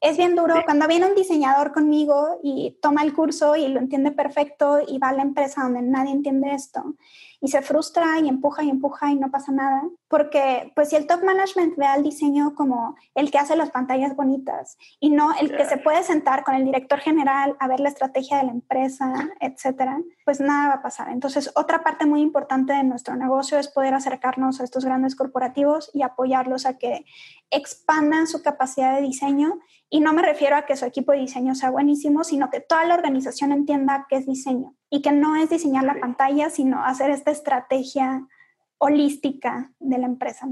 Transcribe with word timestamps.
es 0.00 0.16
bien 0.16 0.34
duro 0.34 0.54
cuando 0.64 0.88
viene 0.88 1.06
un 1.06 1.14
diseñador 1.14 1.72
conmigo 1.72 2.40
y 2.42 2.78
toma 2.80 3.02
el 3.02 3.12
curso 3.12 3.56
y 3.56 3.68
lo 3.68 3.80
entiende 3.80 4.12
perfecto 4.12 4.78
y 4.86 4.98
va 4.98 5.10
a 5.10 5.12
la 5.12 5.22
empresa 5.22 5.62
donde 5.62 5.82
nadie 5.82 6.12
entiende 6.12 6.52
esto 6.52 6.96
y 7.40 7.48
se 7.48 7.62
frustra 7.62 8.18
y 8.20 8.28
empuja 8.28 8.62
y 8.62 8.70
empuja 8.70 9.10
y 9.10 9.16
no 9.16 9.30
pasa 9.30 9.52
nada. 9.52 9.82
Porque 10.08 10.72
pues 10.74 10.90
si 10.90 10.96
el 10.96 11.06
top 11.06 11.22
management 11.24 11.76
ve 11.76 11.86
al 11.86 12.02
diseño 12.02 12.54
como 12.54 12.96
el 13.14 13.30
que 13.30 13.38
hace 13.38 13.56
las 13.56 13.70
pantallas 13.70 14.14
bonitas 14.14 14.76
y 15.00 15.10
no 15.10 15.32
el 15.34 15.56
que 15.56 15.64
se 15.64 15.78
puede 15.78 16.02
sentar 16.02 16.44
con 16.44 16.54
el 16.54 16.64
director 16.64 16.98
general 16.98 17.56
a 17.58 17.68
ver 17.68 17.80
la 17.80 17.88
estrategia 17.88 18.38
de 18.38 18.44
la 18.44 18.52
empresa, 18.52 19.30
etcétera, 19.40 20.00
pues 20.24 20.40
nada 20.40 20.68
va 20.68 20.74
a 20.74 20.82
pasar. 20.82 21.08
Entonces, 21.08 21.50
otra 21.54 21.82
parte 21.82 22.06
muy 22.06 22.20
importante 22.20 22.72
de 22.72 22.84
nuestro 22.84 23.16
negocio 23.16 23.58
es 23.58 23.68
poder 23.68 23.94
acercarnos 23.94 24.60
a 24.60 24.64
estos 24.64 24.84
grandes 24.84 25.16
corporativos 25.16 25.90
y 25.94 26.02
apoyarlos 26.02 26.66
a 26.66 26.76
que 26.78 27.04
expandan 27.50 28.26
su 28.26 28.42
capacidad 28.42 28.94
de 28.94 29.02
diseño. 29.02 29.58
Y 29.88 30.00
no 30.00 30.12
me 30.12 30.22
refiero 30.22 30.56
a 30.56 30.66
que 30.66 30.76
su 30.76 30.84
equipo 30.84 31.12
de 31.12 31.18
diseño 31.18 31.54
sea 31.54 31.70
buenísimo, 31.70 32.22
sino 32.22 32.50
que 32.50 32.60
toda 32.60 32.84
la 32.84 32.94
organización 32.94 33.50
entienda 33.50 34.06
qué 34.08 34.16
es 34.16 34.26
diseño 34.26 34.74
y 34.88 35.02
que 35.02 35.12
no 35.12 35.36
es 35.36 35.50
diseñar 35.50 35.84
la 35.84 35.98
pantalla, 36.00 36.50
sino 36.50 36.84
hacer 36.84 37.10
esta 37.10 37.29
estrategia 37.32 38.26
holística 38.78 39.72
de 39.78 39.98
la 39.98 40.06
empresa. 40.06 40.48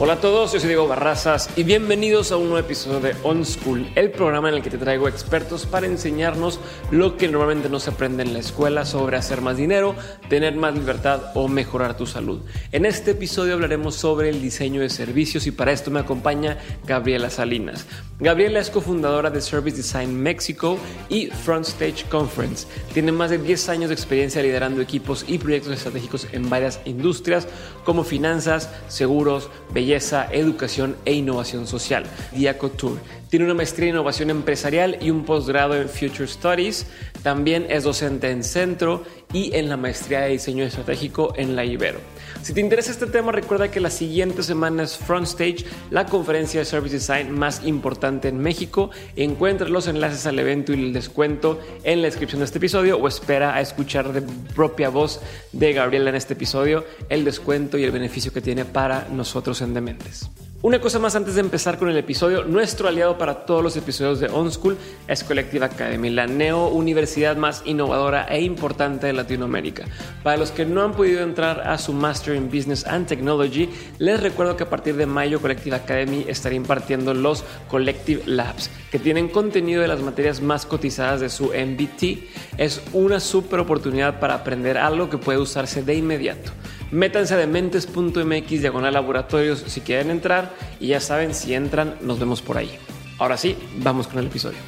Hola 0.00 0.12
a 0.12 0.20
todos, 0.20 0.52
yo 0.52 0.60
soy 0.60 0.68
Diego 0.68 0.86
Barrazas 0.86 1.50
y 1.56 1.64
bienvenidos 1.64 2.30
a 2.30 2.36
un 2.36 2.44
nuevo 2.44 2.64
episodio 2.64 3.00
de 3.00 3.16
On 3.24 3.44
School, 3.44 3.90
el 3.96 4.12
programa 4.12 4.48
en 4.48 4.54
el 4.54 4.62
que 4.62 4.70
te 4.70 4.78
traigo 4.78 5.08
expertos 5.08 5.66
para 5.66 5.86
enseñarnos 5.86 6.60
lo 6.92 7.16
que 7.16 7.26
normalmente 7.26 7.68
no 7.68 7.80
se 7.80 7.90
aprende 7.90 8.22
en 8.22 8.32
la 8.32 8.38
escuela 8.38 8.84
sobre 8.84 9.16
hacer 9.16 9.40
más 9.40 9.56
dinero, 9.56 9.96
tener 10.28 10.54
más 10.54 10.74
libertad 10.74 11.32
o 11.34 11.48
mejorar 11.48 11.96
tu 11.96 12.06
salud. 12.06 12.42
En 12.70 12.86
este 12.86 13.10
episodio 13.10 13.54
hablaremos 13.54 13.96
sobre 13.96 14.28
el 14.28 14.40
diseño 14.40 14.82
de 14.82 14.88
servicios 14.88 15.48
y 15.48 15.50
para 15.50 15.72
esto 15.72 15.90
me 15.90 15.98
acompaña 15.98 16.58
Gabriela 16.86 17.28
Salinas. 17.28 17.84
Gabriela 18.20 18.60
es 18.60 18.70
cofundadora 18.70 19.30
de 19.30 19.40
Service 19.40 19.76
Design 19.76 20.14
México 20.14 20.78
y 21.08 21.26
Front 21.26 21.66
Stage 21.66 22.04
Conference. 22.08 22.68
Tiene 22.92 23.10
más 23.10 23.30
de 23.30 23.38
10 23.38 23.68
años 23.68 23.88
de 23.88 23.94
experiencia 23.94 24.42
liderando 24.42 24.80
equipos 24.80 25.24
y 25.26 25.38
proyectos 25.38 25.72
estratégicos 25.72 26.28
en 26.30 26.48
varias 26.48 26.80
industrias 26.84 27.48
como 27.84 28.04
finanzas, 28.04 28.70
seguros, 28.88 29.50
belleza 29.72 29.87
belleza, 29.88 30.28
educación 30.30 30.96
e 31.06 31.14
innovación 31.14 31.66
social. 31.66 32.04
Diaco 32.32 32.68
Tour. 32.68 32.98
Tiene 33.30 33.46
una 33.46 33.54
maestría 33.54 33.88
en 33.88 33.94
innovación 33.94 34.28
empresarial 34.28 34.98
y 35.00 35.10
un 35.10 35.24
posgrado 35.24 35.74
en 35.76 35.88
Future 35.88 36.26
Studies. 36.28 36.86
También 37.22 37.66
es 37.70 37.84
docente 37.84 38.30
en 38.30 38.44
Centro 38.44 39.04
y 39.32 39.56
en 39.56 39.70
la 39.70 39.78
maestría 39.78 40.20
de 40.20 40.32
diseño 40.32 40.64
estratégico 40.64 41.32
en 41.36 41.56
la 41.56 41.64
Ibero. 41.64 42.00
Si 42.42 42.54
te 42.54 42.60
interesa 42.60 42.90
este 42.90 43.06
tema, 43.06 43.32
recuerda 43.32 43.70
que 43.70 43.80
la 43.80 43.90
siguiente 43.90 44.42
semana 44.42 44.84
es 44.84 44.96
Front 44.96 45.26
Stage, 45.26 45.66
la 45.90 46.06
conferencia 46.06 46.60
de 46.60 46.64
Service 46.64 46.94
Design 46.94 47.30
más 47.30 47.64
importante 47.66 48.28
en 48.28 48.38
México. 48.38 48.90
Encuentra 49.16 49.68
los 49.68 49.86
enlaces 49.86 50.24
al 50.26 50.38
evento 50.38 50.72
y 50.72 50.76
el 50.76 50.92
descuento 50.92 51.60
en 51.84 52.00
la 52.00 52.06
descripción 52.06 52.38
de 52.40 52.46
este 52.46 52.58
episodio 52.58 52.96
o 52.96 53.06
espera 53.08 53.54
a 53.54 53.60
escuchar 53.60 54.12
de 54.12 54.22
propia 54.54 54.88
voz 54.88 55.20
de 55.52 55.72
Gabriela 55.72 56.10
en 56.10 56.16
este 56.16 56.34
episodio 56.34 56.84
el 57.08 57.24
descuento 57.24 57.76
y 57.76 57.84
el 57.84 57.90
beneficio 57.90 58.32
que 58.32 58.40
tiene 58.40 58.64
para 58.64 59.08
nosotros 59.08 59.60
en 59.60 59.74
Dementes. 59.74 60.30
Una 60.60 60.80
cosa 60.80 60.98
más 60.98 61.14
antes 61.14 61.36
de 61.36 61.40
empezar 61.40 61.78
con 61.78 61.88
el 61.88 61.96
episodio, 61.96 62.42
nuestro 62.42 62.88
aliado 62.88 63.16
para 63.16 63.46
todos 63.46 63.62
los 63.62 63.76
episodios 63.76 64.18
de 64.18 64.26
On 64.26 64.50
School 64.50 64.76
es 65.06 65.22
Collective 65.22 65.64
Academy, 65.64 66.10
la 66.10 66.26
neo 66.26 66.66
universidad 66.66 67.36
más 67.36 67.62
innovadora 67.64 68.26
e 68.28 68.42
importante 68.42 69.06
de 69.06 69.12
Latinoamérica. 69.12 69.84
Para 70.24 70.36
los 70.36 70.50
que 70.50 70.66
no 70.66 70.82
han 70.82 70.94
podido 70.94 71.22
entrar 71.22 71.60
a 71.60 71.78
su 71.78 71.92
Master 71.92 72.34
in 72.34 72.50
Business 72.50 72.84
and 72.88 73.06
Technology, 73.06 73.68
les 74.00 74.20
recuerdo 74.20 74.56
que 74.56 74.64
a 74.64 74.68
partir 74.68 74.96
de 74.96 75.06
mayo 75.06 75.40
Collective 75.40 75.76
Academy 75.76 76.24
estará 76.26 76.56
impartiendo 76.56 77.14
los 77.14 77.44
Collective 77.68 78.24
Labs, 78.26 78.68
que 78.90 78.98
tienen 78.98 79.28
contenido 79.28 79.82
de 79.82 79.86
las 79.86 80.00
materias 80.00 80.42
más 80.42 80.66
cotizadas 80.66 81.20
de 81.20 81.28
su 81.28 81.52
MBT. 81.52 82.58
Es 82.58 82.82
una 82.92 83.20
super 83.20 83.60
oportunidad 83.60 84.18
para 84.18 84.34
aprender 84.34 84.76
algo 84.76 85.08
que 85.08 85.18
puede 85.18 85.38
usarse 85.38 85.84
de 85.84 85.94
inmediato. 85.94 86.50
Métanse 86.90 87.34
a 87.34 87.36
dementes.mx 87.36 88.48
diagonal 88.62 88.94
laboratorios 88.94 89.60
si 89.60 89.82
quieren 89.82 90.10
entrar 90.10 90.54
y 90.80 90.88
ya 90.88 91.00
saben, 91.00 91.34
si 91.34 91.52
entran, 91.52 91.98
nos 92.00 92.18
vemos 92.18 92.40
por 92.40 92.56
ahí. 92.56 92.78
Ahora 93.18 93.36
sí, 93.36 93.58
vamos 93.76 94.08
con 94.08 94.20
el 94.20 94.26
episodio. 94.28 94.58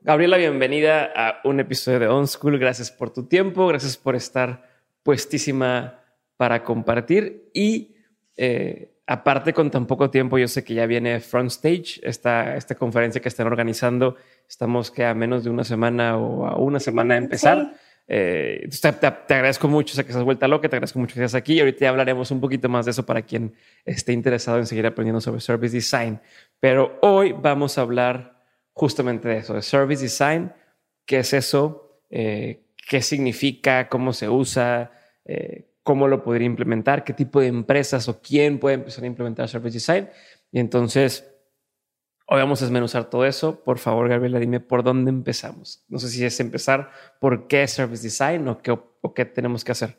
Gabriela, 0.00 0.38
bienvenida 0.38 1.12
a 1.14 1.40
un 1.44 1.60
episodio 1.60 1.98
de 1.98 2.08
On 2.08 2.26
School. 2.26 2.58
Gracias 2.58 2.90
por 2.90 3.10
tu 3.10 3.26
tiempo, 3.26 3.66
gracias 3.66 3.98
por 3.98 4.16
estar 4.16 4.66
puestísima 5.02 6.00
para 6.38 6.64
compartir 6.64 7.50
y 7.52 7.96
eh, 8.36 8.93
aparte 9.06 9.52
con 9.52 9.70
tan 9.70 9.86
poco 9.86 10.10
tiempo, 10.10 10.38
yo 10.38 10.48
sé 10.48 10.64
que 10.64 10.74
ya 10.74 10.86
viene 10.86 11.20
Front 11.20 11.50
Stage, 11.50 12.00
esta, 12.02 12.56
esta 12.56 12.74
conferencia 12.74 13.20
que 13.20 13.28
están 13.28 13.46
organizando. 13.46 14.16
Estamos 14.48 14.90
que 14.90 15.04
a 15.04 15.14
menos 15.14 15.44
de 15.44 15.50
una 15.50 15.64
semana 15.64 16.16
o 16.16 16.46
a 16.46 16.56
una 16.56 16.80
semana 16.80 17.14
de 17.14 17.20
empezar. 17.24 17.74
Eh, 18.06 18.68
te, 18.80 19.06
agradezco 19.06 19.66
mucho, 19.66 19.94
sé 19.94 20.04
que 20.04 20.10
estás 20.10 20.24
vuelta 20.24 20.46
loca, 20.46 20.68
te 20.68 20.76
agradezco 20.76 20.98
mucho 20.98 21.14
que 21.14 21.24
estés 21.24 21.34
aquí. 21.34 21.60
Ahorita 21.60 21.80
ya 21.80 21.88
hablaremos 21.90 22.30
un 22.30 22.40
poquito 22.40 22.68
más 22.68 22.84
de 22.84 22.92
eso 22.92 23.04
para 23.04 23.22
quien 23.22 23.54
esté 23.84 24.12
interesado 24.12 24.58
en 24.58 24.66
seguir 24.66 24.86
aprendiendo 24.86 25.20
sobre 25.20 25.40
Service 25.40 25.74
Design. 25.74 26.20
Pero 26.60 26.98
hoy 27.02 27.32
vamos 27.32 27.78
a 27.78 27.82
hablar 27.82 28.42
justamente 28.72 29.28
de 29.28 29.38
eso, 29.38 29.54
de 29.54 29.62
Service 29.62 30.02
Design. 30.02 30.52
¿Qué 31.06 31.18
es 31.18 31.32
eso? 31.32 32.00
Eh, 32.10 32.64
¿Qué 32.88 33.02
significa? 33.02 33.88
¿Cómo 33.88 34.12
se 34.12 34.28
usa? 34.28 34.92
Eh, 35.24 35.66
cómo 35.84 36.08
lo 36.08 36.24
podría 36.24 36.46
implementar, 36.46 37.04
qué 37.04 37.12
tipo 37.12 37.40
de 37.40 37.46
empresas 37.46 38.08
o 38.08 38.20
quién 38.20 38.58
puede 38.58 38.74
empezar 38.74 39.04
a 39.04 39.06
implementar 39.06 39.48
Service 39.48 39.74
Design. 39.74 40.08
Y 40.50 40.58
entonces, 40.58 41.30
hoy 42.26 42.38
vamos 42.38 42.60
a 42.60 42.64
desmenuzar 42.64 43.04
todo 43.04 43.24
eso. 43.24 43.62
Por 43.62 43.78
favor, 43.78 44.08
Gabriela, 44.08 44.40
dime 44.40 44.60
por 44.60 44.82
dónde 44.82 45.10
empezamos. 45.10 45.84
No 45.88 45.98
sé 45.98 46.08
si 46.08 46.24
es 46.24 46.40
empezar 46.40 46.90
por 47.20 47.46
qué 47.46 47.68
Service 47.68 48.02
Design 48.02 48.48
o 48.48 48.58
qué, 48.58 48.72
o 48.72 49.14
qué 49.14 49.24
tenemos 49.26 49.62
que 49.62 49.72
hacer. 49.72 49.98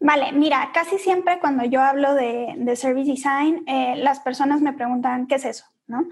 Vale, 0.00 0.32
mira, 0.32 0.70
casi 0.72 0.96
siempre 0.98 1.38
cuando 1.40 1.64
yo 1.64 1.82
hablo 1.82 2.14
de, 2.14 2.54
de 2.56 2.76
Service 2.76 3.10
Design, 3.10 3.64
eh, 3.66 3.96
las 3.96 4.20
personas 4.20 4.62
me 4.62 4.72
preguntan 4.72 5.26
qué 5.26 5.34
es 5.34 5.44
eso, 5.44 5.64
¿no? 5.86 6.06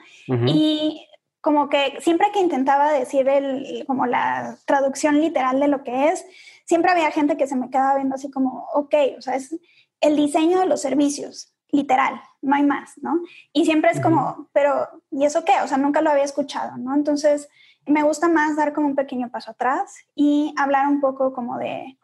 Y 0.47 1.06
como 1.41 1.69
que 1.69 1.99
siempre 2.00 2.26
que 2.32 2.41
intentaba 2.41 2.93
decir 2.93 3.28
el, 3.28 3.84
como 3.87 4.06
la 4.06 4.59
traducción 4.66 5.21
literal 5.21 5.60
de 5.60 5.69
lo 5.69 5.84
que 5.84 6.09
es, 6.09 6.26
siempre 6.66 6.91
había 6.91 7.10
gente 7.10 7.37
que 7.37 7.47
se 7.47 7.56
me 7.56 7.71
quedaba 7.71 7.97
viendo 7.97 8.15
así 8.15 8.31
como, 8.31 8.69
ok, 8.75 8.94
o 9.19 9.22
sea, 9.22 9.37
es 9.37 9.59
el 10.00 10.16
diseño 10.16 10.60
de 10.60 10.66
los 10.66 10.82
servicios, 10.82 11.54
literal, 11.71 12.21
no 12.43 12.54
hay 12.54 12.62
más, 12.62 12.93
¿no? 13.00 13.21
Y 13.53 13.65
siempre 13.65 13.91
es 13.91 14.00
como, 14.00 14.49
pero, 14.53 15.03
¿y 15.10 15.25
eso 15.25 15.44
qué? 15.44 15.53
O 15.65 15.69
sea, 15.69 15.78
nunca 15.78 16.03
lo 16.03 16.10
había 16.10 16.25
escuchado, 16.25 16.76
¿no? 16.76 16.94
Entonces, 16.94 17.49
me 17.87 18.03
gusta 18.03 18.28
más 18.28 18.56
dar 18.56 18.72
como 18.72 18.88
un 18.88 18.97
pequeño 18.97 19.31
paso 19.31 19.53
atrás 19.53 19.94
y 20.14 20.52
hablar 20.58 20.88
un 20.88 21.00
poco 21.00 21.32
como 21.32 21.56
de, 21.58 21.96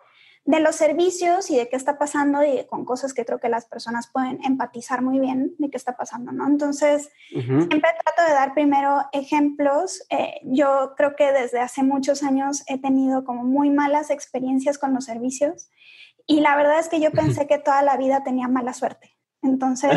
de 0.44 0.58
los 0.58 0.74
servicios 0.74 1.50
y 1.50 1.56
de 1.56 1.68
qué 1.68 1.76
está 1.76 1.98
pasando 1.98 2.42
y 2.42 2.64
con 2.66 2.84
cosas 2.84 3.14
que 3.14 3.24
creo 3.24 3.38
que 3.38 3.48
las 3.48 3.66
personas 3.66 4.10
pueden 4.12 4.44
empatizar 4.44 5.00
muy 5.00 5.20
bien 5.20 5.54
de 5.58 5.70
qué 5.70 5.76
está 5.76 5.96
pasando, 5.96 6.32
¿no? 6.32 6.46
Entonces, 6.46 7.10
siempre 7.30 7.90
trato 8.04 8.22
de 8.26 8.34
dar 8.34 8.52
primero 8.52 9.02
ejemplos. 9.12 10.04
Eh, 10.10 10.40
yo 10.42 10.94
creo 10.96 11.14
que 11.14 11.32
desde 11.32 11.60
hace 11.60 11.84
muchos 11.84 12.24
años 12.24 12.64
he 12.66 12.78
tenido 12.78 13.24
como 13.24 13.44
muy 13.44 13.70
malas 13.70 14.10
experiencias 14.10 14.78
con 14.78 14.94
los 14.94 15.04
servicios 15.04 15.70
y 16.26 16.40
la 16.40 16.56
verdad 16.56 16.80
es 16.80 16.88
que 16.88 17.00
yo 17.00 17.12
pensé 17.12 17.46
que 17.46 17.58
toda 17.58 17.82
la 17.82 17.96
vida 17.96 18.24
tenía 18.24 18.48
mala 18.48 18.72
suerte. 18.72 19.16
Entonces, 19.42 19.92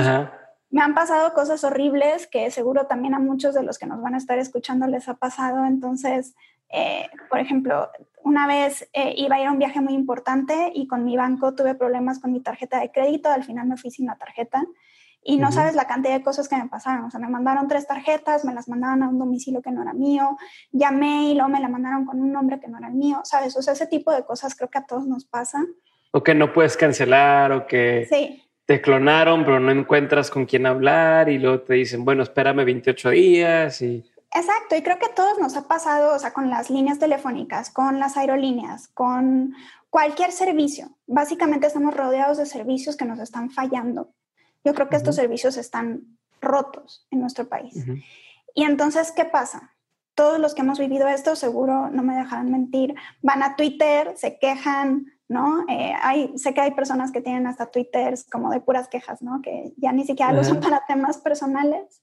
me 0.69 0.81
han 0.81 0.93
pasado 0.93 1.33
cosas 1.33 1.63
horribles 1.63 2.27
que 2.27 2.49
seguro 2.51 2.85
también 2.87 3.13
a 3.13 3.19
muchos 3.19 3.53
de 3.55 3.63
los 3.63 3.77
que 3.77 3.85
nos 3.85 4.01
van 4.01 4.15
a 4.15 4.17
estar 4.17 4.37
escuchando 4.37 4.87
les 4.87 5.07
ha 5.07 5.15
pasado. 5.15 5.65
Entonces, 5.65 6.35
eh, 6.69 7.09
por 7.29 7.39
ejemplo, 7.39 7.89
una 8.23 8.47
vez 8.47 8.89
eh, 8.93 9.13
iba 9.17 9.35
a 9.35 9.41
ir 9.41 9.47
a 9.47 9.51
un 9.51 9.59
viaje 9.59 9.81
muy 9.81 9.93
importante 9.93 10.71
y 10.73 10.87
con 10.87 11.05
mi 11.05 11.15
banco 11.15 11.53
tuve 11.53 11.75
problemas 11.75 12.19
con 12.19 12.31
mi 12.31 12.41
tarjeta 12.41 12.79
de 12.79 12.91
crédito, 12.91 13.29
al 13.29 13.43
final 13.43 13.67
me 13.67 13.77
fui 13.77 13.91
sin 13.91 14.07
la 14.07 14.17
tarjeta 14.17 14.63
y 15.27 15.37
no 15.37 15.51
sabes 15.51 15.73
la 15.73 15.87
cantidad 15.87 16.13
de 16.13 16.23
cosas 16.23 16.47
que 16.47 16.55
me 16.55 16.69
pasaron. 16.69 17.05
O 17.05 17.09
sea, 17.09 17.19
me 17.19 17.27
mandaron 17.27 17.67
tres 17.67 17.87
tarjetas, 17.87 18.45
me 18.45 18.53
las 18.53 18.69
mandaron 18.69 19.01
a 19.01 19.09
un 19.09 19.17
domicilio 19.17 19.59
que 19.61 19.71
no 19.71 19.81
era 19.81 19.91
mío, 19.93 20.37
llamé 20.71 21.31
y 21.31 21.33
luego 21.33 21.49
me 21.49 21.59
la 21.59 21.67
mandaron 21.67 22.05
con 22.05 22.21
un 22.21 22.31
nombre 22.31 22.59
que 22.59 22.67
no 22.67 22.77
era 22.77 22.89
el 22.89 22.93
mío, 22.93 23.21
¿sabes? 23.23 23.57
O 23.57 23.61
sea, 23.63 23.73
ese 23.73 23.87
tipo 23.87 24.11
de 24.11 24.23
cosas 24.23 24.55
creo 24.55 24.69
que 24.69 24.77
a 24.77 24.85
todos 24.85 25.07
nos 25.07 25.25
pasa. 25.25 25.65
O 26.11 26.21
que 26.21 26.35
no 26.35 26.53
puedes 26.53 26.77
cancelar 26.77 27.51
o 27.51 27.65
que 27.65 28.07
te 28.65 28.81
clonaron, 28.81 29.43
pero 29.43 29.59
no 29.59 29.71
encuentras 29.71 30.29
con 30.29 30.45
quién 30.45 30.67
hablar 30.67 31.27
y 31.27 31.39
luego 31.39 31.61
te 31.61 31.73
dicen, 31.73 32.05
bueno, 32.05 32.21
espérame 32.21 32.63
28 32.63 33.09
días 33.09 33.81
y... 33.81 34.05
Exacto, 34.35 34.75
y 34.75 34.83
creo 34.83 34.99
que 34.99 35.07
a 35.07 35.15
todos 35.15 35.39
nos 35.39 35.55
ha 35.55 35.67
pasado, 35.67 36.13
o 36.15 36.19
sea, 36.19 36.33
con 36.33 36.49
las 36.49 36.69
líneas 36.69 36.99
telefónicas, 36.99 37.69
con 37.69 37.99
las 37.99 38.17
aerolíneas, 38.17 38.89
con 38.89 39.55
cualquier 39.89 40.31
servicio. 40.31 40.89
Básicamente 41.07 41.67
estamos 41.67 41.95
rodeados 41.95 42.37
de 42.37 42.45
servicios 42.45 42.97
que 42.97 43.05
nos 43.05 43.19
están 43.19 43.49
fallando 43.49 44.13
yo 44.65 44.73
creo 44.73 44.89
que 44.89 44.97
estos 44.97 45.15
servicios 45.15 45.55
están 45.57 46.17
rotos 46.41 47.07
en 47.11 47.21
nuestro 47.21 47.47
país. 47.47 47.85
Y 48.55 48.63
entonces, 48.63 49.11
¿qué 49.11 49.23
pasa? 49.23 49.75
Todos 50.15 50.39
los 50.39 50.55
que 50.55 50.61
hemos 50.61 50.79
vivido 50.79 51.07
esto, 51.07 51.35
seguro 51.35 51.89
no 51.91 52.01
me 52.01 52.15
dejarán 52.15 52.51
mentir, 52.51 52.95
van 53.21 53.43
a 53.43 53.55
Twitter, 53.55 54.13
se 54.17 54.39
quejan, 54.39 55.05
¿no? 55.27 55.65
Eh, 55.69 55.93
hay, 56.01 56.35
sé 56.37 56.53
que 56.53 56.61
hay 56.61 56.71
personas 56.71 57.11
que 57.11 57.21
tienen 57.21 57.45
hasta 57.45 57.67
Twitters 57.67 58.25
como 58.29 58.49
de 58.49 58.59
puras 58.59 58.87
quejas, 58.87 59.21
¿no? 59.21 59.41
Que 59.43 59.73
ya 59.77 59.91
ni 59.91 60.03
siquiera 60.03 60.31
lo 60.31 60.41
usan 60.41 60.59
para 60.61 60.83
temas 60.87 61.19
personales. 61.19 62.01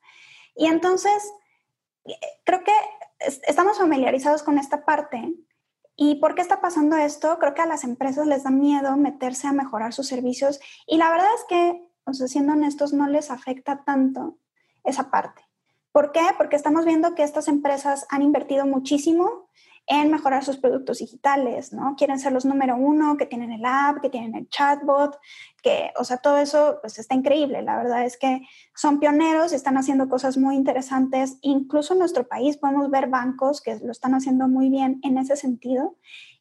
Y 0.55 0.67
entonces, 0.67 1.33
creo 2.45 2.65
que 2.65 2.73
estamos 3.47 3.79
familiarizados 3.79 4.43
con 4.43 4.59
esta 4.59 4.85
parte. 4.85 5.35
¿Y 5.95 6.17
por 6.17 6.35
qué 6.35 6.43
está 6.43 6.61
pasando 6.61 6.97
esto? 6.97 7.39
Creo 7.39 7.55
que 7.55 7.63
a 7.63 7.67
las 7.67 7.85
empresas 7.85 8.27
les 8.27 8.45
da 8.45 8.51
miedo 8.51 8.97
meterse 8.97 9.47
a 9.47 9.53
mejorar 9.53 9.93
sus 9.93 10.09
servicios. 10.09 10.59
Y 10.87 10.97
la 10.97 11.11
verdad 11.11 11.29
es 11.37 11.45
que 11.49 11.93
o 12.05 12.13
sea, 12.13 12.27
siendo 12.27 12.53
honestos, 12.53 12.93
no 12.93 13.07
les 13.09 13.31
afecta 13.31 13.85
tanto 13.85 14.39
esa 14.85 15.11
parte. 15.11 15.43
¿Por 15.93 16.13
qué? 16.13 16.23
Porque 16.37 16.57
estamos 16.57 16.85
viendo 16.85 17.15
que 17.15 17.23
estas 17.23 17.49
empresas 17.49 18.07
han 18.09 18.23
invertido 18.23 18.67
muchísimo 18.67 19.49
en 19.87 20.11
mejorar 20.11 20.45
sus 20.45 20.59
productos 20.59 20.99
digitales, 20.99 21.73
¿no? 21.73 21.95
Quieren 21.97 22.19
ser 22.19 22.33
los 22.33 22.45
número 22.45 22.77
uno, 22.77 23.17
que 23.17 23.27
tienen 23.27 23.53
el 23.53 23.65
app, 23.65 24.01
que 24.01 24.11
tienen 24.11 24.35
el 24.35 24.49
chatbot, 24.49 25.19
que, 25.63 25.91
o 25.99 26.05
sea, 26.05 26.19
todo 26.19 26.39
eso 26.39 26.79
pues 26.81 26.99
está 26.99 27.15
increíble. 27.15 27.63
La 27.63 27.77
verdad 27.77 28.05
es 28.05 28.17
que 28.17 28.43
son 28.75 29.01
pioneros, 29.01 29.53
están 29.53 29.77
haciendo 29.77 30.09
cosas 30.09 30.39
muy 30.39 30.55
interesantes. 30.55 31.39
Incluso 31.43 31.95
en 31.95 31.99
nuestro 31.99 32.27
país 32.27 32.57
podemos 32.57 32.91
ver 32.91 33.09
bancos 33.09 33.61
que 33.61 33.79
lo 33.81 33.91
están 33.91 34.15
haciendo 34.15 34.49
muy 34.49 34.71
bien 34.71 35.01
en 35.03 35.19
ese 35.19 35.37
sentido 35.37 35.97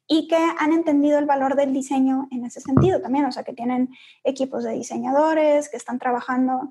y 0.07 0.27
que 0.27 0.37
han 0.59 0.73
entendido 0.73 1.19
el 1.19 1.25
valor 1.25 1.55
del 1.55 1.73
diseño 1.73 2.27
en 2.31 2.45
ese 2.45 2.59
sentido 2.59 3.01
también, 3.01 3.25
o 3.25 3.31
sea, 3.31 3.43
que 3.43 3.53
tienen 3.53 3.89
equipos 4.23 4.63
de 4.63 4.73
diseñadores, 4.73 5.69
que 5.69 5.77
están 5.77 5.99
trabajando 5.99 6.69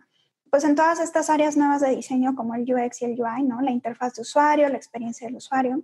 pues 0.51 0.65
en 0.65 0.75
todas 0.75 1.01
estas 1.01 1.31
áreas 1.31 1.57
nuevas 1.57 1.81
de 1.81 1.95
diseño 1.95 2.35
como 2.35 2.55
el 2.55 2.63
UX 2.63 3.03
y 3.03 3.05
el 3.07 3.21
UI, 3.21 3.45
¿no? 3.45 3.61
La 3.61 3.71
interfaz 3.71 4.15
de 4.15 4.23
usuario, 4.23 4.69
la 4.69 4.77
experiencia 4.77 5.27
del 5.27 5.37
usuario. 5.37 5.83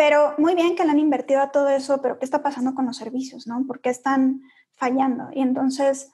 Pero 0.00 0.32
muy 0.38 0.54
bien 0.54 0.76
que 0.76 0.84
le 0.86 0.92
han 0.92 0.98
invertido 0.98 1.42
a 1.42 1.50
todo 1.50 1.68
eso, 1.68 2.00
pero 2.00 2.18
¿qué 2.18 2.24
está 2.24 2.42
pasando 2.42 2.74
con 2.74 2.86
los 2.86 2.96
servicios, 2.96 3.46
no? 3.46 3.66
¿Por 3.66 3.82
qué 3.82 3.90
están 3.90 4.40
fallando? 4.72 5.28
Y 5.34 5.42
entonces, 5.42 6.10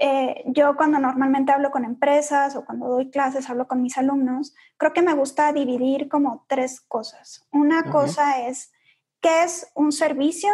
eh, 0.00 0.42
yo 0.46 0.74
cuando 0.74 0.98
normalmente 0.98 1.52
hablo 1.52 1.70
con 1.70 1.84
empresas 1.84 2.56
o 2.56 2.64
cuando 2.64 2.88
doy 2.88 3.12
clases, 3.12 3.48
hablo 3.48 3.68
con 3.68 3.80
mis 3.80 3.96
alumnos, 3.96 4.56
creo 4.76 4.92
que 4.92 5.02
me 5.02 5.14
gusta 5.14 5.52
dividir 5.52 6.08
como 6.08 6.46
tres 6.48 6.80
cosas. 6.80 7.46
Una 7.52 7.84
cosa 7.92 8.44
es 8.48 8.72
qué 9.20 9.44
es 9.44 9.70
un 9.76 9.92
servicio, 9.92 10.50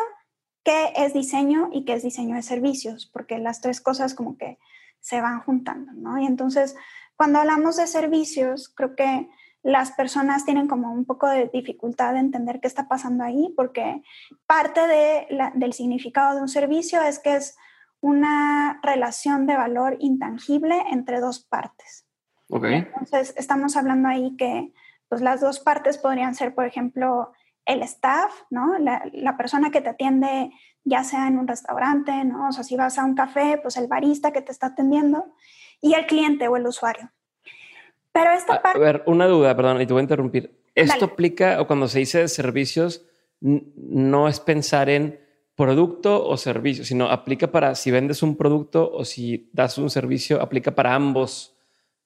qué 0.62 0.92
es 0.94 1.14
diseño 1.14 1.70
y 1.72 1.86
qué 1.86 1.94
es 1.94 2.02
diseño 2.02 2.36
de 2.36 2.42
servicios, 2.42 3.06
porque 3.10 3.38
las 3.38 3.62
tres 3.62 3.80
cosas 3.80 4.12
como 4.12 4.36
que 4.36 4.58
se 5.00 5.22
van 5.22 5.40
juntando, 5.40 5.90
¿no? 5.94 6.18
Y 6.18 6.26
entonces, 6.26 6.76
cuando 7.16 7.38
hablamos 7.38 7.76
de 7.76 7.86
servicios, 7.86 8.68
creo 8.68 8.94
que 8.94 9.30
las 9.64 9.92
personas 9.92 10.44
tienen 10.44 10.68
como 10.68 10.92
un 10.92 11.06
poco 11.06 11.26
de 11.26 11.50
dificultad 11.52 12.12
de 12.12 12.20
entender 12.20 12.60
qué 12.60 12.68
está 12.68 12.86
pasando 12.86 13.24
ahí, 13.24 13.52
porque 13.56 14.02
parte 14.46 14.80
del 15.54 15.72
significado 15.72 16.36
de 16.36 16.42
un 16.42 16.48
servicio 16.48 17.00
es 17.02 17.18
que 17.18 17.36
es 17.36 17.56
una 18.00 18.78
relación 18.82 19.46
de 19.46 19.56
valor 19.56 19.96
intangible 20.00 20.84
entre 20.90 21.18
dos 21.18 21.40
partes. 21.40 22.06
Okay. 22.50 22.74
Entonces, 22.74 23.32
estamos 23.38 23.74
hablando 23.78 24.06
ahí 24.10 24.36
que 24.36 24.74
pues, 25.08 25.22
las 25.22 25.40
dos 25.40 25.60
partes 25.60 25.96
podrían 25.96 26.34
ser, 26.34 26.54
por 26.54 26.66
ejemplo, 26.66 27.32
el 27.64 27.82
staff, 27.82 28.34
¿no? 28.50 28.78
La, 28.78 29.36
persona 29.38 29.70
que 29.70 29.80
te 29.80 29.88
atiende, 29.88 30.50
ya 30.84 31.04
sea 31.04 31.26
en 31.26 31.38
un 31.38 31.48
restaurante, 31.48 32.24
¿no? 32.24 32.48
O 32.48 32.52
sea, 32.52 32.64
si 32.64 32.76
vas 32.76 32.98
a 32.98 33.04
un 33.06 33.14
café, 33.14 33.58
pues 33.62 33.78
el 33.78 33.86
barista 33.86 34.30
que 34.30 34.42
te 34.42 34.52
está 34.52 34.66
atendiendo 34.66 35.32
y 35.80 35.94
el 35.94 36.04
cliente 36.04 36.48
o 36.48 36.58
el 36.58 36.66
usuario. 36.66 37.10
Pero 38.14 38.30
esta 38.30 38.62
parte... 38.62 38.78
A 38.78 38.80
ver, 38.80 39.02
una 39.06 39.26
duda, 39.26 39.54
perdón, 39.56 39.82
y 39.82 39.86
te 39.86 39.92
voy 39.92 40.00
a 40.00 40.04
interrumpir. 40.04 40.56
¿Esto 40.74 41.04
aplica, 41.04 41.60
o 41.60 41.66
cuando 41.66 41.88
se 41.88 41.98
dice 41.98 42.28
servicios, 42.28 43.04
no 43.40 44.28
es 44.28 44.38
pensar 44.38 44.88
en 44.88 45.20
producto 45.56 46.24
o 46.26 46.36
servicio, 46.36 46.84
sino 46.84 47.10
aplica 47.10 47.48
para 47.50 47.74
si 47.74 47.90
vendes 47.90 48.22
un 48.22 48.36
producto 48.36 48.90
o 48.92 49.04
si 49.04 49.50
das 49.52 49.78
un 49.78 49.90
servicio, 49.90 50.40
aplica 50.40 50.74
para 50.74 50.94
ambos 50.94 51.54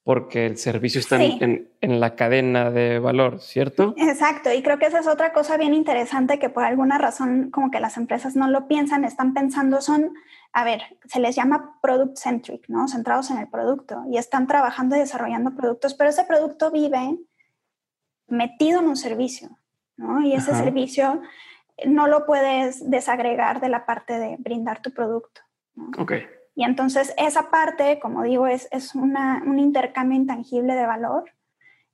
porque 0.09 0.47
el 0.47 0.57
servicio 0.57 1.01
está 1.01 1.23
en, 1.23 1.69
la 1.83 2.15
cadena 2.15 2.71
de 2.71 2.99
valor, 2.99 3.43
¿cierto? 3.43 3.93
Exacto, 3.99 4.51
y 4.51 4.63
creo 4.63 4.79
que 4.79 4.87
esa 4.87 5.01
es 5.01 5.07
otra 5.07 5.35
cosa 5.35 5.59
bien 5.59 5.75
interesante 5.75 6.39
que 6.39 6.49
por 6.49 6.65
alguna 6.65 6.97
razón 6.97 7.51
como 7.51 7.71
que 7.71 7.79
las 7.79 7.99
empresas 7.99 8.35
no 8.35 8.49
lo 8.49 8.67
piensan, 8.69 9.05
están 9.05 9.35
pensando, 9.35 9.83
son, 9.83 10.15
a 10.53 10.65
ver, 10.65 10.83
se 11.05 11.21
les 11.21 11.37
llama 11.37 11.79
product 11.83 12.17
centric, 12.17 12.69
¿no? 12.69 12.89
Centrados 12.89 13.31
en 13.31 13.39
el 13.39 13.49
producto 13.49 14.03
y 14.11 14.19
están 14.19 14.47
trabajando 14.47 14.97
y 14.97 15.01
desarrollando 15.01 15.55
productos, 15.55 15.95
pero 15.95 16.11
ese 16.11 16.25
producto 16.25 16.71
vive 16.71 17.19
metido 18.27 18.81
en 18.81 18.89
un 18.89 18.97
servicio, 18.97 19.59
¿no? 19.97 20.21
Y 20.21 20.33
ese 20.33 20.55
servicio 20.55 21.21
no 21.87 22.07
lo 22.07 22.27
puedes 22.27 22.89
desagregar 22.91 23.61
de 23.61 23.69
la 23.69 23.87
parte 23.87 24.19
de 24.19 24.37
brindar 24.39 24.83
tu 24.83 24.93
producto. 24.93 25.41
¿no? 25.75 25.91
Ok. 26.03 26.13
Y 26.55 26.65
entonces 26.65 27.15
esa 27.17 27.51
parte, 27.51 28.01
como 28.01 28.25
digo, 28.25 28.49
es, 28.49 28.69
es 28.73 28.95
una, 28.95 29.43
un 29.47 29.61
intercambio 29.61 30.19
intangible 30.19 30.75
de 30.75 30.87
valor. 30.87 31.31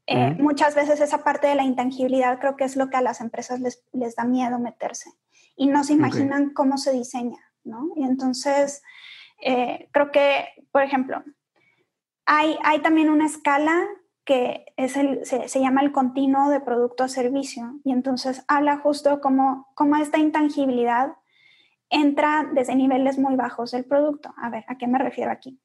Eh, 0.06 0.36
muchas 0.38 0.74
veces 0.74 1.00
esa 1.00 1.22
parte 1.22 1.48
de 1.48 1.54
la 1.54 1.64
intangibilidad 1.64 2.38
creo 2.38 2.56
que 2.56 2.64
es 2.64 2.76
lo 2.76 2.88
que 2.88 2.96
a 2.96 3.02
las 3.02 3.20
empresas 3.20 3.60
les, 3.60 3.84
les 3.92 4.16
da 4.16 4.24
miedo 4.24 4.58
meterse 4.58 5.10
y 5.56 5.66
no 5.66 5.84
se 5.84 5.94
imaginan 5.94 6.50
cómo 6.50 6.78
se 6.78 6.92
diseña, 6.92 7.38
¿no? 7.64 7.90
Y 7.96 8.04
entonces 8.04 8.82
eh, 9.42 9.88
creo 9.92 10.10
que, 10.10 10.46
por 10.72 10.82
ejemplo, 10.82 11.22
hay, 12.26 12.56
hay 12.64 12.80
también 12.80 13.10
una 13.10 13.26
escala 13.26 13.86
que 14.24 14.72
es 14.76 14.96
el, 14.96 15.24
se, 15.26 15.48
se, 15.48 15.60
llama 15.60 15.82
el 15.82 15.92
continuo 15.92 16.48
de 16.48 16.60
producto 16.60 17.04
a 17.04 17.08
servicio 17.08 17.78
y 17.84 17.92
entonces 17.92 18.42
habla 18.48 18.78
justo 18.78 19.20
como, 19.20 19.68
como 19.74 19.96
esta 19.96 20.18
intangibilidad 20.18 21.12
entra 21.90 22.48
desde 22.52 22.74
niveles 22.74 23.18
muy 23.18 23.36
bajos 23.36 23.70
del 23.72 23.84
producto. 23.84 24.34
A 24.38 24.48
ver, 24.48 24.64
¿a 24.68 24.78
qué 24.78 24.86
me 24.86 24.98
refiero 24.98 25.30
aquí? 25.30 25.60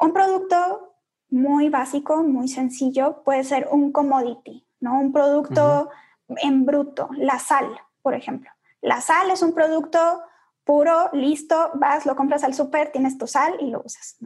Un 0.00 0.12
producto 0.12 0.94
muy 1.30 1.68
básico, 1.68 2.22
muy 2.22 2.48
sencillo, 2.48 3.22
puede 3.22 3.44
ser 3.44 3.68
un 3.70 3.92
commodity, 3.92 4.66
¿no? 4.80 4.98
Un 4.98 5.12
producto 5.12 5.90
en 6.28 6.64
bruto, 6.64 7.10
la 7.12 7.38
sal, 7.38 7.66
por 8.02 8.14
ejemplo. 8.14 8.50
La 8.80 9.00
sal 9.00 9.30
es 9.30 9.42
un 9.42 9.52
producto 9.54 10.22
puro, 10.68 11.08
listo, 11.14 11.70
vas, 11.76 12.04
lo 12.04 12.14
compras 12.14 12.44
al 12.44 12.52
súper, 12.52 12.92
tienes 12.92 13.16
tu 13.16 13.26
sal 13.26 13.54
y 13.58 13.70
lo 13.70 13.80
usas. 13.82 14.18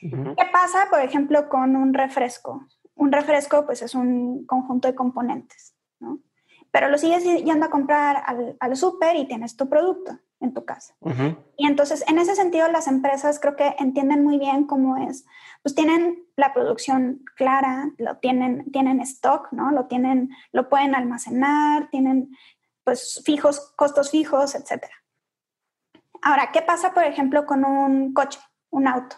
¿Qué 0.00 0.46
pasa, 0.52 0.86
por 0.88 1.00
ejemplo, 1.00 1.48
con 1.48 1.74
un 1.74 1.92
refresco? 1.92 2.64
Un 2.94 3.10
refresco, 3.10 3.66
pues 3.66 3.82
es 3.82 3.96
un 3.96 4.46
conjunto 4.46 4.86
de 4.86 4.94
componentes, 4.94 5.74
¿no? 5.98 6.20
Pero 6.70 6.88
lo 6.90 6.96
sigues 6.96 7.24
yendo 7.24 7.66
a 7.66 7.70
comprar 7.70 8.22
al, 8.24 8.56
al 8.60 8.76
súper 8.76 9.16
y 9.16 9.26
tienes 9.26 9.56
tu 9.56 9.68
producto 9.68 10.16
en 10.38 10.54
tu 10.54 10.64
casa. 10.64 10.94
Y 11.56 11.66
entonces, 11.66 12.04
en 12.06 12.18
ese 12.18 12.36
sentido, 12.36 12.70
las 12.70 12.86
empresas 12.86 13.40
creo 13.40 13.56
que 13.56 13.74
entienden 13.80 14.22
muy 14.22 14.38
bien 14.38 14.68
cómo 14.68 14.96
es. 15.08 15.26
Pues 15.62 15.74
tienen 15.74 16.24
la 16.36 16.54
producción 16.54 17.24
clara, 17.34 17.90
lo 17.98 18.18
tienen, 18.18 18.70
tienen 18.70 19.00
stock, 19.00 19.48
¿no? 19.50 19.72
Lo 19.72 19.86
tienen, 19.86 20.30
lo 20.52 20.68
pueden 20.68 20.94
almacenar, 20.94 21.90
tienen 21.90 22.36
pues 22.84 23.22
fijos, 23.24 23.72
costos 23.74 24.12
fijos, 24.12 24.54
etc. 24.54 24.84
Ahora, 26.24 26.50
¿qué 26.52 26.62
pasa, 26.62 26.92
por 26.92 27.04
ejemplo, 27.04 27.46
con 27.46 27.64
un 27.64 28.12
coche, 28.12 28.40
un 28.70 28.88
auto? 28.88 29.16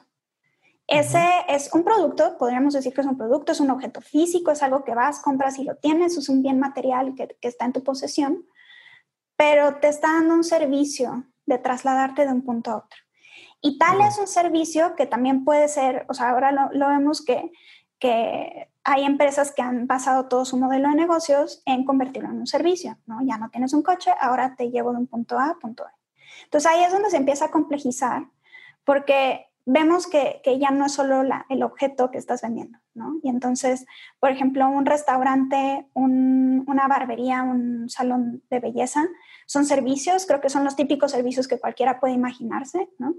Ese 0.87 1.25
es 1.49 1.73
un 1.73 1.83
producto, 1.83 2.37
podríamos 2.39 2.75
decir 2.75 2.93
que 2.93 3.01
es 3.01 3.07
un 3.07 3.17
producto, 3.17 3.53
es 3.53 3.61
un 3.61 3.71
objeto 3.71 4.01
físico, 4.01 4.51
es 4.51 4.63
algo 4.63 4.85
que 4.85 4.95
vas, 4.95 5.21
compras 5.21 5.59
y 5.59 5.65
lo 5.65 5.77
tienes, 5.77 6.17
es 6.17 6.29
un 6.29 6.43
bien 6.43 6.61
material 6.61 7.15
que, 7.17 7.27
que 7.41 7.49
está 7.49 7.65
en 7.65 7.73
tu 7.73 7.83
posesión 7.83 8.45
pero 9.37 9.77
te 9.77 9.89
está 9.89 10.15
dando 10.15 10.35
un 10.35 10.45
servicio 10.45 11.25
de 11.45 11.59
trasladarte 11.59 12.27
de 12.27 12.33
un 12.33 12.43
punto 12.43 12.71
a 12.71 12.77
otro. 12.79 12.99
Y 13.61 13.79
tal 13.79 14.01
es 14.01 14.19
un 14.19 14.27
servicio 14.27 14.95
que 14.97 15.07
también 15.07 15.45
puede 15.45 15.69
ser, 15.69 16.07
o 16.09 16.15
sea, 16.15 16.31
ahora 16.31 16.53
lo, 16.53 16.89
vemos 16.89 17.25
que, 17.25 17.53
que 17.99 18.71
hay 18.85 19.05
empresas 19.05 19.53
que 19.53 19.63
han 19.63 19.87
basado 19.87 20.29
todo 20.29 20.45
su 20.45 20.57
modelo 20.57 20.89
de 20.89 20.95
negocios 20.95 21.63
en 21.67 21.85
convertirlo 21.85 22.31
en 22.31 22.41
un 22.41 22.47
servicio, 22.47 22.99
¿no? 23.07 23.19
Ya 23.23 23.39
no 23.39 23.51
tienes 23.51 23.73
un 23.73 23.83
coche, 23.83 24.13
ahora 24.21 24.55
te 24.57 24.71
llevo 24.71 24.93
de 24.93 24.99
un 24.99 25.07
punto 25.07 25.39
A 25.39 25.51
a 25.51 25.59
punto 25.59 25.85
B. 25.85 25.91
Entonces 26.45 26.71
ahí 26.71 26.85
es 26.85 26.93
donde 26.93 27.11
se 27.11 27.16
empieza 27.16 27.47
a 27.47 27.50
complejizar, 27.50 28.26
porque 28.85 29.47
vemos 29.66 30.07
que, 30.07 30.40
ya 30.61 30.71
no 30.71 30.87
es 30.87 30.93
solo 30.93 31.23
el 31.49 31.62
objeto 31.62 32.11
que 32.11 32.19
estás 32.19 32.40
vendiendo, 32.40 32.78
¿no? 32.95 33.19
Y 33.23 33.28
entonces, 33.28 33.85
por 34.21 34.31
ejemplo, 34.31 34.69
un 34.69 34.87
restaurante, 34.87 35.87
una 35.95 36.88
barbería, 36.88 37.43
un 37.43 37.88
salón 37.88 38.43
de 38.49 38.61
belleza, 38.61 39.05
son 39.47 39.66
servicios, 39.66 40.25
creo 40.26 40.40
que 40.40 40.50
son 40.50 40.64
los 40.64 40.76
típicos 40.76 41.11
servicios 41.11 41.49
que 41.49 41.59
cualquiera 41.59 41.99
puede 41.99 42.14
imaginarse, 42.14 42.88
¿no? 42.99 43.14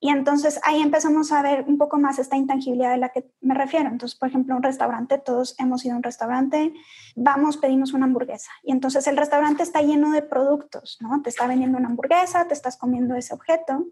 Y 0.00 0.10
entonces 0.10 0.60
ahí 0.62 0.80
empezamos 0.80 1.32
a 1.32 1.42
ver 1.42 1.64
un 1.66 1.76
poco 1.76 1.98
más 1.98 2.20
esta 2.20 2.36
intangibilidad 2.36 2.92
de 2.92 2.98
la 2.98 3.08
que 3.08 3.30
me 3.40 3.54
refiero. 3.54 3.88
Entonces, 3.88 4.16
por 4.16 4.28
ejemplo, 4.28 4.54
un 4.54 4.62
restaurante, 4.62 5.18
todos 5.18 5.56
hemos 5.58 5.84
ido 5.84 5.94
a 5.94 5.96
un 5.96 6.04
restaurante, 6.04 6.72
vamos, 7.16 7.56
pedimos 7.56 7.92
una 7.92 8.06
hamburguesa. 8.06 8.50
Y 8.62 8.70
entonces 8.70 9.08
el 9.08 9.16
restaurante 9.16 9.64
está 9.64 9.82
lleno 9.82 10.12
de 10.12 10.22
productos, 10.22 10.98
¿no? 11.00 11.20
Te 11.22 11.30
está 11.30 11.48
vendiendo 11.48 11.78
una 11.78 11.88
hamburguesa, 11.88 12.46
te 12.46 12.54
estás 12.54 12.76
comiendo 12.76 13.16
ese 13.16 13.34
objeto, 13.34 13.86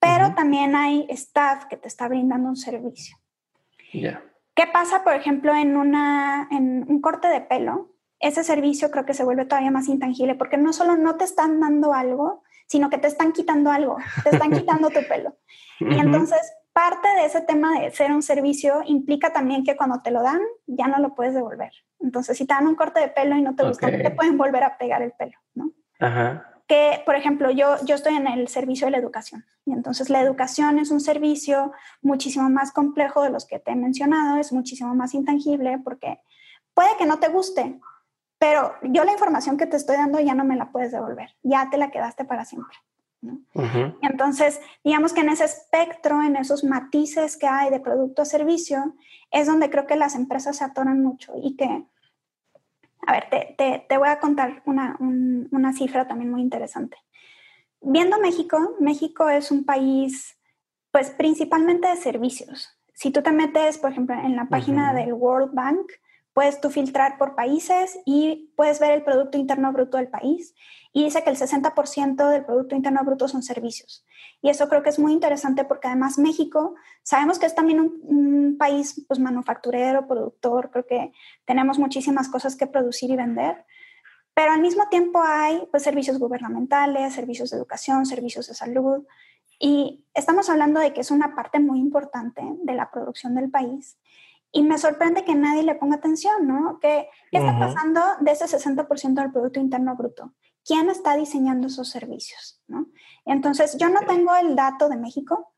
pero 0.00 0.34
también 0.34 0.74
hay 0.74 1.06
staff 1.10 1.66
que 1.66 1.76
te 1.76 1.88
está 1.88 2.08
brindando 2.08 2.48
un 2.48 2.56
servicio. 2.56 3.16
¿Qué 4.54 4.66
pasa, 4.72 5.04
por 5.04 5.14
ejemplo, 5.14 5.54
en, 5.54 5.76
una, 5.76 6.48
en 6.50 6.84
un 6.88 7.00
corte 7.00 7.28
de 7.28 7.42
pelo? 7.42 7.92
Ese 8.18 8.44
servicio 8.44 8.90
creo 8.90 9.04
que 9.04 9.14
se 9.14 9.24
vuelve 9.24 9.44
todavía 9.44 9.70
más 9.70 9.88
intangible 9.88 10.34
porque 10.34 10.56
no 10.56 10.72
solo 10.72 10.96
no 10.96 11.16
te 11.16 11.24
están 11.24 11.60
dando 11.60 11.92
algo, 11.92 12.42
sino 12.68 12.90
que 12.90 12.98
te 12.98 13.08
están 13.08 13.32
quitando 13.32 13.70
algo, 13.70 13.96
te 14.22 14.30
están 14.30 14.52
quitando 14.52 14.90
tu 14.90 15.00
pelo. 15.08 15.36
Y 15.80 15.96
entonces 15.96 16.40
parte 16.72 17.08
de 17.16 17.24
ese 17.24 17.40
tema 17.40 17.80
de 17.80 17.92
ser 17.92 18.10
un 18.10 18.22
servicio 18.22 18.82
implica 18.84 19.32
también 19.32 19.62
que 19.62 19.76
cuando 19.76 20.02
te 20.02 20.10
lo 20.10 20.22
dan 20.22 20.40
ya 20.66 20.88
no 20.88 20.98
lo 20.98 21.14
puedes 21.14 21.34
devolver. 21.34 21.72
Entonces 22.00 22.36
si 22.36 22.46
te 22.46 22.54
dan 22.54 22.66
un 22.66 22.74
corte 22.74 22.98
de 23.00 23.08
pelo 23.08 23.36
y 23.36 23.42
no 23.42 23.54
te 23.54 23.64
gusta, 23.64 23.86
te 23.86 24.10
pueden 24.10 24.36
volver 24.36 24.64
a 24.64 24.76
pegar 24.76 25.02
el 25.02 25.12
pelo, 25.12 25.38
¿no? 25.54 25.70
Ajá. 26.00 26.44
Que, 26.66 27.00
por 27.06 27.14
ejemplo, 27.14 27.50
yo, 27.50 27.76
yo 27.84 27.94
estoy 27.94 28.16
en 28.16 28.26
el 28.26 28.48
servicio 28.48 28.86
de 28.86 28.90
la 28.90 28.98
educación 28.98 29.44
y 29.64 29.72
entonces 29.72 30.10
la 30.10 30.20
educación 30.20 30.78
es 30.78 30.90
un 30.90 31.00
servicio 31.00 31.72
muchísimo 32.02 32.50
más 32.50 32.72
complejo 32.72 33.22
de 33.22 33.30
los 33.30 33.46
que 33.46 33.58
te 33.58 33.70
he 33.70 33.76
mencionado, 33.76 34.38
es 34.38 34.52
muchísimo 34.52 34.94
más 34.94 35.14
intangible 35.14 35.78
porque 35.82 36.20
puede 36.74 36.90
que 36.98 37.06
no 37.06 37.18
te 37.18 37.28
guste, 37.28 37.80
pero 38.38 38.74
yo 38.82 39.04
la 39.04 39.12
información 39.12 39.56
que 39.56 39.66
te 39.66 39.76
estoy 39.76 39.96
dando 39.96 40.20
ya 40.20 40.34
no 40.34 40.44
me 40.44 40.56
la 40.56 40.70
puedes 40.70 40.92
devolver, 40.92 41.34
ya 41.42 41.68
te 41.70 41.76
la 41.76 41.90
quedaste 41.90 42.24
para 42.24 42.44
siempre. 42.44 42.76
Entonces, 44.00 44.60
digamos 44.84 45.12
que 45.12 45.20
en 45.20 45.30
ese 45.30 45.44
espectro, 45.44 46.22
en 46.22 46.36
esos 46.36 46.62
matices 46.62 47.36
que 47.36 47.48
hay 47.48 47.70
de 47.70 47.80
producto 47.80 48.22
a 48.22 48.24
servicio, 48.24 48.94
es 49.30 49.46
donde 49.46 49.70
creo 49.70 49.86
que 49.86 49.96
las 49.96 50.14
empresas 50.14 50.56
se 50.56 50.64
atoran 50.64 51.02
mucho 51.02 51.32
y 51.42 51.56
que, 51.56 51.84
a 53.06 53.12
ver, 53.12 53.28
te, 53.28 53.86
te, 53.88 53.98
voy 53.98 54.08
a 54.08 54.20
contar 54.20 54.62
una, 54.66 54.96
una 55.00 55.72
cifra 55.72 56.06
también 56.06 56.30
muy 56.30 56.42
interesante. 56.42 56.96
Viendo 57.80 58.20
México, 58.20 58.76
México 58.78 59.28
es 59.28 59.50
un 59.50 59.64
país, 59.64 60.38
pues 60.92 61.10
principalmente 61.10 61.88
de 61.88 61.96
servicios. 61.96 62.78
Si 62.94 63.10
tú 63.10 63.22
te 63.22 63.32
metes, 63.32 63.78
por 63.78 63.92
ejemplo, 63.92 64.14
en 64.16 64.36
la 64.36 64.46
página 64.46 64.92
del 64.92 65.12
World 65.12 65.54
Bank, 65.54 65.90
Puedes 66.38 66.60
tú 66.60 66.70
filtrar 66.70 67.18
por 67.18 67.34
países 67.34 67.98
y 68.06 68.52
puedes 68.54 68.78
ver 68.78 68.92
el 68.92 69.02
Producto 69.02 69.36
Interno 69.36 69.72
Bruto 69.72 69.96
del 69.96 70.06
país. 70.06 70.54
Y 70.92 71.02
dice 71.02 71.24
que 71.24 71.30
el 71.30 71.36
60% 71.36 72.30
del 72.30 72.44
Producto 72.44 72.76
Interno 72.76 73.02
Bruto 73.02 73.26
son 73.26 73.42
servicios. 73.42 74.06
Y 74.40 74.48
eso 74.48 74.68
creo 74.68 74.84
que 74.84 74.90
es 74.90 75.00
muy 75.00 75.12
interesante 75.12 75.64
porque 75.64 75.88
además 75.88 76.16
México, 76.16 76.76
sabemos 77.02 77.40
que 77.40 77.46
es 77.46 77.56
también 77.56 77.80
un, 77.80 78.56
país 78.56 79.04
pues, 79.08 79.18
manufacturero, 79.18 80.06
productor, 80.06 80.70
creo 80.70 80.86
que 80.86 81.12
tenemos 81.44 81.76
muchísimas 81.80 82.28
cosas 82.28 82.54
que 82.54 82.68
producir 82.68 83.10
y 83.10 83.16
vender. 83.16 83.64
Pero 84.32 84.52
al 84.52 84.60
mismo 84.60 84.88
tiempo 84.88 85.20
hay 85.20 85.66
pues, 85.72 85.82
servicios 85.82 86.20
gubernamentales, 86.20 87.14
servicios 87.14 87.50
de 87.50 87.56
educación, 87.56 88.06
servicios 88.06 88.46
de 88.46 88.54
salud. 88.54 89.04
Y 89.58 90.04
estamos 90.14 90.48
hablando 90.48 90.78
de 90.78 90.92
que 90.92 91.00
es 91.00 91.10
una 91.10 91.34
parte 91.34 91.58
muy 91.58 91.80
importante 91.80 92.42
de 92.62 92.74
la 92.74 92.92
producción 92.92 93.34
del 93.34 93.50
país 93.50 93.98
y 94.50 94.62
me 94.62 94.78
sorprende 94.78 95.24
que 95.24 95.34
nadie 95.34 95.62
le 95.62 95.74
ponga 95.74 95.96
atención, 95.96 96.46
¿no? 96.46 96.78
¿Qué, 96.80 97.08
qué 97.30 97.38
está 97.38 97.58
pasando 97.58 98.00
de 98.20 98.32
ese 98.32 98.46
60% 98.46 99.14
del 99.14 99.32
Producto 99.32 99.60
Interno 99.60 99.94
Bruto? 99.94 100.34
¿Quién 100.64 100.88
está 100.88 101.16
diseñando 101.16 101.66
esos 101.66 101.88
servicios? 101.88 102.60
¿no? 102.66 102.86
Entonces, 103.24 103.76
yo 103.78 103.88
no 103.88 104.00
tengo 104.00 104.34
el 104.36 104.56
dato 104.56 104.88
de 104.88 104.96
México, 104.96 105.52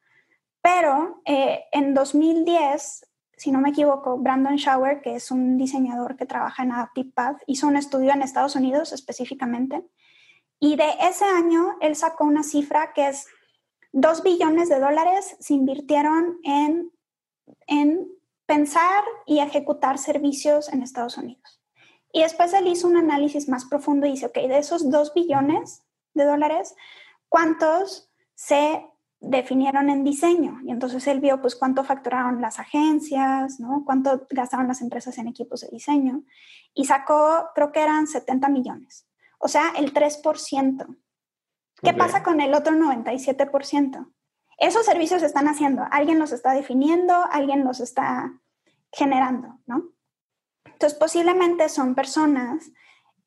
pero 0.61 1.23
eh, 1.25 1.65
en 1.73 1.95
2010, 1.95 3.07
si 3.37 3.53
no 3.53 3.61
me 3.61 3.71
equivoco, 3.71 4.19
Brandon 4.19 4.57
Shower, 4.57 5.01
que 5.01 5.15
es 5.15 5.31
un 5.31 5.57
diseñador 5.57 6.17
que 6.17 6.27
trabaja 6.27 6.63
en 6.63 6.73
Adaptive 6.73 7.13
Path, 7.13 7.43
hizo 7.47 7.67
un 7.67 7.77
estudio 7.77 8.13
en 8.13 8.23
Estados 8.23 8.57
Unidos 8.57 8.93
específicamente, 8.93 9.85
y 10.59 10.77
de 10.77 10.91
ese 11.01 11.25
año 11.25 11.77
él 11.81 11.97
sacó 11.97 12.25
una 12.25 12.43
cifra 12.43 12.93
que 12.93 13.09
es 13.09 13.27
2 13.93 14.23
billones 14.23 14.69
de 14.69 14.79
dólares 14.79 15.37
se 15.41 15.55
invirtieron 15.55 16.39
en, 16.45 16.93
en 17.67 18.07
pensar 18.51 19.05
y 19.27 19.39
ejecutar 19.39 19.97
servicios 19.97 20.73
en 20.73 20.83
Estados 20.83 21.17
Unidos. 21.17 21.63
Y 22.13 22.23
después 22.23 22.53
él 22.53 22.67
hizo 22.67 22.89
un 22.89 22.97
análisis 22.97 23.49
más 23.49 23.65
profundo 23.65 24.09
y 24.09 24.11
dice, 24.11 24.27
ok, 24.27 24.35
de 24.35 24.59
esos 24.59 24.91
dos 24.91 25.15
billones 25.15 25.85
de 26.15 26.25
dólares, 26.25 26.75
¿cuántos 27.29 28.11
se 28.35 28.85
definieron 29.21 29.89
en 29.89 30.03
diseño? 30.03 30.59
Y 30.65 30.73
entonces 30.73 31.07
él 31.07 31.21
vio, 31.21 31.41
pues, 31.41 31.55
cuánto 31.55 31.85
facturaron 31.85 32.41
las 32.41 32.59
agencias, 32.59 33.61
¿no? 33.61 33.85
Cuánto 33.87 34.27
gastaron 34.29 34.67
las 34.67 34.81
empresas 34.81 35.17
en 35.19 35.29
equipos 35.29 35.61
de 35.61 35.69
diseño. 35.69 36.25
Y 36.75 36.87
sacó, 36.87 37.51
creo 37.55 37.71
que 37.71 37.83
eran 37.83 38.09
70 38.09 38.49
millones. 38.49 39.07
O 39.39 39.47
sea, 39.47 39.75
el 39.79 39.95
3%. 39.95 40.97
¿Qué 41.85 41.95
pasa 41.95 42.25
con 42.25 42.41
el 42.41 42.55
otro 42.55 42.75
97%? 42.75 44.13
Esos 44.61 44.87
servicios 44.87 45.21
se 45.21 45.27
están 45.27 45.49
haciendo, 45.49 45.85
alguien 45.91 46.19
los 46.19 46.33
está 46.33 46.53
definiendo, 46.53 47.15
alguien 47.33 47.65
los 47.65 47.81
está 47.81 48.41
generando, 48.93 49.59
¿no? 49.67 49.89
Entonces, 50.65 50.99
posiblemente 50.99 51.69
son 51.69 51.95
personas 51.95 52.71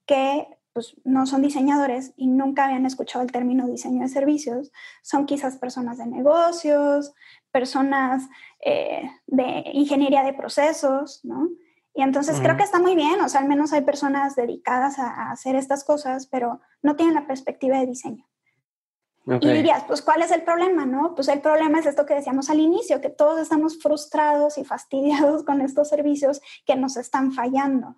que 0.06 0.48
pues, 0.74 0.96
no 1.04 1.26
son 1.26 1.42
diseñadores 1.42 2.14
y 2.18 2.28
nunca 2.28 2.66
habían 2.66 2.86
escuchado 2.86 3.24
el 3.24 3.32
término 3.32 3.68
diseño 3.68 4.02
de 4.02 4.10
servicios, 4.10 4.72
son 5.02 5.26
quizás 5.26 5.58
personas 5.58 5.98
de 5.98 6.06
negocios, 6.06 7.14
personas 7.52 8.30
eh, 8.64 9.10
de 9.28 9.64
ingeniería 9.74 10.24
de 10.24 10.34
procesos, 10.34 11.24
¿no? 11.24 11.50
Y 11.96 12.02
entonces 12.02 12.40
creo 12.40 12.58
que 12.58 12.64
está 12.64 12.80
muy 12.80 12.96
bien, 12.96 13.22
o 13.22 13.30
sea, 13.30 13.42
al 13.42 13.48
menos 13.48 13.72
hay 13.72 13.82
personas 13.82 14.36
dedicadas 14.36 14.98
a, 14.98 15.30
hacer 15.30 15.56
estas 15.56 15.84
cosas, 15.84 16.26
pero 16.26 16.60
no 16.82 16.96
tienen 16.96 17.14
la 17.14 17.28
perspectiva 17.28 17.78
de 17.78 17.86
diseño. 17.86 18.26
Y 19.26 19.48
dirías, 19.48 19.86
pues, 19.86 20.02
¿cuál 20.02 20.22
es 20.22 20.32
el 20.32 20.42
problema? 20.42 20.86
No? 20.86 21.16
Pues 21.16 21.30
el 21.30 21.40
problema 21.40 21.80
es 21.80 21.86
esto 21.86 22.06
que 22.06 22.14
decíamos 22.14 22.50
al 22.50 22.60
inicio, 22.60 23.00
que 23.00 23.10
todos 23.10 23.40
estamos 23.40 23.82
frustrados 23.82 24.58
y 24.58 24.66
fastidiados 24.66 25.44
con 25.44 25.62
estos 25.62 25.88
servicios 25.90 26.42
que 26.66 26.76
nos 26.76 26.98
están 26.98 27.32
fallando. 27.32 27.96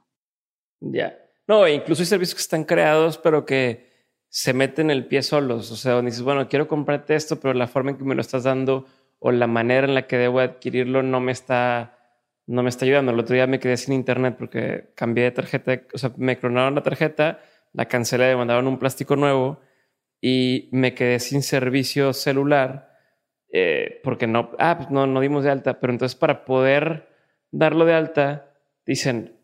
Ya. 0.79 1.17
No, 1.48 1.67
incluso 1.67 2.03
hay 2.03 2.08
servicios 2.08 2.36
que 2.36 2.41
están 2.41 2.63
creados, 2.63 3.17
pero 3.17 3.46
que 3.46 3.91
se 4.29 4.53
meten 4.53 4.91
el 4.91 5.08
pie 5.08 5.24
solos. 5.24 5.72
O 5.72 5.75
sea, 5.75 5.94
donde 5.94 6.12
dices, 6.12 6.24
bueno, 6.24 6.48
quiero 6.48 6.67
comprarte 6.67 7.15
esto, 7.15 7.39
pero 7.39 7.55
la 7.55 7.67
forma 7.67 7.91
en 7.91 7.98
que 7.98 8.03
me 8.03 8.15
lo 8.15 8.22
estás 8.22 8.44
dando 8.44 8.86
o 9.17 9.32
la 9.32 9.48
manera 9.48 9.88
en 9.88 9.96
la 9.96 10.05
que 10.05 10.17
debo 10.17 10.39
adquirirlo 10.39 11.01
no 11.01 11.20
me 11.20 11.32
está, 11.32 11.98
no 12.46 12.62
me 12.62 12.70
está 12.70 12.86
ayudando. 12.86 13.12
El 13.12 13.20
otro 13.20 13.34
día 13.34 13.48
me 13.48 13.60
quedé 13.60 13.77
sin 13.77 13.96
internet 13.96 14.36
porque 14.38 14.91
cambié 14.94 15.24
de 15.24 15.32
tarjeta, 15.32 15.82
o 15.91 15.98
sea, 15.98 16.12
me 16.17 16.38
clonaron 16.38 16.75
la 16.75 16.84
tarjeta, 16.84 17.39
la 17.74 17.86
cancelé, 17.86 18.29
me 18.29 18.38
mandaron 18.38 18.67
un 18.67 18.77
plástico 18.77 19.15
nuevo 19.15 19.60
y 20.27 20.70
me 20.72 20.96
quedé 20.96 21.20
sin 21.20 21.44
servicio 21.44 22.12
celular 22.12 22.98
eh, 23.53 24.01
porque 24.03 24.25
no, 24.25 24.50
ah, 24.58 24.75
pues 24.75 24.89
no, 24.89 25.05
no 25.05 25.22
dimos 25.22 25.44
de 25.44 25.51
alta, 25.51 25.79
pero 25.79 25.94
entonces 25.94 26.15
para 26.15 26.46
poder 26.46 27.08
darlo 27.51 27.86
de 27.86 27.94
alta, 27.94 28.51
dicen, 28.88 29.38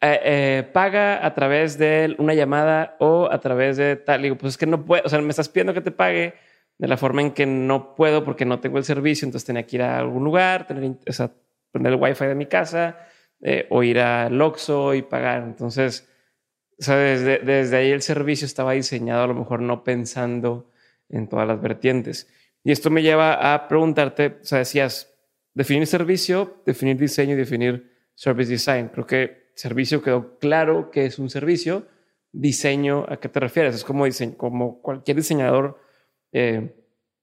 eh, 0.00 0.20
eh, 0.24 0.70
paga 0.72 1.24
a 1.24 1.32
través 1.32 1.78
de 1.78 2.16
una 2.18 2.34
llamada 2.34 2.96
o 2.98 3.28
a 3.30 3.38
través 3.38 3.76
de 3.76 3.94
tal. 3.94 4.22
Digo, 4.22 4.36
pues 4.36 4.54
es 4.54 4.58
que 4.58 4.66
no 4.66 4.84
puedo, 4.84 5.04
o 5.06 5.08
sea, 5.08 5.20
me 5.20 5.30
estás 5.30 5.48
pidiendo 5.48 5.72
que 5.72 5.80
te 5.80 5.92
pague 5.92 6.34
de 6.76 6.88
la 6.88 6.96
forma 6.96 7.22
en 7.22 7.30
que 7.30 7.46
no 7.46 7.94
puedo 7.94 8.24
porque 8.24 8.44
no 8.44 8.58
tengo 8.58 8.78
el 8.78 8.84
servicio, 8.84 9.26
entonces 9.26 9.46
tenía 9.46 9.64
que 9.64 9.76
ir 9.76 9.82
a 9.82 9.96
algún 9.96 10.24
lugar, 10.24 10.66
tener, 10.66 10.96
o 11.08 11.12
sea, 11.12 11.30
poner 11.70 11.92
el 11.92 12.00
wifi 12.00 12.26
de 12.26 12.34
mi 12.34 12.46
casa 12.46 12.98
o 13.70 13.84
ir 13.84 14.00
al 14.00 14.42
Oxxo 14.42 14.92
y 14.92 15.02
pagar. 15.02 15.44
Entonces, 15.44 16.10
o 16.78 16.82
sea, 16.82 16.96
desde, 16.96 17.38
desde 17.38 17.76
ahí 17.76 17.90
el 17.90 18.02
servicio 18.02 18.44
estaba 18.44 18.72
diseñado 18.72 19.24
a 19.24 19.26
lo 19.26 19.34
mejor 19.34 19.60
no 19.60 19.82
pensando 19.84 20.70
en 21.08 21.28
todas 21.28 21.46
las 21.46 21.60
vertientes. 21.60 22.28
Y 22.64 22.72
esto 22.72 22.90
me 22.90 23.02
lleva 23.02 23.54
a 23.54 23.68
preguntarte, 23.68 24.38
o 24.42 24.44
sea, 24.44 24.58
decías, 24.58 25.14
definir 25.54 25.86
servicio, 25.86 26.62
definir 26.66 26.98
diseño 26.98 27.34
y 27.34 27.36
definir 27.36 27.92
service 28.14 28.50
design. 28.50 28.88
Creo 28.88 29.06
que 29.06 29.50
servicio 29.54 30.02
quedó 30.02 30.38
claro 30.38 30.90
que 30.90 31.06
es 31.06 31.18
un 31.18 31.30
servicio. 31.30 31.86
Diseño, 32.32 33.06
¿a 33.08 33.18
qué 33.18 33.28
te 33.28 33.40
refieres? 33.40 33.74
Es 33.74 33.84
como, 33.84 34.04
diseño, 34.04 34.36
como 34.36 34.82
cualquier 34.82 35.16
diseñador. 35.16 35.80
Eh, 36.32 36.74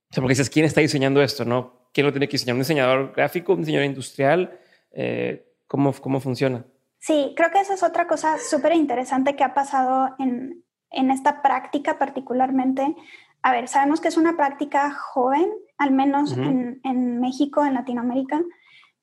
o 0.10 0.14
sea, 0.14 0.22
porque 0.22 0.32
dices, 0.32 0.50
¿quién 0.50 0.66
está 0.66 0.82
diseñando 0.82 1.22
esto? 1.22 1.46
¿No? 1.46 1.90
¿Quién 1.94 2.08
lo 2.08 2.14
tiene 2.14 2.28
que 2.28 2.34
diseñar? 2.34 2.56
¿Un 2.56 2.62
diseñador 2.62 3.14
gráfico? 3.16 3.54
¿Un 3.54 3.60
diseñador 3.60 3.86
industrial? 3.86 4.60
Eh, 4.92 5.46
¿cómo, 5.68 5.94
¿Cómo 5.94 6.20
funciona? 6.20 6.66
Sí, 7.04 7.34
creo 7.36 7.52
que 7.52 7.60
esa 7.60 7.74
es 7.74 7.84
otra 7.84 8.08
cosa 8.08 8.38
súper 8.40 8.72
interesante 8.72 9.36
que 9.36 9.44
ha 9.44 9.54
pasado 9.54 10.16
en, 10.20 10.64
esta 10.90 11.42
práctica 11.42 12.00
particularmente. 12.00 12.96
A 13.42 13.52
ver, 13.52 13.68
sabemos 13.68 14.00
que 14.00 14.08
es 14.08 14.16
una 14.16 14.38
práctica 14.38 14.90
joven 14.92 15.52
al 15.78 15.92
menos 15.92 16.38
en, 16.38 17.20
México, 17.20 17.66
en 17.66 17.74
Latinoamérica. 17.74 18.42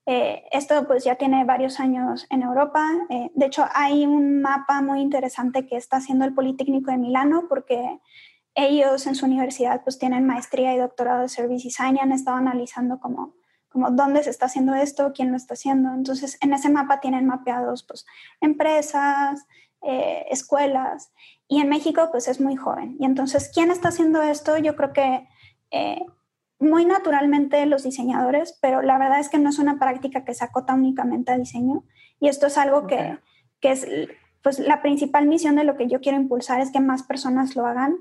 Eh, 0.06 0.44
esto 0.50 0.86
pues 0.86 1.04
ya 1.04 1.16
tiene 1.16 1.44
varios 1.44 1.78
años 1.78 2.26
en 2.30 2.40
Europa. 2.40 2.82
Eh, 3.10 3.32
de 3.34 3.44
hecho, 3.44 3.66
hay 3.74 4.06
un 4.06 4.40
mapa 4.40 4.80
muy 4.80 5.02
interesante 5.02 5.66
que 5.66 5.76
está 5.76 5.98
haciendo 5.98 6.24
el 6.24 6.32
Politécnico 6.32 6.90
de 6.90 6.96
Milano 6.96 7.48
porque 7.50 8.00
ellos 8.54 9.06
en 9.06 9.14
su 9.14 9.26
universidad 9.26 9.82
pues 9.82 9.98
tienen 9.98 10.26
maestría 10.26 10.74
y 10.74 10.78
doctorado 10.78 11.20
de 11.20 11.28
Service 11.28 11.64
Design 11.64 11.96
y 11.96 12.00
han 12.00 12.12
estado 12.12 12.38
analizando 12.38 12.98
como, 12.98 13.34
como 13.70 13.90
dónde 13.90 14.22
se 14.22 14.30
está 14.30 14.46
haciendo 14.46 14.74
esto, 14.74 15.12
quién 15.14 15.30
lo 15.30 15.36
está 15.36 15.54
haciendo. 15.54 15.94
Entonces, 15.94 16.36
en 16.40 16.52
ese 16.52 16.68
mapa 16.68 17.00
tienen 17.00 17.26
mapeados 17.26 17.84
pues 17.84 18.04
empresas, 18.40 19.46
eh, 19.82 20.26
escuelas 20.30 21.12
y 21.48 21.60
en 21.60 21.68
México 21.68 22.08
pues 22.10 22.28
es 22.28 22.40
muy 22.40 22.56
joven. 22.56 22.96
Y 22.98 23.04
entonces, 23.04 23.50
¿quién 23.54 23.70
está 23.70 23.88
haciendo 23.88 24.22
esto? 24.22 24.58
Yo 24.58 24.76
creo 24.76 24.92
que 24.92 25.28
eh, 25.70 26.04
muy 26.58 26.84
naturalmente 26.84 27.64
los 27.66 27.84
diseñadores, 27.84 28.58
pero 28.60 28.82
la 28.82 28.98
verdad 28.98 29.20
es 29.20 29.28
que 29.28 29.38
no 29.38 29.48
es 29.48 29.58
una 29.58 29.78
práctica 29.78 30.24
que 30.24 30.34
se 30.34 30.44
acota 30.44 30.74
únicamente 30.74 31.32
a 31.32 31.38
diseño 31.38 31.84
y 32.18 32.28
esto 32.28 32.46
es 32.48 32.58
algo 32.58 32.86
que, 32.86 33.18
que 33.60 33.72
es 33.72 33.86
pues 34.42 34.58
la 34.58 34.82
principal 34.82 35.26
misión 35.26 35.56
de 35.56 35.64
lo 35.64 35.76
que 35.76 35.86
yo 35.86 36.00
quiero 36.00 36.18
impulsar 36.18 36.60
es 36.60 36.70
que 36.70 36.80
más 36.80 37.02
personas 37.02 37.56
lo 37.56 37.66
hagan 37.66 37.98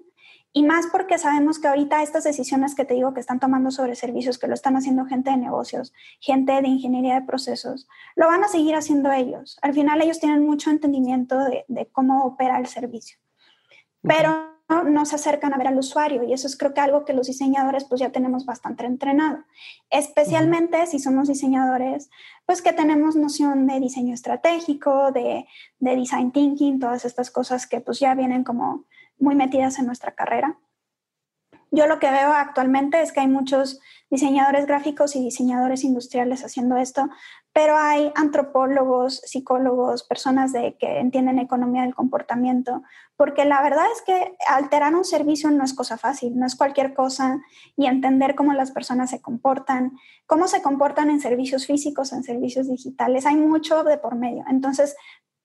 y 0.52 0.64
más 0.64 0.88
porque 0.88 1.20
sabemos 1.20 1.60
que 1.60 1.68
ahorita 1.68 2.02
estas 2.02 2.24
decisiones 2.24 2.74
que 2.74 2.86
te 2.86 2.96
digo 2.96 3.14
que 3.14 3.20
están 3.20 3.40
tomando 3.40 3.70
sobre 3.70 3.96
servicios, 3.96 4.40
que 4.40 4.48
lo 4.48 4.56
están 4.56 4.76
haciendo 4.76 5.06
gente 5.06 5.30
de 5.30 5.38
negocios, 5.38 5.94
gente 6.20 6.60
de 6.62 6.68
ingeniería 6.68 7.20
de 7.20 7.26
procesos, 7.26 7.88
lo 8.16 8.28
van 8.28 8.44
a 8.44 8.48
seguir 8.48 8.76
haciendo 8.76 9.12
ellos. 9.12 9.60
Al 9.62 9.74
final 9.74 10.02
ellos 10.02 10.20
tienen 10.20 10.44
mucho 10.44 10.72
entendimiento 10.72 11.38
de, 11.38 11.88
cómo 11.92 12.26
opera 12.26 12.60
el 12.60 12.66
servicio. 12.66 13.20
Pero 14.02 14.50
no 14.86 15.06
se 15.06 15.16
acercan 15.16 15.54
a 15.54 15.58
ver 15.58 15.68
al 15.68 15.80
usuario 15.80 16.24
y 16.24 16.32
eso 16.32 16.46
es 16.46 16.56
creo 16.56 16.74
que 16.74 16.82
algo 16.82 17.04
que 17.04 17.14
los 17.14 17.28
diseñadores 17.28 17.86
pues 17.86 18.02
ya 18.02 18.12
tenemos 18.12 18.46
bastante 18.46 18.86
entrenado, 18.86 19.44
especialmente 19.90 20.86
si 20.86 21.00
somos 21.00 21.28
diseñadores 21.28 22.12
pues 22.46 22.62
que 22.62 22.72
tenemos 22.72 23.16
noción 23.16 23.66
de 23.66 23.80
diseño 23.80 24.14
estratégico, 24.14 25.12
de, 25.12 25.48
de 25.80 25.96
design 25.96 26.32
thinking, 26.32 26.80
todas 26.80 27.04
estas 27.04 27.32
cosas 27.32 27.66
que 27.66 27.82
pues 27.82 28.00
ya 28.00 28.14
vienen 28.14 28.44
como 28.44 28.86
muy 29.20 29.36
metidas 29.36 29.80
en 29.80 29.86
nuestra 29.86 30.14
carrera. 30.14 30.58
Yo 31.72 31.86
lo 31.86 32.00
que 32.00 32.10
veo 32.10 32.34
actualmente 32.34 33.02
es 33.02 33.12
que 33.12 33.20
hay 33.20 33.28
muchos 33.28 33.80
diseñadores 34.10 34.66
gráficos 34.66 35.16
y 35.16 35.24
diseñadores 35.24 35.84
industriales 35.84 36.44
haciendo 36.44 36.78
esto, 36.78 37.10
pero 37.54 37.78
hay 37.78 38.12
antropólogos, 38.16 39.22
psicólogos, 39.26 40.04
personas 40.04 40.52
de, 40.52 40.78
que 40.80 41.00
entienden 41.00 41.38
economía 41.38 41.84
del 41.84 41.94
comportamiento, 41.94 42.82
porque 43.18 43.46
la 43.46 43.62
verdad 43.62 43.86
es 43.94 44.02
que 44.02 44.36
alterar 44.48 44.96
un 44.96 45.06
servicio 45.06 45.52
no 45.52 45.64
es 45.64 45.74
cosa 45.74 45.98
fácil, 45.98 46.40
no 46.40 46.48
es 46.48 46.56
cualquier 46.56 46.94
cosa, 46.96 47.40
y 47.76 47.86
entender 47.86 48.34
cómo 48.34 48.54
las 48.54 48.72
personas 48.72 49.12
se 49.12 49.22
comportan, 49.22 49.92
cómo 50.26 50.48
se 50.48 50.64
comportan 50.64 51.12
en 51.12 51.20
servicios 51.20 51.68
físicos, 51.68 52.14
en 52.14 52.24
servicios 52.24 52.68
digitales, 52.68 53.28
hay 53.28 53.36
mucho 53.36 53.84
de 53.84 53.98
por 54.00 54.16
medio. 54.16 54.44
Entonces, 54.50 54.96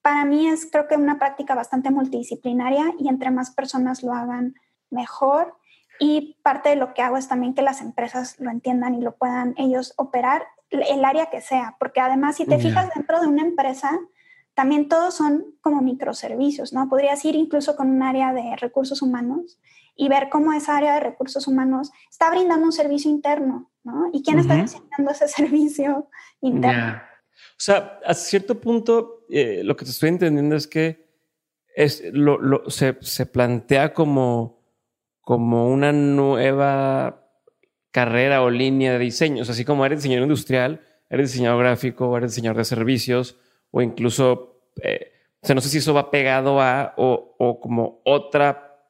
para 0.04 0.26
mí 0.26 0.46
es 0.46 0.68
creo 0.70 0.86
que 0.86 0.96
una 0.96 1.18
práctica 1.18 1.54
bastante 1.54 1.90
multidisciplinaria 1.90 2.92
y 2.98 3.08
entre 3.08 3.30
más 3.30 3.52
personas 3.52 4.02
lo 4.02 4.12
hagan 4.12 4.54
mejor. 4.90 5.56
Y 5.98 6.36
parte 6.42 6.68
de 6.68 6.76
lo 6.76 6.92
que 6.92 7.00
hago 7.00 7.16
es 7.16 7.26
también 7.26 7.54
que 7.54 7.62
las 7.62 7.80
empresas 7.80 8.38
lo 8.38 8.50
entiendan 8.50 8.94
y 8.94 9.00
lo 9.00 9.16
puedan 9.16 9.54
ellos 9.56 9.94
operar 9.96 10.42
el 10.68 11.06
área 11.06 11.30
que 11.30 11.40
sea, 11.40 11.76
porque 11.78 12.00
además 12.00 12.36
si 12.36 12.44
te 12.44 12.58
fijas 12.58 12.90
dentro 12.94 13.18
de 13.18 13.28
una 13.28 13.42
empresa, 13.42 13.98
también 14.52 14.88
todos 14.88 15.14
son 15.14 15.46
como 15.62 15.80
microservicios, 15.80 16.74
¿no? 16.74 16.86
Podrías 16.90 17.24
ir 17.24 17.34
incluso 17.34 17.74
con 17.74 17.88
un 17.88 18.02
área 18.02 18.34
de 18.34 18.56
recursos 18.56 19.00
humanos 19.00 19.58
y 19.96 20.08
ver 20.10 20.28
cómo 20.28 20.52
esa 20.52 20.76
área 20.76 20.94
de 20.94 21.00
recursos 21.00 21.46
humanos 21.46 21.92
está 22.10 22.28
brindando 22.28 22.66
un 22.66 22.72
servicio 22.72 23.10
interno, 23.10 23.70
¿no? 23.84 24.10
¿Y 24.12 24.22
quién 24.22 24.38
está 24.38 24.56
diseñando 24.56 25.12
ese 25.12 25.28
servicio 25.28 26.10
interno? 26.42 27.00
O 27.50 27.60
sea, 27.64 28.00
a 28.04 28.14
cierto 28.14 28.60
punto, 28.60 29.24
eh, 29.30 29.62
lo 29.64 29.76
que 29.76 29.84
te 29.84 29.90
estoy 29.90 30.10
entendiendo 30.10 30.56
es 30.56 30.66
que 30.66 31.04
es, 31.74 32.02
lo, 32.12 32.68
se, 32.70 32.96
se, 33.00 33.26
plantea 33.26 33.92
como, 33.92 34.62
como 35.20 35.68
una 35.68 35.92
nueva 35.92 37.28
carrera 37.90 38.42
o 38.42 38.50
línea 38.50 38.92
de 38.92 38.98
diseño. 38.98 39.42
O 39.42 39.44
sea, 39.44 39.52
así 39.52 39.64
como 39.64 39.84
eres 39.86 39.98
diseñador 40.00 40.24
industrial, 40.24 40.80
eres 41.10 41.32
diseñador 41.32 41.60
gráfico, 41.60 42.16
eres 42.16 42.32
diseñador 42.32 42.58
de 42.58 42.64
servicios, 42.64 43.36
o 43.70 43.82
incluso, 43.82 44.68
eh, 44.82 45.12
o 45.40 45.46
sea, 45.46 45.54
no 45.54 45.60
sé 45.60 45.68
si 45.68 45.78
eso 45.78 45.94
va 45.94 46.10
pegado 46.10 46.60
a 46.60 46.94
o, 46.96 47.36
o 47.38 47.60
como 47.60 48.00
otra 48.04 48.80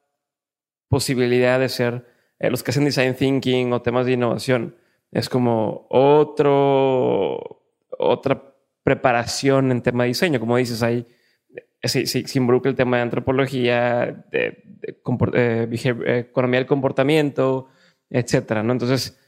posibilidad 0.87 1.59
de 1.59 1.69
ser 1.69 2.05
eh, 2.39 2.49
los 2.49 2.63
que 2.63 2.71
hacen 2.71 2.85
design 2.85 3.15
thinking 3.15 3.73
o 3.73 3.81
temas 3.81 4.05
de 4.05 4.13
innovación. 4.13 4.75
Es 5.11 5.29
como 5.29 5.87
otro, 5.89 7.64
otra 7.97 8.55
preparación 8.83 9.71
en 9.71 9.81
tema 9.81 10.03
de 10.03 10.09
diseño. 10.09 10.39
Como 10.39 10.57
dices, 10.57 10.83
ahí 10.83 11.07
se, 11.81 12.05
se, 12.05 12.37
involucra 12.37 12.69
el 12.69 12.75
tema 12.75 12.97
de 12.97 13.03
antropología, 13.03 14.25
de, 14.31 14.63
eh, 15.33 15.67
eh, 15.71 16.25
economía 16.29 16.59
del 16.59 16.67
comportamiento, 16.67 17.67
etcétera, 18.09 18.63
¿no? 18.63 18.73
Entonces, 18.73 19.19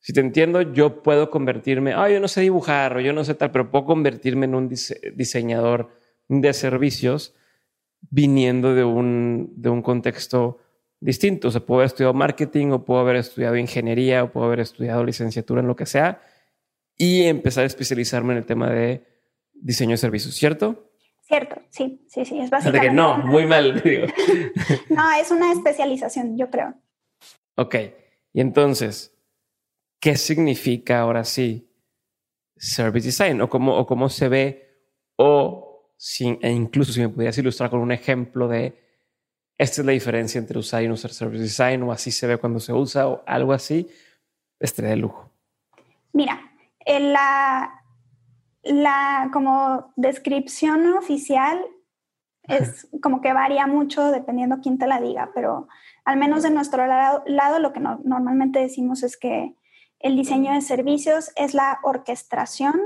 si 0.00 0.12
te 0.12 0.20
entiendo, 0.20 0.60
yo 0.62 1.02
puedo 1.02 1.30
convertirme, 1.30 1.92
ah, 1.94 2.08
yo 2.08 2.20
no 2.20 2.28
sé 2.28 2.42
dibujar 2.42 2.96
o 2.96 3.00
yo 3.00 3.12
no 3.12 3.24
sé 3.24 3.34
tal, 3.34 3.50
pero 3.50 3.70
puedo 3.70 3.84
convertirme 3.84 4.46
en 4.46 4.54
un 4.54 4.68
diseñador 4.68 5.90
de 6.28 6.52
servicios 6.52 7.34
viniendo 8.10 8.74
de 8.74 8.84
un, 8.84 9.52
de 9.56 9.70
un 9.70 9.82
contexto 9.82 10.58
distinto. 11.00 11.48
O 11.48 11.50
sea, 11.50 11.60
puedo 11.60 11.80
haber 11.80 11.86
estudiado 11.86 12.14
marketing 12.14 12.68
o 12.68 12.84
puedo 12.84 13.00
haber 13.00 13.16
estudiado 13.16 13.56
ingeniería 13.56 14.22
o 14.24 14.32
puedo 14.32 14.46
haber 14.46 14.60
estudiado 14.60 15.04
licenciatura 15.04 15.60
en 15.62 15.66
lo 15.66 15.76
que 15.76 15.86
sea 15.86 16.20
y 16.98 17.22
empezar 17.22 17.62
a 17.62 17.66
especializarme 17.66 18.32
en 18.32 18.38
el 18.38 18.46
tema 18.46 18.68
de 18.70 19.06
diseño 19.54 19.92
de 19.92 19.98
servicios, 19.98 20.34
¿cierto? 20.34 20.90
Cierto, 21.22 21.60
sí, 21.70 22.04
sí, 22.08 22.24
sí, 22.24 22.40
es 22.40 22.50
básicamente. 22.50 22.90
no, 22.90 23.18
muy 23.18 23.46
mal. 23.46 23.80
Digo. 23.84 24.06
no, 24.90 25.12
es 25.12 25.30
una 25.30 25.52
especialización, 25.52 26.36
yo 26.36 26.50
creo. 26.50 26.74
Ok, 27.56 27.76
y 28.32 28.40
entonces, 28.40 29.14
¿qué 30.00 30.16
significa 30.16 31.00
ahora 31.00 31.24
sí 31.24 31.70
service 32.56 33.06
design? 33.06 33.40
¿O 33.40 33.48
cómo, 33.48 33.76
o 33.76 33.86
cómo 33.86 34.08
se 34.08 34.28
ve? 34.28 34.82
O 35.16 35.92
si, 35.96 36.38
e 36.40 36.50
incluso 36.50 36.92
si 36.92 37.00
me 37.00 37.08
pudieras 37.08 37.38
ilustrar 37.38 37.70
con 37.70 37.80
un 37.80 37.92
ejemplo 37.92 38.48
de 38.48 38.88
esta 39.58 39.80
es 39.80 39.86
la 39.86 39.92
diferencia 39.92 40.38
entre 40.38 40.58
usar 40.58 40.84
y 40.84 40.88
no 40.88 40.94
usar 40.94 41.10
service 41.12 41.42
design, 41.42 41.82
o 41.82 41.92
así 41.92 42.12
se 42.12 42.28
ve 42.28 42.38
cuando 42.38 42.60
se 42.60 42.72
usa, 42.72 43.08
o 43.08 43.24
algo 43.26 43.52
así, 43.52 43.88
estaría 44.60 44.90
de 44.90 44.96
lujo. 44.96 45.32
Mira, 46.12 46.47
la, 46.88 47.82
la 48.62 49.30
como 49.32 49.92
descripción 49.96 50.94
oficial 50.94 51.64
es 52.44 52.88
como 53.02 53.20
que 53.20 53.32
varía 53.32 53.66
mucho 53.66 54.10
dependiendo 54.10 54.60
quién 54.62 54.78
te 54.78 54.86
la 54.86 55.00
diga, 55.00 55.30
pero 55.34 55.68
al 56.04 56.16
menos 56.16 56.42
de 56.42 56.50
nuestro 56.50 56.86
lado, 56.86 57.58
lo 57.58 57.72
que 57.72 57.80
normalmente 57.80 58.58
decimos 58.58 59.02
es 59.02 59.18
que 59.18 59.54
el 59.98 60.16
diseño 60.16 60.52
de 60.54 60.62
servicios 60.62 61.30
es 61.36 61.52
la 61.52 61.78
orquestación 61.82 62.80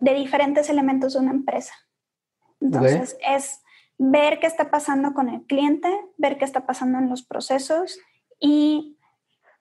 de 0.00 0.14
diferentes 0.14 0.68
elementos 0.68 1.14
de 1.14 1.20
una 1.20 1.30
empresa. 1.30 1.74
Entonces, 2.60 3.16
es 3.24 3.62
ver 3.98 4.40
qué 4.40 4.46
está 4.46 4.70
pasando 4.70 5.14
con 5.14 5.28
el 5.28 5.42
cliente, 5.42 5.88
ver 6.16 6.38
qué 6.38 6.44
está 6.44 6.66
pasando 6.66 6.98
en 6.98 7.08
los 7.08 7.22
procesos 7.22 8.00
y 8.40 8.98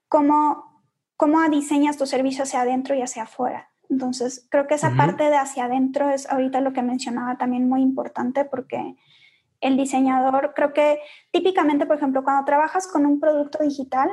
cómo 0.08 0.77
cómo 1.18 1.42
diseñas 1.50 1.98
tu 1.98 2.06
servicio 2.06 2.44
hacia 2.44 2.62
adentro 2.62 2.96
y 2.96 3.02
hacia 3.02 3.24
afuera. 3.24 3.70
Entonces, 3.90 4.48
creo 4.50 4.68
que 4.68 4.76
esa 4.76 4.92
parte 4.96 5.24
de 5.24 5.38
hacia 5.38 5.66
adentro 5.66 6.10
es 6.10 6.30
ahorita 6.30 6.62
lo 6.62 6.74
que 6.74 6.82
mencionaba 6.82 7.38
también 7.38 7.68
muy 7.68 7.82
importante 7.82 8.46
porque 8.46 8.96
el 9.62 9.78
diseñador, 9.78 10.54
creo 10.56 10.74
que 10.74 11.00
típicamente, 11.32 11.86
por 11.86 11.98
ejemplo, 11.98 12.24
cuando 12.24 12.46
trabajas 12.46 12.88
con 12.88 13.06
un 13.06 13.20
producto 13.20 13.64
digital, 13.64 14.10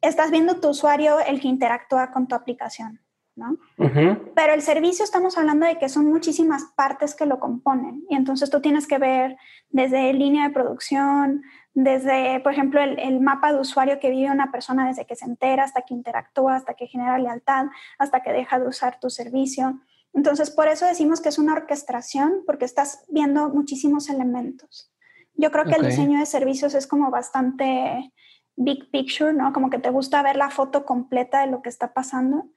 estás 0.00 0.30
viendo 0.30 0.60
tu 0.60 0.68
usuario 0.70 1.20
el 1.20 1.40
que 1.40 1.48
interactúa 1.48 2.10
con 2.10 2.26
tu 2.26 2.34
aplicación, 2.34 3.00
¿no? 3.34 3.56
Pero 3.76 4.52
el 4.52 4.62
servicio 4.62 5.04
estamos 5.04 5.38
hablando 5.38 5.66
de 5.66 5.78
que 5.78 5.88
son 5.88 6.06
muchísimas 6.06 6.64
partes 6.76 7.14
que 7.14 7.26
lo 7.26 7.40
componen 7.40 8.04
y 8.08 8.16
entonces 8.16 8.50
tú 8.50 8.60
tienes 8.60 8.86
que 8.86 8.98
ver 8.98 9.36
desde 9.70 10.12
línea 10.12 10.48
de 10.48 10.54
producción, 10.54 11.42
desde, 11.74 12.40
por 12.40 12.52
ejemplo, 12.52 12.80
el, 12.82 13.20
mapa 13.20 13.52
de 13.52 13.60
usuario 13.60 13.98
que 13.98 14.10
vive 14.10 14.30
una 14.30 14.52
persona 14.52 14.86
desde 14.86 15.06
que 15.06 15.16
se 15.16 15.24
entera 15.24 15.64
hasta 15.64 15.82
que 15.82 15.94
interactúa, 15.94 16.56
hasta 16.56 16.74
que 16.74 16.86
genera 16.86 17.18
lealtad, 17.18 17.66
hasta 17.98 18.22
que 18.22 18.32
deja 18.32 18.58
de 18.58 18.68
usar 18.68 19.00
tu 19.00 19.08
servicio. 19.08 19.80
Entonces, 20.12 20.50
por 20.50 20.68
eso 20.68 20.84
decimos 20.84 21.22
que 21.22 21.30
es 21.30 21.38
una 21.38 21.54
orquestación, 21.54 22.42
porque 22.46 22.66
estás 22.66 23.04
viendo 23.08 23.48
muchísimos 23.48 24.10
elementos. 24.10 24.92
Yo 25.34 25.50
creo 25.50 25.64
que 25.64 25.76
el 25.76 25.86
diseño 25.86 26.18
de 26.18 26.26
servicios 26.26 26.74
es 26.74 26.86
como 26.86 27.10
bastante 27.10 28.12
big 28.56 28.90
picture, 28.90 29.32
¿no? 29.32 29.54
Como 29.54 29.70
que 29.70 29.78
te 29.78 29.88
gusta 29.88 30.22
ver 30.22 30.36
la 30.36 30.50
foto 30.50 30.84
completa 30.84 31.40
de 31.40 31.50
lo 31.50 31.62
que 31.62 31.70
está 31.70 31.94
pasando. 31.94 32.50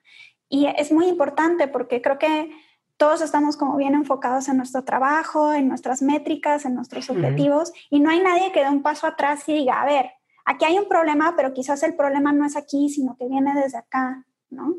Y 0.50 0.68
es 0.68 0.92
muy 0.92 1.08
importante 1.08 1.68
porque 1.68 2.02
creo 2.02 2.18
que 2.18 2.52
todos 2.98 3.22
estamos 3.22 3.58
como 3.58 3.76
bien 3.78 3.94
enfocados 3.94 4.48
en 4.48 4.58
nuestro 4.58 4.84
trabajo, 4.84 5.54
en 5.54 5.68
nuestras 5.68 6.02
métricas, 6.02 6.66
en 6.66 6.76
nuestros 6.76 7.10
objetivos, 7.10 7.74
y 7.90 8.00
no 8.00 8.10
hay 8.10 8.22
nadie 8.22 8.52
que 8.52 8.62
dé 8.62 8.70
un 8.70 8.84
paso 8.84 9.08
atrás 9.08 9.48
y 9.50 9.54
diga, 9.54 9.82
a 9.82 9.86
ver, 9.86 10.12
aquí 10.46 10.66
hay 10.66 10.78
un 10.78 10.88
problema, 10.88 11.34
pero 11.36 11.54
quizás 11.54 11.84
el 11.84 11.96
problema 11.96 12.32
no 12.32 12.46
es 12.46 12.56
aquí, 12.56 12.90
sino 12.90 13.18
que 13.18 13.28
viene 13.28 13.54
desde 13.54 13.80
acá, 13.80 14.26
¿no? 14.50 14.76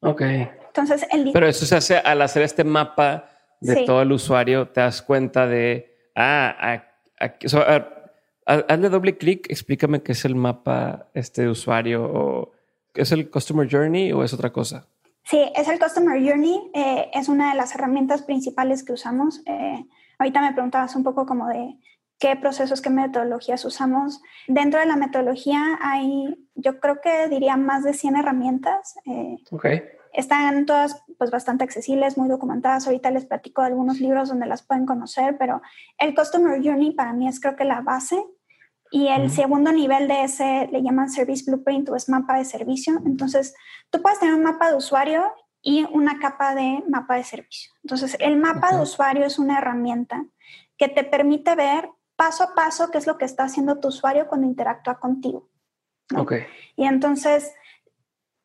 Ok. 0.00 0.22
Entonces, 0.22 1.06
el... 1.12 1.30
Pero 1.32 1.46
eso 1.46 1.64
se 1.66 1.76
hace 1.76 1.98
al 1.98 2.22
hacer 2.22 2.42
este 2.42 2.64
mapa 2.64 3.28
de 3.60 3.84
todo 3.84 4.02
el 4.02 4.10
usuario, 4.10 4.68
te 4.68 4.80
das 4.80 5.02
cuenta 5.02 5.46
de, 5.46 5.96
ah, 6.16 6.82
aquí, 7.20 7.46
hazle 8.44 8.88
doble 8.88 9.16
clic, 9.16 9.46
explícame 9.48 10.02
qué 10.02 10.12
es 10.12 10.24
el 10.24 10.34
mapa 10.34 11.08
este 11.14 11.42
de 11.42 11.48
usuario 11.48 12.04
o 12.04 12.52
es 12.94 13.12
el 13.12 13.30
Customer 13.30 13.68
Journey 13.70 14.12
o 14.12 14.24
es 14.24 14.32
otra 14.32 14.52
cosa. 14.52 14.88
Sí, 15.24 15.38
es 15.54 15.68
el 15.68 15.78
Customer 15.78 16.20
Journey, 16.20 16.70
eh, 16.74 17.10
es 17.14 17.28
una 17.28 17.50
de 17.50 17.56
las 17.56 17.74
herramientas 17.74 18.22
principales 18.22 18.84
que 18.84 18.92
usamos. 18.92 19.42
Eh, 19.46 19.84
ahorita 20.18 20.40
me 20.40 20.52
preguntabas 20.52 20.96
un 20.96 21.04
poco 21.04 21.26
como 21.26 21.48
de 21.48 21.78
qué 22.18 22.36
procesos, 22.36 22.80
qué 22.80 22.90
metodologías 22.90 23.64
usamos. 23.64 24.20
Dentro 24.46 24.80
de 24.80 24.86
la 24.86 24.96
metodología 24.96 25.78
hay, 25.80 26.48
yo 26.54 26.80
creo 26.80 27.00
que 27.00 27.28
diría 27.28 27.56
más 27.56 27.84
de 27.84 27.94
100 27.94 28.16
herramientas. 28.16 28.94
Eh, 29.06 29.38
Están 30.12 30.66
todas 30.66 31.04
pues 31.18 31.30
bastante 31.30 31.64
accesibles, 31.64 32.18
muy 32.18 32.28
documentadas. 32.28 32.86
Ahorita 32.86 33.10
les 33.10 33.24
platico 33.24 33.62
de 33.62 33.68
algunos 33.68 34.00
libros 34.00 34.28
donde 34.28 34.46
las 34.46 34.62
pueden 34.62 34.86
conocer, 34.86 35.36
pero 35.38 35.62
el 35.98 36.14
Customer 36.14 36.60
Journey 36.62 36.92
para 36.92 37.12
mí 37.12 37.26
es 37.28 37.40
creo 37.40 37.56
que 37.56 37.64
la 37.64 37.80
base 37.80 38.22
y 38.92 39.08
el 39.08 39.30
segundo 39.30 39.72
nivel 39.72 40.06
de 40.06 40.24
ese 40.24 40.68
le 40.70 40.82
llaman 40.82 41.08
Service 41.08 41.50
Blueprint 41.50 41.88
o 41.88 41.96
es 41.96 42.10
mapa 42.10 42.36
de 42.36 42.44
servicio. 42.44 43.00
Entonces, 43.06 43.54
tú 43.88 44.02
puedes 44.02 44.20
tener 44.20 44.34
un 44.34 44.42
mapa 44.42 44.70
de 44.70 44.76
usuario 44.76 45.32
y 45.62 45.84
una 45.84 46.18
capa 46.18 46.54
de 46.54 46.84
mapa 46.90 47.16
de 47.16 47.24
servicio. 47.24 47.72
Entonces, 47.82 48.18
el 48.20 48.36
mapa 48.36 48.76
de 48.76 48.82
usuario 48.82 49.24
es 49.24 49.38
una 49.38 49.58
herramienta 49.58 50.26
que 50.76 50.88
te 50.88 51.04
permite 51.04 51.54
ver 51.54 51.88
paso 52.16 52.44
a 52.44 52.54
paso 52.54 52.90
qué 52.90 52.98
es 52.98 53.06
lo 53.06 53.16
que 53.16 53.24
está 53.24 53.44
haciendo 53.44 53.80
tu 53.80 53.88
usuario 53.88 54.28
cuando 54.28 54.46
interactúa 54.46 55.00
contigo. 55.00 55.48
Okay. 56.14 56.44
Y 56.76 56.84
entonces, 56.84 57.50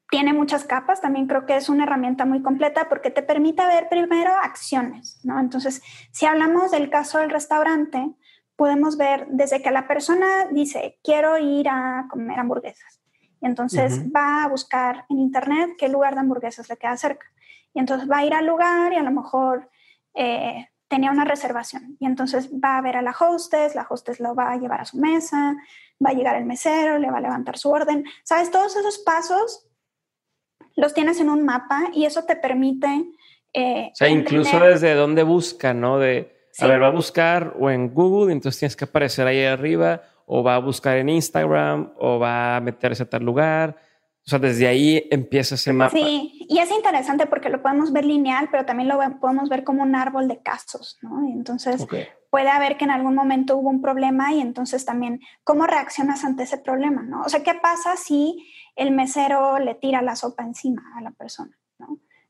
tiene 0.09 0.31
muchas 0.31 0.63
capas, 0.63 1.01
también 1.01 1.27
creo 1.27 1.45
que 1.45 1.57
es 1.57 1.67
una 1.67 1.83
herramienta 1.83 2.25
muy 2.25 2.41
completa 2.41 2.87
porque 2.87 3.11
te 3.11 3.21
permite 3.21 3.65
ver 3.65 3.89
primero 3.89 4.31
acciones, 4.33 5.19
¿no? 5.25 5.41
Entonces, 5.41 5.81
si 6.13 6.25
hablamos 6.25 6.71
del 6.71 6.89
caso 6.89 7.17
del 7.17 7.31
restaurante, 7.31 8.15
podemos 8.57 8.97
ver 8.97 9.27
desde 9.29 9.61
que 9.61 9.71
la 9.71 9.87
persona 9.87 10.47
dice, 10.51 10.99
quiero 11.03 11.37
ir 11.37 11.69
a 11.69 12.07
comer 12.09 12.39
hamburguesas. 12.39 12.99
Y 13.39 13.45
entonces 13.45 14.03
va 14.13 14.43
a 14.43 14.47
buscar 14.47 15.05
en 15.09 15.19
internet 15.19 15.75
qué 15.77 15.87
lugar 15.87 16.15
de 16.15 16.21
hamburguesas 16.21 16.67
le 16.67 16.75
queda 16.75 16.97
cerca. 16.97 17.27
Y 17.73 17.79
entonces 17.79 18.09
va 18.09 18.17
a 18.17 18.25
ir 18.25 18.33
al 18.33 18.47
lugar 18.47 18.93
y 18.93 18.95
a 18.95 19.03
lo 19.03 19.11
mejor 19.11 19.69
eh, 20.15 20.67
tenía 20.87 21.11
una 21.11 21.23
reservación. 21.23 21.97
Y 21.99 22.07
entonces 22.07 22.49
va 22.51 22.77
a 22.77 22.81
ver 22.81 22.97
a 22.97 23.03
la 23.03 23.15
hostess, 23.17 23.75
la 23.75 23.85
hostess 23.87 24.19
lo 24.19 24.33
va 24.33 24.51
a 24.51 24.57
llevar 24.57 24.81
a 24.81 24.85
su 24.85 24.97
mesa, 24.97 25.55
va 26.03 26.09
a 26.09 26.13
llegar 26.13 26.35
el 26.35 26.45
mesero, 26.45 26.97
le 26.97 27.11
va 27.11 27.19
a 27.19 27.21
levantar 27.21 27.59
su 27.59 27.69
orden. 27.69 28.05
¿Sabes? 28.23 28.49
Todos 28.49 28.75
esos 28.75 28.97
pasos 28.97 29.67
los 30.75 30.95
tienes 30.95 31.19
en 31.19 31.29
un 31.29 31.45
mapa 31.45 31.89
y 31.93 32.05
eso 32.05 32.23
te 32.23 32.35
permite... 32.35 33.05
Eh, 33.53 33.89
o 33.91 33.95
sea, 33.95 34.09
incluso 34.09 34.59
desde 34.59 34.95
dónde 34.95 35.21
busca, 35.21 35.75
¿no? 35.75 35.99
De 35.99 36.36
a 36.59 36.67
ver, 36.67 36.81
va 36.81 36.87
a 36.87 36.91
buscar 36.91 37.55
o 37.59 37.69
en 37.69 37.93
Google, 37.93 38.33
entonces 38.33 38.59
tienes 38.59 38.75
que 38.75 38.85
aparecer 38.85 39.27
ahí 39.27 39.43
arriba, 39.43 40.01
o 40.25 40.43
va 40.43 40.55
a 40.55 40.59
buscar 40.59 40.97
en 40.97 41.09
Instagram, 41.09 41.93
o 41.97 42.19
va 42.19 42.57
a 42.57 42.61
meterse 42.61 43.03
a 43.03 43.09
tal 43.09 43.23
lugar. 43.23 43.77
O 44.25 44.29
sea, 44.29 44.39
desde 44.39 44.67
ahí 44.67 45.07
empieza 45.09 45.55
ese 45.55 45.71
mapa. 45.71 45.95
Sí, 45.95 46.45
y 46.49 46.59
es 46.59 46.69
interesante 46.71 47.27
porque 47.27 47.47
lo 47.47 47.61
podemos 47.61 47.93
ver 47.93 48.03
lineal, 48.03 48.49
pero 48.51 48.65
también 48.65 48.89
lo 48.89 48.99
podemos 49.21 49.47
ver 49.47 49.63
como 49.63 49.83
un 49.83 49.95
árbol 49.95 50.27
de 50.27 50.41
casos, 50.41 50.97
¿no? 51.01 51.25
entonces 51.29 51.87
puede 52.29 52.49
haber 52.49 52.77
que 52.77 52.83
en 52.83 52.91
algún 52.91 53.15
momento 53.15 53.55
hubo 53.55 53.69
un 53.69 53.81
problema 53.81 54.33
y 54.33 54.41
entonces 54.41 54.83
también 54.83 55.21
cómo 55.45 55.65
reaccionas 55.65 56.25
ante 56.25 56.43
ese 56.43 56.57
problema, 56.57 57.03
¿no? 57.03 57.21
O 57.21 57.29
sea, 57.29 57.41
¿qué 57.41 57.53
pasa 57.53 57.95
si 57.95 58.45
el 58.75 58.91
mesero 58.91 59.59
le 59.59 59.75
tira 59.75 60.01
la 60.01 60.15
sopa 60.15 60.43
encima 60.43 60.83
a 60.95 61.01
la 61.01 61.11
persona, 61.11 61.57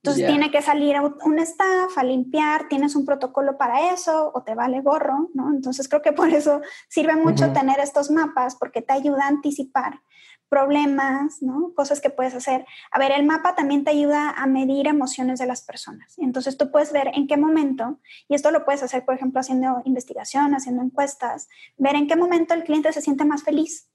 Entonces 0.07 0.27
tiene 0.27 0.51
que 0.51 0.61
salir 0.61 0.95
un 0.99 1.39
staff 1.39 1.97
a 1.97 2.03
limpiar, 2.03 2.67
tienes 2.67 2.95
un 2.95 3.05
protocolo 3.05 3.57
para 3.57 3.93
eso 3.93 4.31
o 4.33 4.43
te 4.43 4.55
vale 4.55 4.81
gorro, 4.81 5.29
¿no? 5.33 5.49
Entonces 5.49 5.87
creo 5.87 6.01
que 6.01 6.13
por 6.13 6.29
eso 6.29 6.61
sirve 6.89 7.15
mucho 7.15 7.51
tener 7.53 7.79
estos 7.79 8.09
mapas 8.11 8.55
porque 8.55 8.81
te 8.81 8.93
ayuda 8.93 9.25
a 9.25 9.27
anticipar 9.27 10.01
problemas, 10.49 11.41
¿no? 11.41 11.73
Cosas 11.75 11.99
que 12.01 12.09
puedes 12.09 12.33
hacer. 12.33 12.65
A 12.91 12.99
ver, 12.99 13.11
el 13.11 13.25
mapa 13.25 13.55
también 13.55 13.83
te 13.83 13.91
ayuda 13.91 14.29
a 14.29 14.47
medir 14.47 14.87
emociones 14.87 15.39
de 15.39 15.45
las 15.45 15.61
personas. 15.61 16.17
Entonces 16.17 16.57
tú 16.57 16.71
puedes 16.71 16.91
ver 16.91 17.11
en 17.13 17.27
qué 17.27 17.37
momento, 17.37 17.99
y 18.27 18.35
esto 18.35 18.51
lo 18.51 18.63
puedes 18.63 18.83
hacer, 18.83 19.03
por 19.05 19.15
ejemplo, 19.15 19.39
haciendo 19.39 19.81
investigación, 19.85 20.55
haciendo 20.55 20.83
encuestas, 20.83 21.49
ver 21.77 21.95
en 21.95 22.07
qué 22.07 22.15
momento 22.15 22.53
el 22.53 22.63
cliente 22.63 22.93
se 22.93 23.01
siente 23.01 23.25
más 23.25 23.43
feliz, 23.43 23.89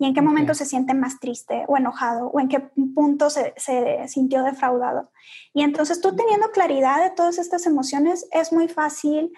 y 0.00 0.06
en 0.06 0.14
qué 0.14 0.22
momento 0.22 0.54
se 0.54 0.64
siente 0.64 0.94
más 0.94 1.20
triste 1.20 1.66
o 1.68 1.76
enojado 1.76 2.28
o 2.28 2.40
en 2.40 2.48
qué 2.48 2.60
punto 2.94 3.28
se, 3.28 3.52
se, 3.58 4.08
sintió 4.08 4.42
defraudado. 4.42 5.12
Y 5.52 5.62
entonces 5.62 6.00
tú 6.00 6.16
teniendo 6.16 6.50
claridad 6.52 7.04
de 7.04 7.10
todas 7.10 7.36
estas 7.36 7.66
emociones 7.66 8.26
es 8.32 8.50
muy 8.50 8.66
fácil 8.66 9.30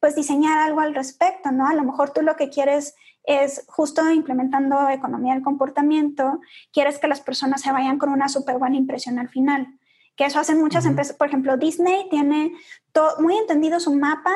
pues 0.00 0.16
diseñar 0.16 0.58
algo 0.58 0.80
al 0.80 0.96
respecto, 0.96 1.52
¿no? 1.52 1.68
A 1.68 1.74
lo 1.74 1.84
mejor 1.84 2.10
tú 2.10 2.22
lo 2.22 2.34
que 2.34 2.50
quieres 2.50 2.96
es 3.22 3.64
justo 3.68 4.10
implementando 4.10 4.88
economía 4.90 5.34
del 5.34 5.44
comportamiento, 5.44 6.40
quieres 6.72 6.98
que 6.98 7.06
las 7.06 7.20
personas 7.20 7.60
se 7.60 7.70
vayan 7.70 7.98
con 7.98 8.08
una 8.08 8.28
súper 8.28 8.58
buena 8.58 8.76
impresión 8.76 9.20
al 9.20 9.28
final, 9.28 9.78
que 10.16 10.24
eso 10.24 10.40
hacen 10.40 10.60
muchas 10.60 10.84
empresas, 10.84 11.14
por 11.14 11.28
ejemplo, 11.28 11.56
Disney 11.56 12.08
tiene 12.10 12.54
todo, 12.90 13.20
muy 13.20 13.36
entendido 13.36 13.78
su 13.78 13.94
mapa 13.94 14.34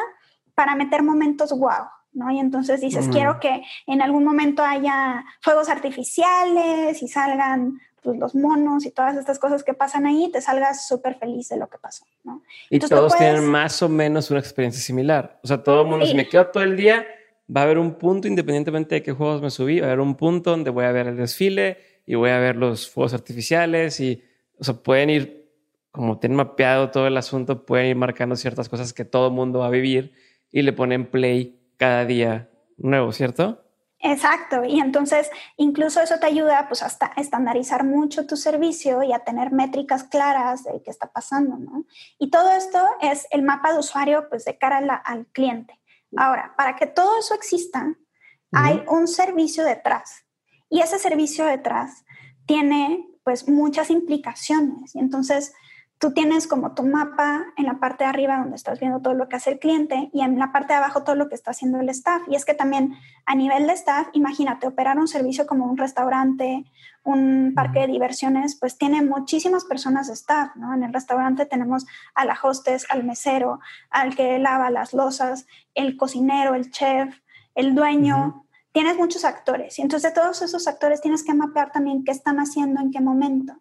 para 0.55 0.77
meter 0.77 1.03
momentos 1.03 1.51
wow, 1.59 1.89
¿no? 2.13 2.31
Y 2.31 2.39
entonces 2.39 2.81
dices, 2.81 3.09
quiero 3.09 3.41
que 3.41 3.63
en 3.87 4.03
algún 4.03 4.25
momento 4.25 4.63
haya 4.63 5.25
fuegos 5.41 5.69
artificiales 5.69 7.03
y 7.03 7.09
salgan 7.09 7.81
pues, 8.03 8.19
los 8.19 8.35
monos 8.35 8.85
y 8.85 8.91
todas 8.91 9.17
estas 9.17 9.39
cosas 9.39 9.63
que 9.65 9.75
pasan 9.75 10.07
ahí, 10.07 10.31
te 10.33 10.41
salgas 10.41 10.87
súper 10.87 11.17
feliz 11.17 11.49
de 11.49 11.57
lo 11.57 11.69
que 11.69 11.79
pasó, 11.79 12.05
¿no? 12.25 12.43
Y 12.69 12.79
todos 12.81 13.17
tienen 13.17 13.45
más 13.47 13.83
o 13.83 13.89
menos 13.89 14.31
una 14.31 14.41
experiencia 14.41 14.83
similar. 14.83 15.39
O 15.43 15.47
sea, 15.47 15.63
todo 15.63 15.83
el 15.83 15.89
mundo, 15.89 16.07
si 16.07 16.15
me 16.15 16.29
quedo 16.29 16.47
todo 16.49 16.63
el 16.63 16.77
día, 16.77 17.07
va 17.55 17.63
a 17.63 17.65
haber 17.65 17.79
un 17.79 17.95
punto, 17.95 18.29
independientemente 18.29 18.97
de 18.97 19.03
qué 19.03 19.13
juegos 19.13 19.41
me 19.41 19.51
subí, 19.51 19.81
va 19.81 19.87
a 19.87 19.91
haber 19.91 20.01
un 20.01 20.17
punto 20.17 20.51
donde 20.51 20.71
voy 20.71 20.85
a 20.85 20.93
ver 20.93 21.07
el 21.07 21.17
desfile 21.17 21.79
y 22.07 22.15
voy 22.15 22.31
a 22.31 22.39
ver 22.39 22.57
los 22.57 22.91
fuegos 22.91 23.15
artificiales 23.15 24.01
y, 24.01 24.23
o 24.59 24.65
sea, 24.65 24.75
pueden 24.75 25.11
ir, 25.11 25.49
como 25.91 26.19
tienen 26.19 26.37
mapeado 26.37 26.91
todo 26.91 27.07
el 27.07 27.17
asunto, 27.17 27.65
pueden 27.65 27.87
ir 27.87 27.97
marcando 27.97 28.37
ciertas 28.37 28.69
cosas 28.69 28.93
que 28.93 29.05
todo 29.05 29.29
el 29.29 29.33
mundo 29.33 29.61
va 29.61 29.67
a 29.67 29.71
vivir 29.71 30.13
y 30.51 30.63
le 30.63 30.73
ponen 30.73 31.07
play 31.07 31.62
cada 31.83 32.05
día 32.05 32.49
nuevo, 32.77 33.11
¿cierto? 33.11 33.61
Exacto, 33.99 34.63
y 34.65 34.79
entonces 34.79 35.29
incluso 35.57 36.01
eso 36.01 36.21
te 36.21 36.27
ayuda 36.27 36.69
pues 36.69 36.81
hasta 36.85 37.07
a 37.07 37.21
estandarizar 37.21 37.83
mucho 37.83 38.25
tu 38.25 38.37
servicio 38.37 39.03
y 39.03 39.13
a 39.13 39.25
tener 39.25 39.51
métricas 39.51 40.05
claras 40.05 40.63
de 40.63 40.81
qué 40.85 40.93
está 40.93 41.11
pasando, 41.11 41.57
¿no? 41.57 41.85
Y 42.21 42.31
todo 42.31 42.53
esto 42.53 42.79
es 43.01 43.27
el 43.33 43.43
mapa 43.43 43.73
de 43.73 43.81
usuario 43.81 44.29
pues 44.29 44.45
de 44.45 44.57
cara 44.59 44.79
al 45.05 45.27
cliente. 45.33 45.81
Ahora, 46.17 46.55
para 46.57 46.77
que 46.77 46.87
todo 46.87 47.19
eso 47.19 47.35
exista, 47.35 47.97
hay 48.53 48.85
un 48.87 49.09
servicio 49.09 49.65
detrás 49.65 50.25
y 50.71 50.83
ese 50.83 51.01
servicio 51.01 51.47
detrás 51.47 52.05
tiene 52.47 53.09
pues 53.25 53.49
muchas 53.49 53.91
implicaciones 53.91 54.95
y 54.95 55.01
entonces 55.01 55.53
tú 56.03 56.11
tienes 56.11 56.49
como 56.49 56.75
tu 56.75 56.83
mapa 56.83 57.45
en 57.57 57.67
la 57.67 57.79
parte 57.79 58.03
de 58.03 58.11
arriba 58.11 58.37
donde 58.37 58.57
estás 58.57 58.81
viendo 58.81 59.01
todo 59.01 59.15
lo 59.15 59.29
que 59.29 59.37
hace 59.37 59.51
el 59.51 59.61
cliente 59.61 60.11
y 60.13 60.23
en 60.23 60.37
la 60.37 60.51
parte 60.51 60.73
de 60.73 60.79
abajo 60.79 61.05
todo 61.05 61.15
lo 61.15 61.29
que 61.29 61.37
está 61.37 61.53
haciendo 61.53 61.79
el 61.79 61.89
staff. 61.91 62.23
Y 62.27 62.35
es 62.35 62.45
que 62.45 62.55
también 62.55 62.97
a 63.25 63.37
nivel 63.37 63.69
de 63.69 63.75
staff, 63.75 64.09
imagínate, 64.13 64.67
operar 64.67 64.99
un 64.99 65.07
servicio 65.07 65.47
como 65.47 65.65
un 65.65 65.77
restaurante, 65.77 66.65
un 67.05 67.53
parque 67.55 67.83
de 67.83 67.87
diversiones, 67.87 68.57
pues 68.57 68.79
tiene 68.79 69.01
muchísimas 69.03 69.65
personas 69.65 70.09
de 70.09 70.15
staff, 70.15 70.57
¿no? 70.57 70.75
En 70.75 70.83
el 70.83 70.93
restaurante 70.93 71.47
tenemos 71.47 71.87
a 72.17 72.25
la 72.25 72.37
hostess, 72.43 72.85
al 72.91 73.05
mesero, 73.05 73.61
al 73.89 74.17
que 74.17 74.41
lava 74.41 74.71
las 74.71 74.95
losas, 74.95 75.47
el 75.77 75.97
cocinero, 75.97 76.57
el 76.57 76.73
chef, 76.73 77.15
el 77.55 77.77
dueño. 77.77 78.45
Tienes 78.73 78.97
muchos 78.97 79.25
actores 79.25 79.79
y 79.79 79.83
entonces 79.83 80.13
de 80.13 80.21
todos 80.21 80.43
esos 80.43 80.67
actores 80.67 81.01
tienes 81.01 81.23
que 81.23 81.33
mapear 81.33 81.71
también 81.71 82.03
qué 82.03 82.11
están 82.11 82.41
haciendo, 82.41 82.81
en 82.81 82.91
qué 82.91 83.01
momento. 83.01 83.55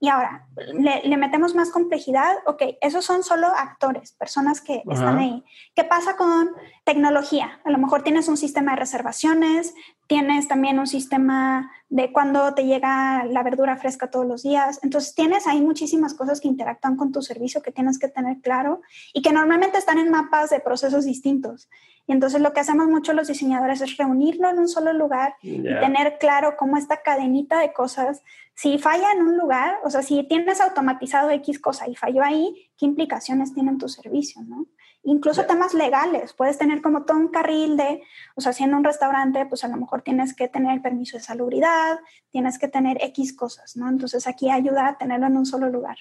Y 0.00 0.08
ahora, 0.08 0.46
le, 0.56 1.16
metemos 1.16 1.56
más 1.56 1.70
complejidad. 1.70 2.36
Ok, 2.46 2.62
esos 2.80 3.04
son 3.04 3.24
solo 3.24 3.48
actores, 3.48 4.12
personas 4.12 4.60
que 4.60 4.82
están 4.88 5.18
ahí. 5.18 5.44
¿Qué 5.74 5.82
pasa 5.82 6.16
con 6.16 6.50
tecnología? 6.84 7.60
A 7.64 7.70
lo 7.70 7.78
mejor 7.78 8.02
tienes 8.02 8.28
un 8.28 8.36
sistema 8.36 8.72
de 8.72 8.78
reservaciones, 8.78 9.74
tienes 10.06 10.46
también 10.46 10.78
un 10.78 10.86
sistema 10.86 11.70
de 11.88 12.12
cuando 12.12 12.54
te 12.54 12.64
llega 12.64 13.24
la 13.24 13.42
verdura 13.42 13.76
fresca 13.76 14.08
todos 14.08 14.26
los 14.26 14.44
días. 14.44 14.78
Entonces, 14.84 15.16
tienes 15.16 15.48
ahí 15.48 15.60
muchísimas 15.60 16.14
cosas 16.14 16.40
que 16.40 16.48
interactúan 16.48 16.96
con 16.96 17.10
tu 17.10 17.20
servicio 17.20 17.62
que 17.62 17.72
tienes 17.72 17.98
que 17.98 18.08
tener 18.08 18.40
claro 18.40 18.82
y 19.12 19.22
que 19.22 19.32
normalmente 19.32 19.78
están 19.78 19.98
en 19.98 20.10
mapas 20.10 20.50
de 20.50 20.60
procesos 20.60 21.06
distintos. 21.06 21.68
Y 22.08 22.12
entonces 22.12 22.40
lo 22.40 22.52
que 22.52 22.60
hacemos 22.60 22.88
mucho 22.88 23.12
los 23.12 23.28
diseñadores 23.28 23.82
es 23.82 23.96
reunirlo 23.98 24.48
en 24.48 24.58
un 24.58 24.66
solo 24.66 24.92
lugar 24.92 25.36
y 25.42 25.62
tener 25.62 26.16
claro 26.18 26.56
cómo 26.56 26.78
esta 26.78 27.02
cadenita 27.02 27.60
de 27.60 27.72
cosas, 27.72 28.22
si 28.54 28.78
falla 28.78 29.12
en 29.12 29.22
un 29.22 29.36
lugar, 29.36 29.76
o 29.84 29.90
sea, 29.90 30.02
si 30.02 30.24
tienes 30.24 30.60
automatizado 30.60 31.30
X 31.30 31.60
cosa 31.60 31.86
y 31.86 31.94
falló 31.94 32.24
ahí, 32.24 32.70
¿qué 32.78 32.86
implicaciones 32.86 33.52
tiene 33.52 33.70
en 33.72 33.78
tu 33.78 33.88
servicio, 33.88 34.42
no? 34.42 34.66
incluso 35.04 35.46
temas 35.46 35.74
legales. 35.74 36.32
Puedes 36.32 36.58
tener 36.58 36.82
como 36.82 37.04
todo 37.04 37.16
un 37.16 37.28
carril 37.28 37.76
de, 37.76 38.02
o 38.34 38.40
sea, 38.40 38.52
siendo 38.52 38.76
un 38.76 38.84
restaurante, 38.84 39.46
pues 39.46 39.64
a 39.64 39.68
lo 39.68 39.76
mejor 39.76 40.02
tienes 40.02 40.34
que 40.34 40.48
tener 40.48 40.72
el 40.74 40.82
permiso 40.82 41.16
de 41.16 41.22
salubridad, 41.22 41.98
tienes 42.30 42.58
que 42.58 42.68
tener 42.68 42.98
X 43.02 43.34
cosas, 43.34 43.76
¿no? 43.76 43.88
Entonces 43.88 44.26
aquí 44.26 44.50
ayuda 44.50 44.88
a 44.88 44.98
tenerlo 44.98 45.26
en 45.26 45.36
un 45.36 45.46
solo 45.46 45.68
lugar. 45.68 45.96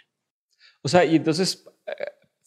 O 0.81 0.87
sea, 0.87 1.05
y 1.05 1.15
entonces, 1.15 1.65
eh, 1.85 1.93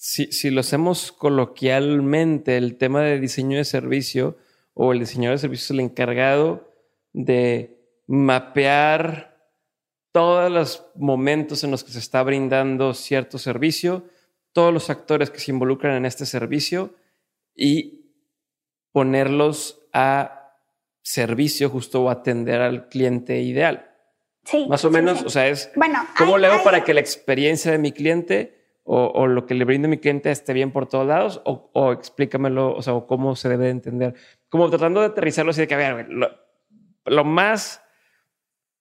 si, 0.02 0.32
si 0.32 0.48
lo 0.48 0.60
hacemos 0.60 1.12
coloquialmente, 1.12 2.56
el 2.56 2.78
tema 2.78 3.02
de 3.02 3.20
diseño 3.20 3.58
de 3.58 3.66
servicio 3.66 4.38
o 4.72 4.94
el 4.94 5.00
diseñador 5.00 5.36
de 5.36 5.42
servicio 5.42 5.64
es 5.64 5.70
el 5.72 5.80
encargado 5.80 6.72
de 7.12 7.84
mapear 8.06 9.36
todos 10.10 10.50
los 10.50 10.86
momentos 10.94 11.64
en 11.64 11.70
los 11.70 11.84
que 11.84 11.92
se 11.92 11.98
está 11.98 12.22
brindando 12.22 12.94
cierto 12.94 13.36
servicio, 13.36 14.06
todos 14.54 14.72
los 14.72 14.88
actores 14.88 15.28
que 15.28 15.38
se 15.38 15.50
involucran 15.50 15.94
en 15.94 16.06
este 16.06 16.24
servicio 16.24 16.94
y 17.54 18.14
ponerlos 18.92 19.82
a 19.92 20.56
servicio 21.02 21.68
justo 21.68 22.04
o 22.04 22.08
atender 22.08 22.62
al 22.62 22.88
cliente 22.88 23.42
ideal. 23.42 23.90
Sí. 24.46 24.64
Más 24.66 24.82
o 24.86 24.90
menos, 24.90 25.22
o 25.24 25.28
sea, 25.28 25.46
es 25.48 25.70
bueno, 25.76 25.98
cómo 26.16 26.38
le 26.38 26.46
hago 26.46 26.64
para 26.64 26.84
que 26.84 26.94
la 26.94 27.00
experiencia 27.00 27.70
de 27.70 27.76
mi 27.76 27.92
cliente 27.92 28.59
o, 28.92 29.28
lo 29.28 29.46
que 29.46 29.54
le 29.54 29.64
brindo 29.64 29.86
a 29.86 29.88
mi 29.88 29.98
cliente 29.98 30.32
esté 30.32 30.52
bien 30.52 30.72
por 30.72 30.88
todos 30.88 31.06
lados 31.06 31.40
o, 31.44 31.70
o 31.72 31.92
explícamelo, 31.92 32.74
o 32.74 32.82
sea, 32.82 32.94
o 32.94 33.06
cómo 33.06 33.36
se 33.36 33.48
debe 33.48 33.66
de 33.66 33.70
entender. 33.70 34.14
Como 34.48 34.68
tratando 34.68 34.98
de 35.00 35.06
aterrizarlo 35.06 35.50
así 35.50 35.60
de 35.60 35.68
que, 35.68 35.74
a 35.74 35.94
ver, 35.94 36.08
lo, 36.08 36.28
lo 37.04 37.24
más 37.24 37.84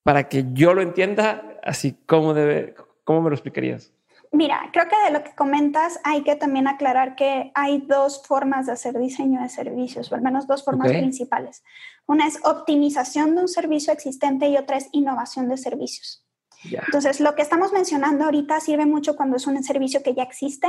para 0.02 0.28
que 0.28 0.46
yo 0.52 0.74
lo 0.74 0.82
entienda, 0.82 1.58
así 1.62 1.92
como 2.06 2.34
debe, 2.34 2.74
¿cómo 3.04 3.22
me 3.22 3.30
lo 3.30 3.36
explicarías? 3.36 3.92
Mira, 4.32 4.68
creo 4.72 4.86
que 4.88 4.96
de 5.04 5.12
lo 5.12 5.22
que 5.22 5.34
comentas 5.36 6.00
hay 6.02 6.22
que 6.22 6.34
también 6.34 6.66
aclarar 6.66 7.14
que 7.14 7.52
hay 7.54 7.78
dos 7.78 8.22
formas 8.26 8.66
de 8.66 8.72
hacer 8.72 8.98
diseño 8.98 9.40
de 9.40 9.48
servicios, 9.48 10.10
o 10.10 10.16
al 10.16 10.22
menos 10.22 10.48
dos 10.48 10.64
formas 10.64 10.90
principales. 10.90 11.62
Una 12.06 12.26
es 12.26 12.40
optimización 12.44 13.36
de 13.36 13.42
un 13.42 13.48
servicio 13.48 13.92
existente 13.92 14.48
y 14.48 14.56
otra 14.56 14.76
es 14.76 14.88
innovación 14.90 15.48
de 15.48 15.56
servicios. 15.56 16.24
Entonces, 16.64 17.20
lo 17.20 17.34
que 17.34 17.42
estamos 17.42 17.72
mencionando 17.72 18.24
ahorita 18.24 18.60
sirve 18.60 18.86
mucho 18.86 19.16
cuando 19.16 19.36
es 19.36 19.46
un 19.46 19.62
servicio 19.62 20.02
que 20.02 20.14
ya 20.14 20.22
existe, 20.22 20.68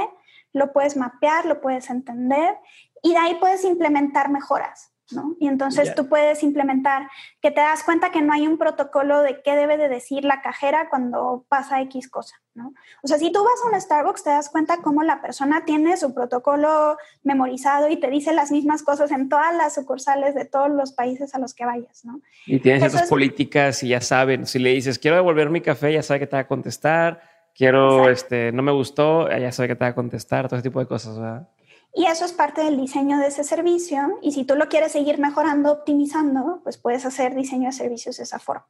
lo 0.54 0.72
puedes 0.74 0.98
mapear, 0.98 1.46
lo 1.46 1.62
puedes 1.62 1.90
entender 1.90 2.58
y 3.02 3.12
de 3.12 3.18
ahí 3.18 3.36
puedes 3.36 3.64
implementar 3.66 4.30
mejoras. 4.30 4.91
Y 5.40 5.48
entonces 5.48 5.96
tú 5.96 6.08
puedes 6.08 6.44
implementar 6.44 7.10
que 7.42 7.52
te 7.52 7.62
das 7.62 7.84
cuenta 7.84 8.12
que 8.12 8.22
no 8.22 8.34
hay 8.34 8.48
un 8.48 8.58
protocolo 8.58 9.22
de 9.22 9.42
qué 9.42 9.56
debe 9.56 9.78
de 9.78 9.90
decir 9.90 10.24
la 10.24 10.42
cajera 10.42 10.90
cuando 10.90 11.46
pasa 11.50 11.82
X 11.82 12.10
cosa, 12.10 12.36
¿no? 12.54 12.74
O 13.04 13.08
sea, 13.08 13.18
si 13.18 13.32
tú 13.32 13.44
vas 13.44 13.54
a 13.64 13.74
un 13.74 13.82
Starbucks 13.82 14.24
te 14.24 14.30
das 14.30 14.50
cuenta 14.50 14.78
cómo 14.78 15.04
la 15.04 15.22
persona 15.22 15.66
tiene 15.66 15.98
su 15.98 16.14
protocolo 16.14 16.98
memorizado 17.24 17.90
y 17.90 17.98
te 17.98 18.10
dice 18.10 18.34
las 18.34 18.52
mismas 18.52 18.84
cosas 18.84 19.12
en 19.12 19.30
todas 19.30 19.56
las 19.56 19.76
sucursales 19.76 20.36
de 20.36 20.46
todos 20.46 20.70
los 20.70 20.94
países 20.94 21.36
a 21.36 21.40
los 21.40 21.54
que 21.54 21.66
vayas, 21.66 22.06
¿no? 22.06 22.22
Y 22.46 22.60
tienes 22.60 22.84
esas 22.84 23.10
políticas 23.10 23.84
y 23.84 23.90
ya 23.90 24.02
saben, 24.02 24.46
si 24.46 24.60
le 24.60 24.72
dices, 24.72 25.00
quiero 25.00 25.18
devolver 25.18 25.50
mi 25.50 25.62
café, 25.62 25.94
ya 25.94 26.04
sabe 26.04 26.22
que 26.22 26.28
te 26.28 26.36
va 26.36 26.42
a 26.42 26.48
contestar, 26.48 27.22
quiero, 27.56 28.10
este, 28.10 28.52
no 28.52 28.64
me 28.64 28.72
gustó, 28.72 29.30
ya 29.30 29.52
sabe 29.52 29.70
que 29.70 29.76
te 29.76 29.86
va 29.86 29.90
a 29.90 29.96
contestar, 29.96 30.48
todo 30.48 30.58
ese 30.58 30.70
tipo 30.70 30.80
de 30.80 30.86
cosas, 30.86 31.20
¿verdad? 31.20 31.48
Y 31.94 32.06
eso 32.06 32.26
es 32.26 32.34
parte 32.34 32.64
del 32.64 32.78
diseño 32.78 33.20
de 33.20 33.28
ese 33.28 33.44
servicio. 33.44 34.18
Y 34.22 34.32
si 34.32 34.46
tú 34.46 34.56
lo 34.56 34.70
quieres 34.70 34.94
seguir 34.94 35.20
mejorando, 35.20 35.72
optimizando, 35.72 36.62
pues 36.64 36.78
puedes 36.78 37.06
hacer 37.06 37.36
diseño 37.36 37.68
de 37.68 37.74
servicios 37.74 38.18
de 38.18 38.24
esa 38.24 38.40
forma. 38.40 38.66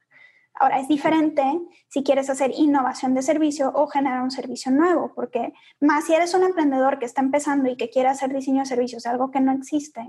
Ahora, 0.53 0.79
es 0.79 0.87
diferente 0.87 1.43
si 1.87 2.03
quieres 2.03 2.29
hacer 2.29 2.51
innovación 2.55 3.15
de 3.15 3.21
servicio 3.21 3.71
o 3.73 3.87
generar 3.87 4.21
un 4.21 4.31
servicio 4.31 4.71
nuevo, 4.71 5.11
porque 5.15 5.53
más 5.79 6.05
si 6.05 6.13
eres 6.13 6.33
un 6.33 6.43
emprendedor 6.43 6.99
que 6.99 7.05
está 7.05 7.21
empezando 7.21 7.69
y 7.69 7.77
que 7.77 7.89
quiere 7.89 8.09
hacer 8.09 8.33
diseño 8.33 8.59
de 8.59 8.65
servicios, 8.65 9.05
algo 9.05 9.31
que 9.31 9.39
no 9.39 9.53
existe, 9.53 10.01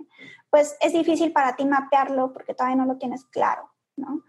pues 0.50 0.76
es 0.80 0.92
difícil 0.92 1.32
para 1.32 1.56
ti 1.56 1.64
mapearlo 1.64 2.32
porque 2.32 2.54
todavía 2.54 2.76
no 2.76 2.86
lo 2.86 2.98
tienes 2.98 3.24
claro, 3.24 3.70
¿no? 3.96 4.22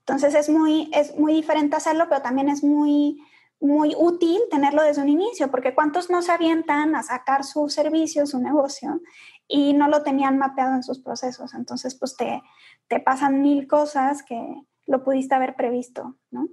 Entonces 0.00 0.34
es 0.34 0.48
muy, 0.48 0.88
es 0.94 1.18
muy 1.18 1.34
diferente 1.34 1.76
hacerlo, 1.76 2.06
pero 2.08 2.22
también 2.22 2.48
es 2.48 2.62
muy 2.62 3.20
muy 3.60 3.94
útil 3.96 4.38
tenerlo 4.50 4.82
desde 4.82 5.02
un 5.02 5.08
inicio, 5.08 5.50
porque 5.50 5.74
cuántos 5.74 6.10
no 6.10 6.22
se 6.22 6.32
avientan 6.32 6.94
a 6.94 7.02
sacar 7.02 7.44
su 7.44 7.68
servicio, 7.68 8.26
su 8.26 8.40
negocio, 8.40 9.00
y 9.48 9.74
no 9.74 9.88
lo 9.88 10.02
tenían 10.02 10.38
mapeado 10.38 10.74
en 10.74 10.82
sus 10.82 11.00
procesos. 11.00 11.54
Entonces, 11.54 11.94
pues 11.94 12.16
te, 12.16 12.42
te 12.88 13.00
pasan 13.00 13.42
mil 13.42 13.66
cosas 13.66 14.22
que 14.22 14.38
lo 14.86 15.02
pudiste 15.04 15.34
haber 15.34 15.54
previsto, 15.56 16.16
¿no? 16.30 16.48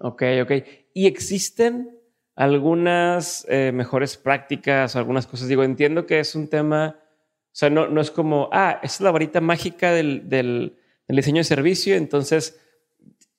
Ok, 0.00 0.22
ok. 0.42 0.52
¿Y 0.92 1.06
existen 1.06 1.98
algunas 2.34 3.46
eh, 3.48 3.72
mejores 3.72 4.16
prácticas, 4.16 4.96
algunas 4.96 5.26
cosas? 5.26 5.48
Digo, 5.48 5.64
entiendo 5.64 6.06
que 6.06 6.20
es 6.20 6.34
un 6.34 6.48
tema, 6.48 7.00
o 7.00 7.52
sea, 7.52 7.70
no, 7.70 7.88
no 7.88 8.00
es 8.00 8.10
como, 8.10 8.48
ah, 8.52 8.78
es 8.82 9.00
la 9.00 9.10
varita 9.10 9.40
mágica 9.40 9.92
del, 9.92 10.28
del, 10.28 10.78
diseño 11.08 11.38
de 11.38 11.44
servicio, 11.44 11.96
entonces 11.96 12.60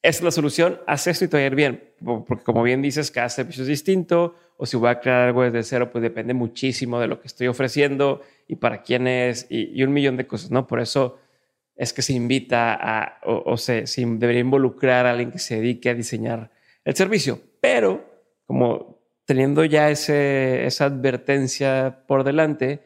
es 0.02 0.22
la 0.22 0.32
solución, 0.32 0.80
haz 0.88 1.08
esto 1.08 1.26
y 1.26 1.28
te 1.28 1.50
bien. 1.50 1.94
Porque 2.04 2.44
como 2.44 2.64
bien 2.64 2.82
dices, 2.82 3.12
cada 3.12 3.30
servicio 3.30 3.64
es 3.64 3.68
distinto, 3.68 4.36
o 4.58 4.66
si 4.66 4.78
voy 4.78 4.90
a 4.90 5.00
crear 5.00 5.28
algo 5.28 5.44
desde 5.44 5.64
cero, 5.64 5.90
pues 5.92 6.02
depende 6.02 6.34
muchísimo 6.34 7.00
de 7.00 7.08
lo 7.08 7.20
que 7.20 7.28
estoy 7.28 7.48
ofreciendo 7.48 8.22
y 8.48 8.56
para 8.56 8.82
quién 8.82 9.08
es 9.08 9.46
y, 9.50 9.84
un 9.84 9.94
millón 9.94 10.18
de 10.18 10.28
cosas, 10.28 10.52
¿no? 10.52 10.66
Por 10.68 10.80
eso 10.80 11.20
es 11.76 11.94
que 11.94 12.02
se 12.02 12.14
invita 12.14 12.74
a, 12.74 13.20
o, 13.24 13.56
se, 13.58 13.86
debería 13.98 14.42
involucrar 14.42 15.06
a 15.06 15.12
alguien 15.12 15.32
que 15.32 15.40
se 15.40 15.58
dedique 15.58 15.90
a 15.90 15.94
diseñar 15.94 16.52
el 16.84 16.96
servicio. 16.96 17.40
Pero 17.62 18.04
como 18.46 18.98
teniendo 19.26 19.64
ya 19.66 19.92
esa 19.92 20.86
advertencia 20.86 22.04
por 22.08 22.24
delante, 22.24 22.84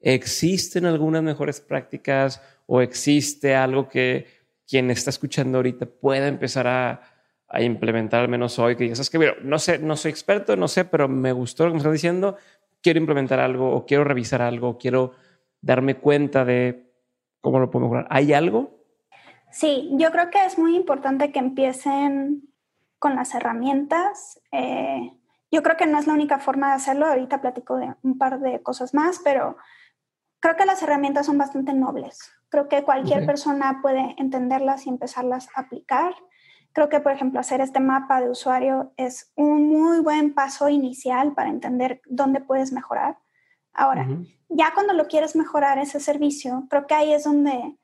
¿existen 0.00 0.84
algunas 0.84 1.22
mejores 1.22 1.60
prácticas 1.60 2.42
o 2.66 2.82
existe 2.82 3.54
algo 3.54 3.88
que 3.88 4.26
quien 4.66 4.90
está 4.90 5.10
escuchando 5.10 5.58
ahorita 5.58 5.86
pueda 5.86 6.28
empezar 6.28 6.66
a, 6.66 7.00
implementar 7.60 8.22
al 8.22 8.28
menos 8.28 8.58
hoy, 8.58 8.74
que 8.74 8.84
digas, 8.84 8.98
es 8.98 9.08
que 9.08 9.20
mira, 9.20 9.34
no 9.40 9.58
sé, 9.60 9.78
no 9.78 9.96
soy 9.96 10.10
experto, 10.10 10.56
no 10.56 10.66
sé, 10.66 10.84
pero 10.84 11.08
me 11.08 11.30
gustó 11.32 11.62
lo 11.62 11.70
que 11.70 11.74
me 11.74 11.78
estás 11.78 11.92
diciendo, 11.92 12.36
quiero 12.82 12.98
implementar 12.98 13.38
algo 13.38 13.70
o 13.70 13.86
quiero 13.86 14.02
revisar 14.02 14.42
algo, 14.42 14.78
quiero 14.78 15.12
darme 15.60 15.94
cuenta 15.94 16.44
de 16.44 16.92
cómo 17.40 17.60
lo 17.60 17.70
puedo 17.70 17.84
mejorar. 17.84 18.08
¿Hay 18.10 18.32
algo? 18.32 18.84
Sí, 19.52 19.90
yo 19.92 20.10
creo 20.10 20.30
que 20.30 20.44
es 20.44 20.58
muy 20.58 20.74
importante 20.74 21.30
que 21.30 21.38
empiecen 21.38 22.52
con 22.98 23.14
las 23.14 23.34
herramientas. 23.34 24.40
Eh, 24.50 25.12
yo 25.50 25.62
creo 25.62 25.76
que 25.76 25.86
no 25.86 25.98
es 25.98 26.06
la 26.06 26.14
única 26.14 26.38
forma 26.38 26.68
de 26.68 26.74
hacerlo, 26.74 27.06
ahorita 27.06 27.40
platico 27.40 27.76
de 27.76 27.94
un 28.02 28.18
par 28.18 28.40
de 28.40 28.60
cosas 28.62 28.92
más, 28.92 29.20
pero 29.22 29.56
creo 30.40 30.56
que 30.56 30.66
las 30.66 30.82
herramientas 30.82 31.26
son 31.26 31.38
bastante 31.38 31.72
nobles. 31.72 32.18
Creo 32.48 32.68
que 32.68 32.84
cualquier 32.84 33.26
persona 33.26 33.80
puede 33.82 34.14
entenderlas 34.18 34.86
y 34.86 34.90
empezarlas 34.90 35.48
a 35.54 35.62
aplicar. 35.62 36.14
Creo 36.72 36.88
que, 36.88 37.00
por 37.00 37.12
ejemplo, 37.12 37.40
hacer 37.40 37.60
este 37.60 37.80
mapa 37.80 38.20
de 38.20 38.30
usuario 38.30 38.92
es 38.96 39.32
un 39.34 39.68
muy 39.68 40.00
buen 40.00 40.34
paso 40.34 40.68
inicial 40.68 41.34
para 41.34 41.50
entender 41.50 42.00
dónde 42.06 42.40
puedes 42.40 42.72
mejorar. 42.72 43.18
Ahora, 43.72 44.06
ya 44.48 44.72
cuando 44.74 44.92
lo 44.92 45.06
quieres 45.06 45.36
mejorar 45.36 45.78
ese 45.78 46.00
servicio, 46.00 46.66
creo 46.70 46.86
que 46.86 46.94
ahí 46.94 47.12
es 47.12 47.24
donde 47.24 47.76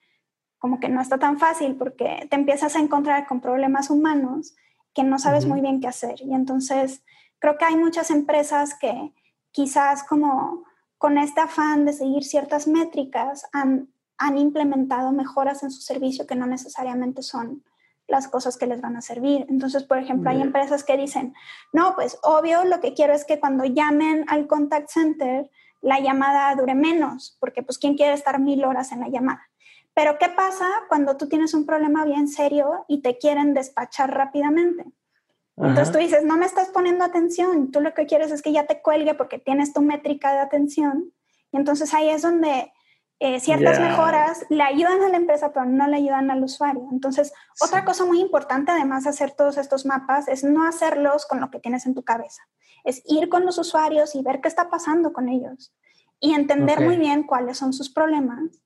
como 0.58 0.78
que 0.78 0.88
no 0.88 1.00
está 1.00 1.18
tan 1.18 1.38
fácil 1.38 1.74
porque 1.76 2.28
te 2.30 2.36
empiezas 2.36 2.76
a 2.76 2.78
encontrar 2.78 3.26
con 3.26 3.40
problemas 3.40 3.90
humanos 3.90 4.54
que 4.94 5.02
no 5.02 5.18
sabes 5.18 5.44
muy 5.44 5.60
bien 5.60 5.80
qué 5.80 5.88
hacer. 5.88 6.20
Y 6.22 6.34
entonces 6.34 7.04
creo 7.40 7.58
que 7.58 7.64
hay 7.64 7.76
muchas 7.76 8.10
empresas 8.10 8.78
que 8.78 9.12
quizás 9.50 10.04
como 10.04 10.64
con 11.02 11.18
este 11.18 11.40
afán 11.40 11.84
de 11.84 11.92
seguir 11.92 12.22
ciertas 12.22 12.68
métricas 12.68 13.46
han 13.52 13.88
han 14.22 14.38
implementado 14.38 15.10
mejoras 15.10 15.64
en 15.64 15.72
su 15.72 15.80
servicio 15.80 16.28
que 16.28 16.36
no 16.36 16.46
necesariamente 16.46 17.22
son 17.22 17.64
las 18.06 18.28
cosas 18.28 18.56
que 18.56 18.68
les 18.68 18.80
van 18.80 18.96
a 18.96 19.00
servir. 19.00 19.46
Entonces, 19.48 19.82
por 19.82 19.98
ejemplo, 19.98 20.30
hay 20.30 20.40
empresas 20.40 20.84
que 20.84 20.96
dicen, 20.96 21.34
no, 21.72 21.96
pues 21.96 22.18
obvio, 22.22 22.64
lo 22.64 22.80
que 22.80 22.94
quiero 22.94 23.14
es 23.14 23.24
que 23.24 23.40
cuando 23.40 23.64
llamen 23.64 24.24
al 24.28 24.46
contact 24.46 24.90
center, 24.90 25.50
la 25.80 25.98
llamada 25.98 26.54
dure 26.54 26.76
menos, 26.76 27.36
porque 27.40 27.64
pues 27.64 27.78
¿quién 27.78 27.96
quiere 27.96 28.12
estar 28.12 28.38
mil 28.38 28.64
horas 28.64 28.92
en 28.92 29.00
la 29.00 29.08
llamada? 29.08 29.42
Pero 29.92 30.18
¿qué 30.18 30.28
pasa 30.28 30.68
cuando 30.88 31.16
tú 31.16 31.28
tienes 31.28 31.52
un 31.52 31.66
problema 31.66 32.04
bien 32.04 32.28
serio 32.28 32.84
y 32.86 33.02
te 33.02 33.18
quieren 33.18 33.54
despachar 33.54 34.14
rápidamente? 34.14 34.84
Entonces 35.56 35.92
tú 35.92 35.98
dices, 35.98 36.24
no 36.24 36.36
me 36.36 36.46
estás 36.46 36.68
poniendo 36.70 37.04
atención, 37.04 37.70
tú 37.70 37.80
lo 37.80 37.92
que 37.94 38.06
quieres 38.06 38.32
es 38.32 38.42
que 38.42 38.52
ya 38.52 38.66
te 38.66 38.80
cuelgue 38.80 39.14
porque 39.14 39.38
tienes 39.38 39.72
tu 39.72 39.82
métrica 39.82 40.32
de 40.32 40.40
atención. 40.40 41.12
Y 41.52 41.58
entonces 41.58 41.92
ahí 41.92 42.08
es 42.08 42.22
donde 42.22 42.72
eh, 43.20 43.38
ciertas 43.38 43.78
mejoras 43.78 44.44
le 44.48 44.62
ayudan 44.62 45.02
a 45.02 45.08
la 45.08 45.16
empresa, 45.16 45.52
pero 45.52 45.66
no 45.66 45.86
le 45.86 45.96
ayudan 45.96 46.30
al 46.30 46.42
usuario. 46.42 46.88
Entonces, 46.90 47.32
otra 47.60 47.84
cosa 47.84 48.04
muy 48.04 48.20
importante, 48.20 48.72
además 48.72 49.04
de 49.04 49.10
hacer 49.10 49.30
todos 49.30 49.58
estos 49.58 49.86
mapas, 49.86 50.26
es 50.26 50.42
no 50.42 50.66
hacerlos 50.66 51.26
con 51.26 51.40
lo 51.40 51.50
que 51.50 51.60
tienes 51.60 51.86
en 51.86 51.94
tu 51.94 52.02
cabeza. 52.02 52.42
Es 52.82 53.02
ir 53.06 53.28
con 53.28 53.44
los 53.44 53.58
usuarios 53.58 54.16
y 54.16 54.22
ver 54.22 54.40
qué 54.40 54.48
está 54.48 54.70
pasando 54.70 55.12
con 55.12 55.28
ellos 55.28 55.72
y 56.18 56.34
entender 56.34 56.80
muy 56.80 56.96
bien 56.96 57.24
cuáles 57.24 57.58
son 57.58 57.72
sus 57.72 57.92
problemas 57.92 58.62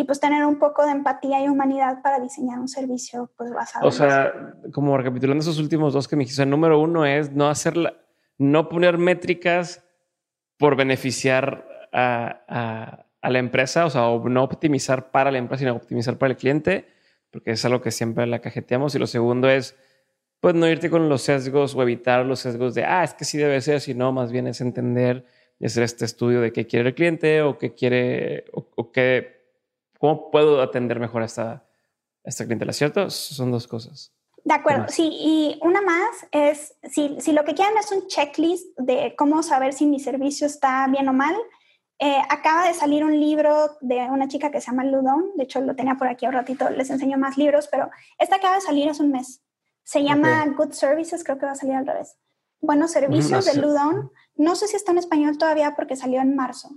y 0.00 0.04
pues 0.04 0.18
tener 0.18 0.46
un 0.46 0.58
poco 0.58 0.86
de 0.86 0.92
empatía 0.92 1.44
y 1.44 1.48
humanidad 1.48 2.00
para 2.02 2.18
diseñar 2.18 2.58
un 2.58 2.68
servicio 2.68 3.30
pues 3.36 3.52
basado. 3.52 3.86
O 3.86 3.90
sea, 3.90 4.32
como 4.72 4.96
recapitulando 4.96 5.42
esos 5.42 5.58
últimos 5.58 5.92
dos 5.92 6.08
que 6.08 6.16
me 6.16 6.24
dijiste, 6.24 6.42
el 6.42 6.48
número 6.48 6.80
uno 6.80 7.04
es 7.04 7.32
no 7.32 7.48
hacer 7.48 7.74
no 8.38 8.68
poner 8.70 8.96
métricas 8.96 9.84
por 10.56 10.74
beneficiar 10.74 11.66
a, 11.92 13.04
la 13.22 13.38
empresa, 13.38 13.84
o 13.84 13.90
sea, 13.90 14.02
no 14.24 14.42
optimizar 14.42 15.10
para 15.10 15.30
la 15.30 15.36
empresa, 15.36 15.60
sino 15.60 15.74
optimizar 15.74 16.16
para 16.16 16.32
el 16.32 16.38
cliente, 16.38 16.86
porque 17.30 17.50
es 17.50 17.62
algo 17.66 17.82
que 17.82 17.90
siempre 17.90 18.26
la 18.26 18.38
cajeteamos. 18.38 18.94
Y 18.94 18.98
lo 18.98 19.06
segundo 19.06 19.50
es, 19.50 19.76
pues, 20.40 20.54
no 20.54 20.66
irte 20.66 20.88
con 20.88 21.10
los 21.10 21.20
sesgos 21.20 21.74
o 21.74 21.82
evitar 21.82 22.24
los 22.24 22.40
sesgos 22.40 22.74
de, 22.74 22.84
ah, 22.84 23.04
es 23.04 23.12
que 23.12 23.26
sí 23.26 23.36
debe 23.36 23.60
ser, 23.60 23.82
sino 23.82 24.12
más 24.12 24.32
bien 24.32 24.46
es 24.46 24.62
entender 24.62 25.26
y 25.58 25.66
hacer 25.66 25.82
este 25.82 26.06
estudio 26.06 26.40
de 26.40 26.54
qué 26.54 26.66
quiere 26.66 26.88
el 26.88 26.94
cliente 26.94 27.42
o 27.42 27.58
qué 27.58 27.74
quiere, 27.74 28.46
o, 28.52 28.90
qué, 28.90 29.39
cómo 30.00 30.30
puedo 30.30 30.62
atender 30.62 30.98
mejor 30.98 31.22
a 31.22 31.26
esta, 31.26 31.62
esta 32.24 32.44
clientela, 32.44 32.72
¿cierto? 32.72 33.10
Son 33.10 33.52
dos 33.52 33.68
cosas. 33.68 34.12
De 34.42 34.54
acuerdo, 34.54 34.86
sí, 34.88 35.10
y 35.12 35.58
una 35.62 35.82
más 35.82 36.26
es, 36.32 36.74
si, 36.82 37.20
si, 37.20 37.32
lo 37.32 37.44
que 37.44 37.54
quieren 37.54 37.76
es 37.76 37.92
un 37.92 38.06
checklist 38.06 38.66
de 38.78 39.14
cómo 39.16 39.42
saber 39.42 39.74
si 39.74 39.84
mi 39.84 40.00
servicio 40.00 40.46
está 40.46 40.86
bien 40.86 41.06
o 41.08 41.12
mal, 41.12 41.36
eh, 41.98 42.16
acaba 42.30 42.66
de 42.66 42.72
salir 42.72 43.04
un 43.04 43.20
libro 43.20 43.76
de 43.82 43.96
una 44.10 44.26
chica 44.26 44.50
que 44.50 44.62
se 44.62 44.68
llama 44.68 44.84
Ludon, 44.84 45.32
de 45.36 45.44
hecho 45.44 45.60
lo 45.60 45.76
tenía 45.76 45.96
por 45.96 46.08
aquí 46.08 46.26
un 46.26 46.32
ratito, 46.32 46.70
les 46.70 46.88
enseño 46.88 47.18
más 47.18 47.36
libros, 47.36 47.68
pero 47.70 47.90
esta 48.18 48.36
acaba 48.36 48.54
de 48.54 48.62
salir 48.62 48.88
hace 48.88 49.02
un 49.02 49.12
mes. 49.12 49.42
Se 49.82 50.02
llama 50.02 50.46
Good 50.56 50.72
Services, 50.72 51.22
creo 51.22 51.36
que 51.36 51.44
va 51.44 51.52
a 51.52 51.56
salir 51.56 51.74
al 51.74 51.86
revés. 51.86 52.16
Buenos 52.62 52.92
servicios 52.92 53.44
de 53.44 53.60
Ludon. 53.60 54.10
No 54.36 54.56
sé 54.56 54.66
si 54.68 54.76
está 54.76 54.92
en 54.92 54.98
español 54.98 55.36
todavía 55.36 55.74
porque 55.76 55.96
salió 55.96 56.22
en 56.22 56.34
marzo. 56.34 56.70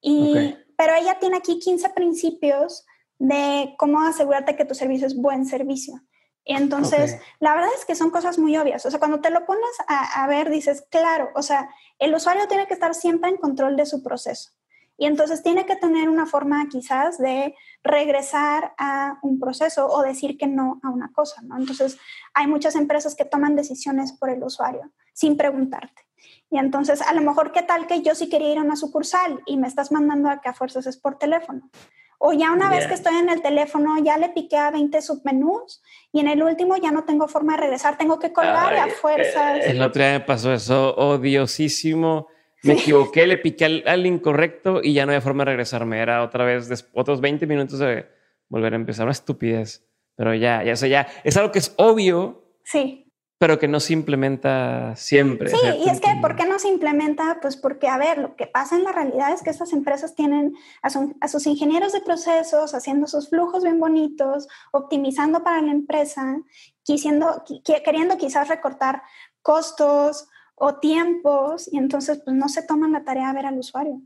Y, 0.00 0.56
Pero 0.82 0.96
ella 0.96 1.20
tiene 1.20 1.36
aquí 1.36 1.60
15 1.60 1.90
principios 1.90 2.84
de 3.20 3.76
cómo 3.78 4.02
asegurarte 4.02 4.56
que 4.56 4.64
tu 4.64 4.74
servicio 4.74 5.06
es 5.06 5.14
buen 5.14 5.46
servicio. 5.46 6.02
Y 6.44 6.56
entonces, 6.56 7.20
la 7.38 7.54
verdad 7.54 7.70
es 7.78 7.84
que 7.84 7.94
son 7.94 8.10
cosas 8.10 8.36
muy 8.36 8.56
obvias. 8.56 8.84
O 8.84 8.90
sea, 8.90 8.98
cuando 8.98 9.20
te 9.20 9.30
lo 9.30 9.46
pones 9.46 9.70
a, 9.86 10.26
ver, 10.26 10.50
dices, 10.50 10.84
claro, 10.90 11.30
o 11.36 11.42
sea, 11.42 11.70
el 12.00 12.12
usuario 12.12 12.48
tiene 12.48 12.66
que 12.66 12.74
estar 12.74 12.96
siempre 12.96 13.30
en 13.30 13.36
control 13.36 13.76
de 13.76 13.86
su 13.86 14.02
proceso. 14.02 14.50
Y 14.98 15.06
entonces 15.06 15.44
tiene 15.44 15.66
que 15.66 15.76
tener 15.76 16.08
una 16.08 16.26
forma 16.26 16.66
quizás 16.68 17.16
de 17.18 17.54
regresar 17.84 18.74
a 18.76 19.20
un 19.22 19.38
proceso 19.38 19.86
o 19.86 20.02
decir 20.02 20.36
que 20.36 20.48
no 20.48 20.80
a 20.82 20.90
una 20.90 21.12
cosa, 21.12 21.42
¿no? 21.42 21.56
Entonces, 21.58 21.96
hay 22.34 22.48
muchas 22.48 22.74
empresas 22.74 23.14
que 23.14 23.24
toman 23.24 23.54
decisiones 23.54 24.14
por 24.14 24.30
el 24.30 24.42
usuario 24.42 24.90
sin 25.12 25.36
preguntarte. 25.36 26.02
Y 26.52 26.58
entonces, 26.58 27.00
a 27.00 27.14
lo 27.14 27.22
mejor, 27.22 27.50
¿qué 27.50 27.62
tal 27.62 27.86
que 27.86 28.02
yo 28.02 28.14
sí 28.14 28.28
quería 28.28 28.52
ir 28.52 28.58
a 28.58 28.60
una 28.60 28.76
sucursal 28.76 29.40
y 29.46 29.56
me 29.56 29.66
estás 29.66 29.90
mandando 29.90 30.28
a 30.28 30.42
que 30.42 30.50
a 30.50 30.52
fuerzas 30.52 30.86
es 30.86 30.98
por 30.98 31.16
teléfono? 31.16 31.70
O 32.18 32.34
ya 32.34 32.52
una 32.52 32.68
vez 32.68 32.86
que 32.86 32.92
estoy 32.92 33.16
en 33.16 33.30
el 33.30 33.40
teléfono, 33.40 33.96
ya 34.04 34.18
le 34.18 34.28
piqué 34.28 34.58
a 34.58 34.70
20 34.70 35.00
submenús 35.00 35.82
y 36.12 36.20
en 36.20 36.28
el 36.28 36.42
último 36.42 36.76
ya 36.76 36.92
no 36.92 37.04
tengo 37.04 37.26
forma 37.26 37.54
de 37.54 37.62
regresar, 37.62 37.96
tengo 37.96 38.18
que 38.18 38.34
colgar 38.34 38.74
y 38.74 38.76
a 38.76 38.94
fuerzas. 38.94 39.64
El 39.64 39.80
otro 39.80 40.02
día 40.02 40.12
me 40.12 40.20
pasó 40.20 40.52
eso, 40.52 40.94
odiosísimo. 40.94 42.28
Me 42.64 42.74
equivoqué, 42.74 43.26
le 43.26 43.38
piqué 43.38 43.82
al, 43.86 44.04
incorrecto 44.04 44.80
y 44.82 44.92
ya 44.92 45.06
no 45.06 45.12
había 45.12 45.22
forma 45.22 45.46
de 45.46 45.52
regresarme. 45.52 46.00
Era 46.00 46.22
otra 46.22 46.44
vez 46.44 46.68
otros 46.92 47.22
20 47.22 47.46
minutos 47.46 47.78
de 47.78 48.06
volver 48.50 48.74
a 48.74 48.76
empezar. 48.76 49.06
Una 49.06 49.12
estupidez. 49.12 49.88
Pero 50.16 50.34
ya, 50.34 50.62
ya, 50.62 50.74
o 50.74 50.86
ya 50.86 51.08
es 51.24 51.34
algo 51.38 51.50
que 51.50 51.60
es 51.60 51.72
obvio. 51.78 52.44
Sí 52.62 53.01
pero 53.42 53.58
que 53.58 53.66
no 53.66 53.80
se 53.80 53.92
implementa 53.92 54.94
siempre. 54.94 55.50
Sí, 55.50 55.56
y 55.84 55.88
es 55.88 56.00
que, 56.00 56.10
¿por 56.20 56.36
qué 56.36 56.46
no 56.46 56.60
se 56.60 56.68
implementa? 56.68 57.38
Pues 57.42 57.56
porque, 57.56 57.88
a 57.88 57.98
ver, 57.98 58.18
lo 58.18 58.36
que 58.36 58.46
pasa 58.46 58.76
en 58.76 58.84
la 58.84 58.92
realidad 58.92 59.32
es 59.32 59.42
que 59.42 59.50
estas 59.50 59.72
empresas 59.72 60.14
tienen 60.14 60.54
a, 60.80 60.90
sus 61.26 61.46
ingenieros 61.48 61.92
de 61.92 62.02
procesos 62.02 62.72
haciendo 62.72 63.08
sus 63.08 63.30
flujos 63.30 63.64
bien 63.64 63.80
bonitos, 63.80 64.46
optimizando 64.70 65.42
para 65.42 65.60
la 65.60 65.72
empresa, 65.72 66.36
quisiendo, 66.84 67.42
queriendo 67.84 68.16
quizás 68.16 68.46
recortar 68.46 69.02
costos 69.40 70.28
o 70.54 70.76
tiempos, 70.76 71.68
y 71.72 71.78
entonces 71.78 72.22
pues 72.24 72.36
no 72.36 72.48
se 72.48 72.62
toman 72.62 72.92
la 72.92 73.02
tarea 73.02 73.26
de 73.26 73.34
ver 73.34 73.46
al 73.46 73.58
usuario. 73.58 74.00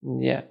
Ya. 0.00 0.50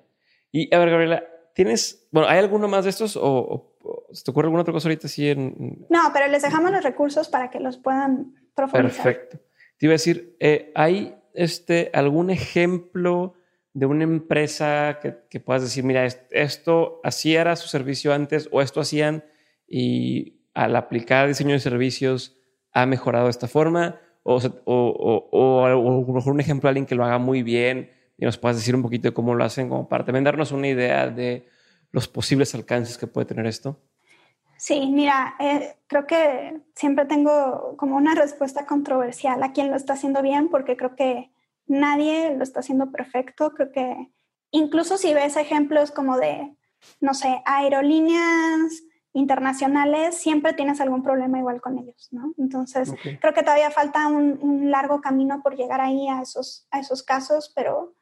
Y 0.53 0.73
a 0.73 0.79
ver, 0.79 0.91
Gabriela, 0.91 1.23
¿tienes, 1.53 2.07
bueno, 2.11 2.29
¿hay 2.29 2.39
alguno 2.39 2.69
más 2.69 2.85
de 2.85 2.91
estos 2.91 3.19
o 3.21 3.75
¿Se 4.11 4.23
te 4.23 4.31
ocurre 4.31 4.45
alguna 4.47 4.61
otra 4.61 4.73
cosa 4.73 4.87
ahorita 4.87 5.07
así 5.07 5.29
en...? 5.29 5.85
No, 5.89 6.11
pero 6.13 6.27
les 6.27 6.41
dejamos 6.41 6.71
los 6.71 6.83
recursos 6.83 7.27
para 7.29 7.49
que 7.49 7.59
los 7.59 7.77
puedan 7.77 8.35
profundizar. 8.55 9.03
Perfecto. 9.03 9.39
Te 9.77 9.85
iba 9.85 9.91
a 9.91 9.95
decir, 9.95 10.35
eh, 10.39 10.71
¿hay 10.75 11.15
este, 11.33 11.91
algún 11.93 12.29
ejemplo 12.29 13.35
de 13.73 13.85
una 13.85 14.03
empresa 14.03 14.99
que, 15.01 15.17
que, 15.29 15.39
puedas 15.39 15.61
decir, 15.61 15.83
mira, 15.83 16.05
esto 16.31 16.99
así 17.03 17.35
era 17.35 17.55
su 17.55 17.67
servicio 17.67 18.13
antes 18.13 18.49
o 18.51 18.61
esto 18.61 18.81
hacían 18.81 19.23
y 19.67 20.41
al 20.53 20.75
aplicar 20.75 21.27
diseño 21.27 21.53
de 21.53 21.59
servicios 21.59 22.35
ha 22.71 22.85
mejorado 22.85 23.25
de 23.25 23.31
esta 23.31 23.47
forma? 23.47 23.99
O, 24.23 24.39
o, 24.65 25.29
o, 25.31 25.65
a 25.65 25.69
lo 25.69 26.13
mejor 26.13 26.33
un 26.33 26.39
ejemplo 26.39 26.67
de 26.67 26.71
alguien 26.71 26.85
que 26.85 26.95
lo 26.95 27.05
haga 27.05 27.17
muy 27.17 27.43
bien 27.43 27.91
y 28.17 28.25
nos 28.25 28.37
puedas 28.37 28.57
decir 28.57 28.75
un 28.75 28.81
poquito 28.81 29.07
de 29.07 29.13
cómo 29.13 29.35
lo 29.35 29.43
hacen, 29.43 29.69
como 29.69 29.87
para 29.87 30.03
también 30.03 30.23
darnos 30.23 30.51
una 30.51 30.67
idea 30.67 31.07
de 31.07 31.47
los 31.91 32.07
posibles 32.07 32.53
alcances 32.55 32.97
que 32.97 33.07
puede 33.07 33.25
tener 33.25 33.45
esto? 33.45 33.79
Sí, 34.57 34.89
mira, 34.91 35.35
eh, 35.39 35.77
creo 35.87 36.07
que 36.07 36.61
siempre 36.73 37.05
tengo 37.05 37.75
como 37.77 37.95
una 37.95 38.15
respuesta 38.15 38.65
controversial 38.65 39.41
a 39.43 39.51
quien 39.53 39.69
lo 39.69 39.75
está 39.75 39.93
haciendo 39.93 40.21
bien, 40.21 40.49
porque 40.49 40.75
creo 40.75 40.95
que 40.95 41.31
nadie 41.67 42.35
lo 42.35 42.43
está 42.43 42.61
haciendo 42.61 42.91
perfecto. 42.91 43.51
Creo 43.53 43.71
que 43.71 44.11
incluso 44.51 44.97
si 44.97 45.13
ves 45.13 45.37
ejemplos 45.37 45.91
como 45.91 46.17
de, 46.17 46.55
no 46.99 47.13
sé, 47.13 47.41
aerolíneas 47.45 48.83
internacionales, 49.13 50.15
siempre 50.17 50.53
tienes 50.53 50.81
algún 50.81 51.03
problema 51.03 51.39
igual 51.39 51.61
con 51.61 51.77
ellos, 51.77 52.09
¿no? 52.11 52.33
Entonces, 52.37 52.93
creo 53.19 53.33
que 53.33 53.41
todavía 53.41 53.71
falta 53.71 54.07
un, 54.07 54.37
un, 54.41 54.69
largo 54.69 55.01
camino 55.01 55.41
por 55.41 55.55
llegar 55.55 55.81
ahí 55.81 56.07
a 56.07 56.21
esos, 56.21 56.67
a 56.69 56.79
esos 56.79 57.01
casos, 57.01 57.51
pero 57.55 57.95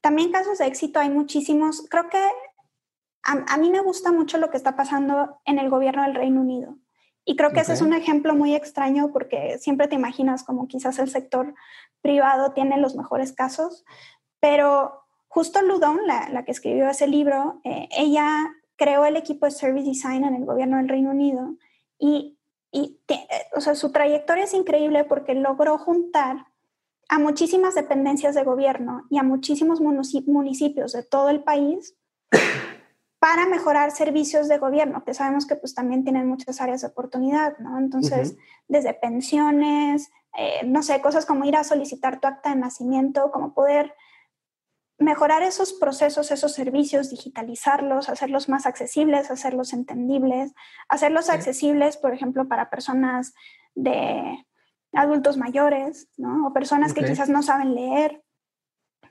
también 0.00 0.32
casos 0.32 0.58
de 0.58 0.66
éxito 0.66 0.98
hay 0.98 1.10
muchísimos. 1.10 1.86
Creo 1.90 2.08
que 2.08 2.22
a, 3.26 3.56
mí 3.58 3.70
me 3.70 3.80
gusta 3.80 4.12
mucho 4.12 4.38
lo 4.38 4.50
que 4.50 4.56
está 4.56 4.76
pasando 4.76 5.40
en 5.44 5.58
el 5.58 5.68
gobierno 5.68 6.02
del 6.02 6.14
Reino 6.14 6.40
Unido. 6.40 6.76
Y 7.24 7.34
creo 7.34 7.50
que 7.50 7.60
ese 7.60 7.72
es 7.72 7.82
un 7.82 7.92
ejemplo 7.92 8.36
muy 8.36 8.54
extraño 8.54 9.10
porque 9.12 9.58
siempre 9.58 9.88
te 9.88 9.96
imaginas 9.96 10.44
como 10.44 10.68
quizás 10.68 11.00
el 11.00 11.10
sector 11.10 11.54
privado 12.00 12.52
tiene 12.52 12.78
los 12.78 12.94
mejores 12.94 13.32
casos, 13.32 13.84
pero 14.38 15.02
justo 15.26 15.60
Ludon, 15.60 16.06
la, 16.06 16.44
que 16.44 16.52
escribió 16.52 16.88
ese 16.88 17.08
libro, 17.08 17.60
eh, 17.64 17.88
ella 17.90 18.28
creó 18.76 19.04
el 19.04 19.16
equipo 19.16 19.46
de 19.46 19.50
Service 19.50 19.88
Design 19.88 20.22
en 20.22 20.36
el 20.36 20.44
gobierno 20.44 20.76
del 20.76 20.88
Reino 20.88 21.10
Unido 21.10 21.56
y, 21.98 22.38
y 22.70 23.00
o 23.56 23.60
sea, 23.60 23.74
su 23.74 23.90
trayectoria 23.90 24.44
es 24.44 24.54
increíble 24.54 25.02
porque 25.02 25.34
logró 25.34 25.78
juntar 25.78 26.46
a 27.08 27.18
muchísimas 27.18 27.74
dependencias 27.74 28.36
de 28.36 28.44
gobierno 28.44 29.04
y 29.10 29.18
a 29.18 29.24
muchísimos 29.24 29.80
municipios 29.80 30.92
de 30.92 31.02
todo 31.02 31.28
el 31.30 31.42
país 31.42 31.96
para 33.26 33.44
mejorar 33.48 33.90
servicios 33.90 34.46
de 34.46 34.58
gobierno, 34.58 35.02
que 35.02 35.12
sabemos 35.12 35.46
que 35.46 35.56
pues 35.56 35.74
también 35.74 36.04
tienen 36.04 36.28
muchas 36.28 36.60
áreas 36.60 36.82
de 36.82 36.86
oportunidad, 36.86 37.58
¿no? 37.58 37.76
Entonces, 37.76 38.36
desde 38.68 38.94
pensiones, 38.94 40.12
eh, 40.38 40.60
no 40.64 40.84
sé, 40.84 41.00
cosas 41.00 41.26
como 41.26 41.44
ir 41.44 41.56
a 41.56 41.64
solicitar 41.64 42.20
tu 42.20 42.28
acta 42.28 42.50
de 42.50 42.54
nacimiento, 42.60 43.32
como 43.32 43.52
poder 43.52 43.92
mejorar 44.98 45.42
esos 45.42 45.72
procesos, 45.72 46.30
esos 46.30 46.52
servicios, 46.52 47.10
digitalizarlos, 47.10 48.08
hacerlos 48.08 48.48
más 48.48 48.64
accesibles, 48.64 49.28
hacerlos 49.28 49.72
entendibles, 49.72 50.54
hacerlos 50.88 51.28
accesibles, 51.28 51.96
por 51.96 52.14
ejemplo, 52.14 52.46
para 52.46 52.70
personas 52.70 53.34
de 53.74 54.46
adultos 54.92 55.36
mayores, 55.36 56.08
¿no? 56.16 56.46
O 56.46 56.52
personas 56.52 56.94
que 56.94 57.04
quizás 57.04 57.28
no 57.28 57.42
saben 57.42 57.74
leer. 57.74 58.22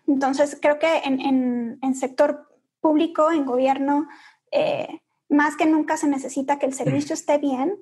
Entonces, 0.08 0.58
creo 0.62 0.80
que 0.80 1.00
en, 1.00 1.20
en, 1.20 1.80
en 1.82 1.96
sector 1.96 2.55
público, 2.86 3.32
en 3.32 3.46
gobierno, 3.46 4.08
eh, 4.52 5.02
más 5.28 5.56
que 5.56 5.66
nunca 5.66 5.98
se 5.98 6.08
necesita 6.08 6.60
que 6.60 6.68
el 6.68 6.76
servicio 6.76 7.16
esté 7.16 7.40
bien 7.40 7.82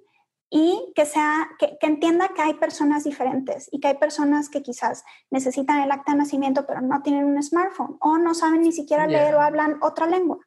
y 0.49 0.93
que, 0.95 1.05
sea, 1.05 1.49
que, 1.59 1.77
entienda 1.81 2.29
que 2.29 2.41
hay 2.41 2.53
personas 2.53 3.03
diferentes 3.03 3.67
y 3.69 3.81
que 3.81 3.89
hay 3.89 3.95
personas 3.95 4.47
que 4.47 4.61
quizás 4.61 5.03
necesitan 5.29 5.81
el 5.81 5.91
acta 5.91 6.13
de 6.13 6.19
nacimiento 6.19 6.65
pero 6.65 6.79
no 6.79 7.01
tienen 7.01 7.25
un 7.25 7.43
smartphone 7.43 7.97
o 7.99 8.17
no 8.17 8.33
saben 8.33 8.61
ni 8.61 8.71
siquiera 8.71 9.05
leer 9.05 9.35
o 9.35 9.41
hablan 9.41 9.77
otra 9.81 10.07
lengua. 10.07 10.37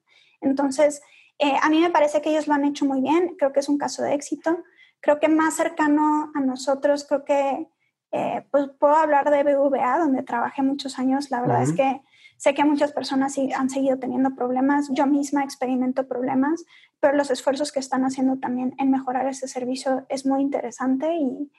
Entonces, 0.41 1.03
eh, 1.39 1.57
a 1.63 1.69
mí 1.69 1.79
me 1.83 1.91
parece 1.91 2.23
que 2.23 2.31
ellos 2.31 2.49
lo 2.49 2.55
han 2.55 2.65
hecho 2.65 2.87
muy 2.87 3.03
bien, 3.03 3.37
creo 3.37 3.53
que 3.53 3.61
es 3.61 3.69
un 3.69 3.77
caso 3.77 4.03
de 4.03 4.15
éxito. 4.15 4.65
Creo 5.01 5.21
que 5.21 5.29
más 5.29 5.53
cercano 5.53 6.33
a 6.35 6.41
nosotros, 6.41 7.05
creo 7.07 7.27
que 7.27 7.69
eh, 8.11 8.47
pues 8.51 8.71
puedo 8.79 8.95
hablar 8.95 9.31
de 9.31 9.43
BVA, 9.43 9.99
donde 9.99 10.23
trabajé 10.23 10.63
muchos 10.63 10.99
años. 10.99 11.31
La 11.31 11.43
verdad 11.43 11.63
es 11.63 11.75
que 11.75 12.01
Sé 12.37 12.55
que 12.55 12.65
muchas 12.65 12.93
personas 12.93 13.37
han 13.57 13.71
seguido 13.71 13.99
teniendo 13.99 14.35
problemas, 14.35 14.89
yo 14.93 15.07
misma 15.07 15.43
experimento 15.43 16.07
problemas, 16.07 16.65
pero 17.01 17.17
los 17.17 17.31
esfuerzos 17.31 17.73
que 17.73 17.81
están 17.81 18.05
haciendo 18.05 18.39
también 18.39 18.75
en 18.79 18.91
mejorar 18.91 19.27
ese 19.27 19.49
servicio 19.49 20.05
es 20.09 20.27
muy 20.27 20.43
interesante 20.43 21.15
y 21.17 21.51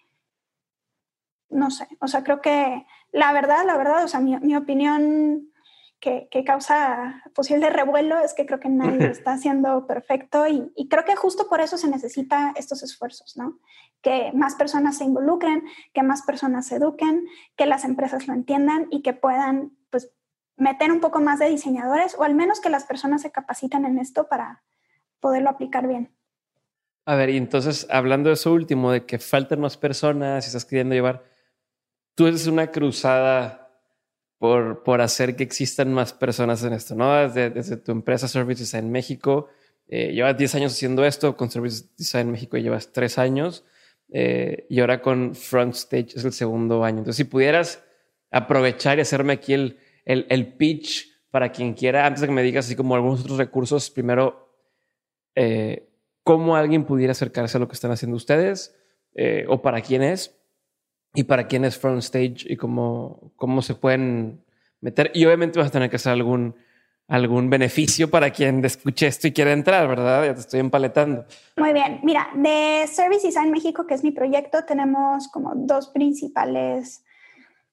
no 1.50 1.72
sé, 1.72 1.88
o 2.00 2.08
sea, 2.08 2.24
creo 2.24 2.42
que 2.42 2.86
la 3.12 3.32
verdad, 3.34 3.66
la 3.66 3.78
verdad, 3.78 4.04
o 4.04 4.08
sea, 4.08 4.20
mi, 4.20 4.56
opinión 4.56 5.50
que, 6.00 6.28
causa 6.46 7.24
posible 7.34 7.70
revuelo 7.70 8.20
es 8.20 8.34
que 8.34 8.46
creo 8.46 8.60
que 8.60 8.70
nadie 8.70 9.00
lo 9.00 9.12
está 9.12 9.32
haciendo 9.34 9.88
perfecto 9.88 10.48
y, 10.48 10.72
y, 10.76 10.88
creo 10.88 11.06
que 11.06 11.16
justo 11.16 11.48
por 11.50 11.62
eso 11.62 11.78
se 11.78 11.90
necesita 11.90 12.54
estos 12.56 12.84
esfuerzos, 12.84 13.38
¿no? 13.38 13.60
Que 14.02 14.32
más 14.34 14.56
personas 14.56 14.98
se 14.98 15.06
involucren, 15.06 15.64
que 15.94 16.04
más 16.04 16.22
personas 16.24 16.68
se 16.68 16.76
eduquen, 16.76 17.26
que 17.56 17.66
las 17.66 17.86
empresas 17.86 18.28
lo 18.28 18.34
entiendan 18.34 18.88
y 18.92 19.02
que 19.02 19.14
puedan, 19.14 19.72
pues, 19.90 20.12
meter 20.58 20.92
un 20.92 21.00
poco 21.00 21.22
más 21.22 21.40
de 21.40 21.50
diseñadores 21.50 22.16
o 22.18 22.24
al 22.24 22.36
menos 22.36 22.60
que 22.60 22.70
las 22.70 22.86
personas 22.86 23.22
se 23.22 23.32
capaciten 23.32 23.86
en 23.86 24.00
esto 24.00 24.28
para 24.28 24.64
poderlo 25.20 25.50
aplicar 25.50 25.88
bien. 25.88 26.12
A 27.06 27.16
ver, 27.16 27.30
y 27.30 27.38
entonces 27.38 27.88
hablando 27.90 28.30
de 28.30 28.34
eso 28.34 28.52
último, 28.52 28.92
de 28.92 29.06
que 29.06 29.20
faltan 29.20 29.62
más 29.62 29.78
personas 29.78 30.46
y 30.46 30.48
estás 30.48 30.66
queriendo 30.66 30.96
llevar, 30.96 31.24
tú 32.16 32.28
eres 32.28 32.48
una 32.48 32.72
cruzada 32.72 33.80
por, 34.40 34.84
por 34.84 35.02
hacer 35.02 35.36
que 35.36 35.44
existan 35.44 35.94
más 35.94 36.12
personas 36.14 36.64
en 36.64 36.74
esto, 36.74 36.96
¿no? 36.96 37.16
Desde, 37.16 37.50
desde 37.50 37.78
tu 37.78 37.92
empresa 37.92 38.28
Services 38.28 38.74
en 38.74 38.92
México, 38.92 39.48
eh, 39.88 40.12
llevas 40.12 40.38
10 40.38 40.56
años 40.56 40.74
haciendo 40.74 41.06
esto, 41.06 41.38
con 41.38 41.50
Services 41.50 41.96
Design 41.96 42.30
México 42.30 42.58
llevas 42.58 42.92
3 42.92 43.18
años 43.20 43.64
eh, 44.10 44.66
y 44.70 44.80
ahora 44.82 45.02
con 45.02 45.34
Front 45.34 45.76
Stage 45.76 46.10
es 46.16 46.26
el 46.26 46.34
segundo 46.34 46.84
año. 46.84 47.00
Entonces, 47.00 47.18
si 47.18 47.24
pudieras 47.24 47.84
aprovechar 48.32 48.98
y 48.98 49.02
hacerme 49.02 49.34
aquí 49.34 49.54
el, 49.54 49.78
el, 50.08 50.26
el 50.30 50.54
pitch 50.54 51.06
para 51.30 51.52
quien 51.52 51.74
quiera, 51.74 52.06
antes 52.06 52.22
de 52.22 52.28
que 52.28 52.34
me 52.34 52.42
digas 52.42 52.66
así 52.66 52.76
como 52.76 52.96
algunos 52.96 53.20
otros 53.20 53.38
recursos, 53.38 53.90
primero, 53.92 54.50
eh, 55.36 55.90
cómo 56.24 56.56
alguien 56.56 56.86
pudiera 56.86 57.12
acercarse 57.12 57.58
a 57.58 57.60
lo 57.60 57.68
que 57.68 57.74
están 57.74 57.92
haciendo 57.92 58.16
ustedes 58.16 58.74
eh, 59.16 59.46
o 59.50 59.62
para 59.62 59.82
quién 59.82 60.02
es 60.02 60.34
y 61.14 61.24
para 61.24 61.48
quién 61.48 61.66
es 61.66 61.78
Front 61.78 62.00
Stage 62.00 62.38
y 62.46 62.56
cómo, 62.56 63.34
cómo 63.36 63.62
se 63.62 63.76
pueden 63.76 64.46
meter. 64.80 65.12
Y 65.14 65.26
obviamente 65.26 65.60
vas 65.60 65.68
a 65.68 65.72
tener 65.72 65.90
que 65.90 65.98
hacer 65.98 66.14
algún, 66.14 66.56
algún 67.10 67.50
beneficio 67.50 68.10
para 68.10 68.32
quien 68.32 68.64
escuche 68.64 69.08
esto 69.08 69.28
y 69.28 69.34
quiera 69.34 69.52
entrar, 69.52 69.90
¿verdad? 69.90 70.26
Ya 70.26 70.34
te 70.36 70.40
estoy 70.40 70.62
empaletando. 70.62 71.26
Muy 71.58 71.74
bien. 71.74 72.00
Mira, 72.02 72.30
de 72.34 72.88
Service 72.88 73.28
Design 73.28 73.52
México, 73.52 73.86
que 73.86 73.94
es 73.94 74.06
mi 74.06 74.12
proyecto, 74.12 74.64
tenemos 74.64 75.28
como 75.28 75.52
dos 75.54 75.90
principales 75.90 77.04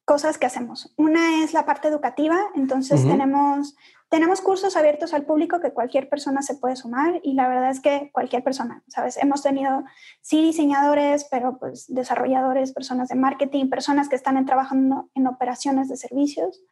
cosas 0.05 0.39
que 0.39 0.47
hacemos. 0.47 0.93
Una 0.97 1.43
es 1.43 1.53
la 1.53 1.65
parte 1.65 1.89
educativa, 1.89 2.39
entonces 2.55 3.07
tenemos, 3.07 3.75
tenemos 4.11 4.41
cursos 4.41 4.77
abiertos 4.77 5.15
al 5.15 5.25
público 5.25 5.61
que 5.61 5.73
cualquier 5.73 6.09
persona 6.09 6.43
se 6.43 6.57
puede 6.57 6.77
sumar 6.77 7.21
y 7.23 7.35
la 7.35 7.49
verdad 7.49 7.71
es 7.71 7.81
que 7.81 8.11
cualquier 8.13 8.45
persona, 8.45 8.83
¿sabes? 8.89 9.17
Hemos 9.17 9.43
tenido, 9.43 9.85
sí, 10.21 10.43
diseñadores, 10.43 11.27
pero 11.31 11.59
pues 11.59 11.87
desarrolladores, 11.89 12.73
personas 12.73 13.09
de 13.09 13.15
marketing, 13.15 13.71
personas 13.71 14.09
que 14.09 14.17
están 14.17 14.45
trabajando 14.45 15.11
en 15.15 15.27
operaciones 15.27 15.89
de 15.89 15.97
servicios. 15.97 16.63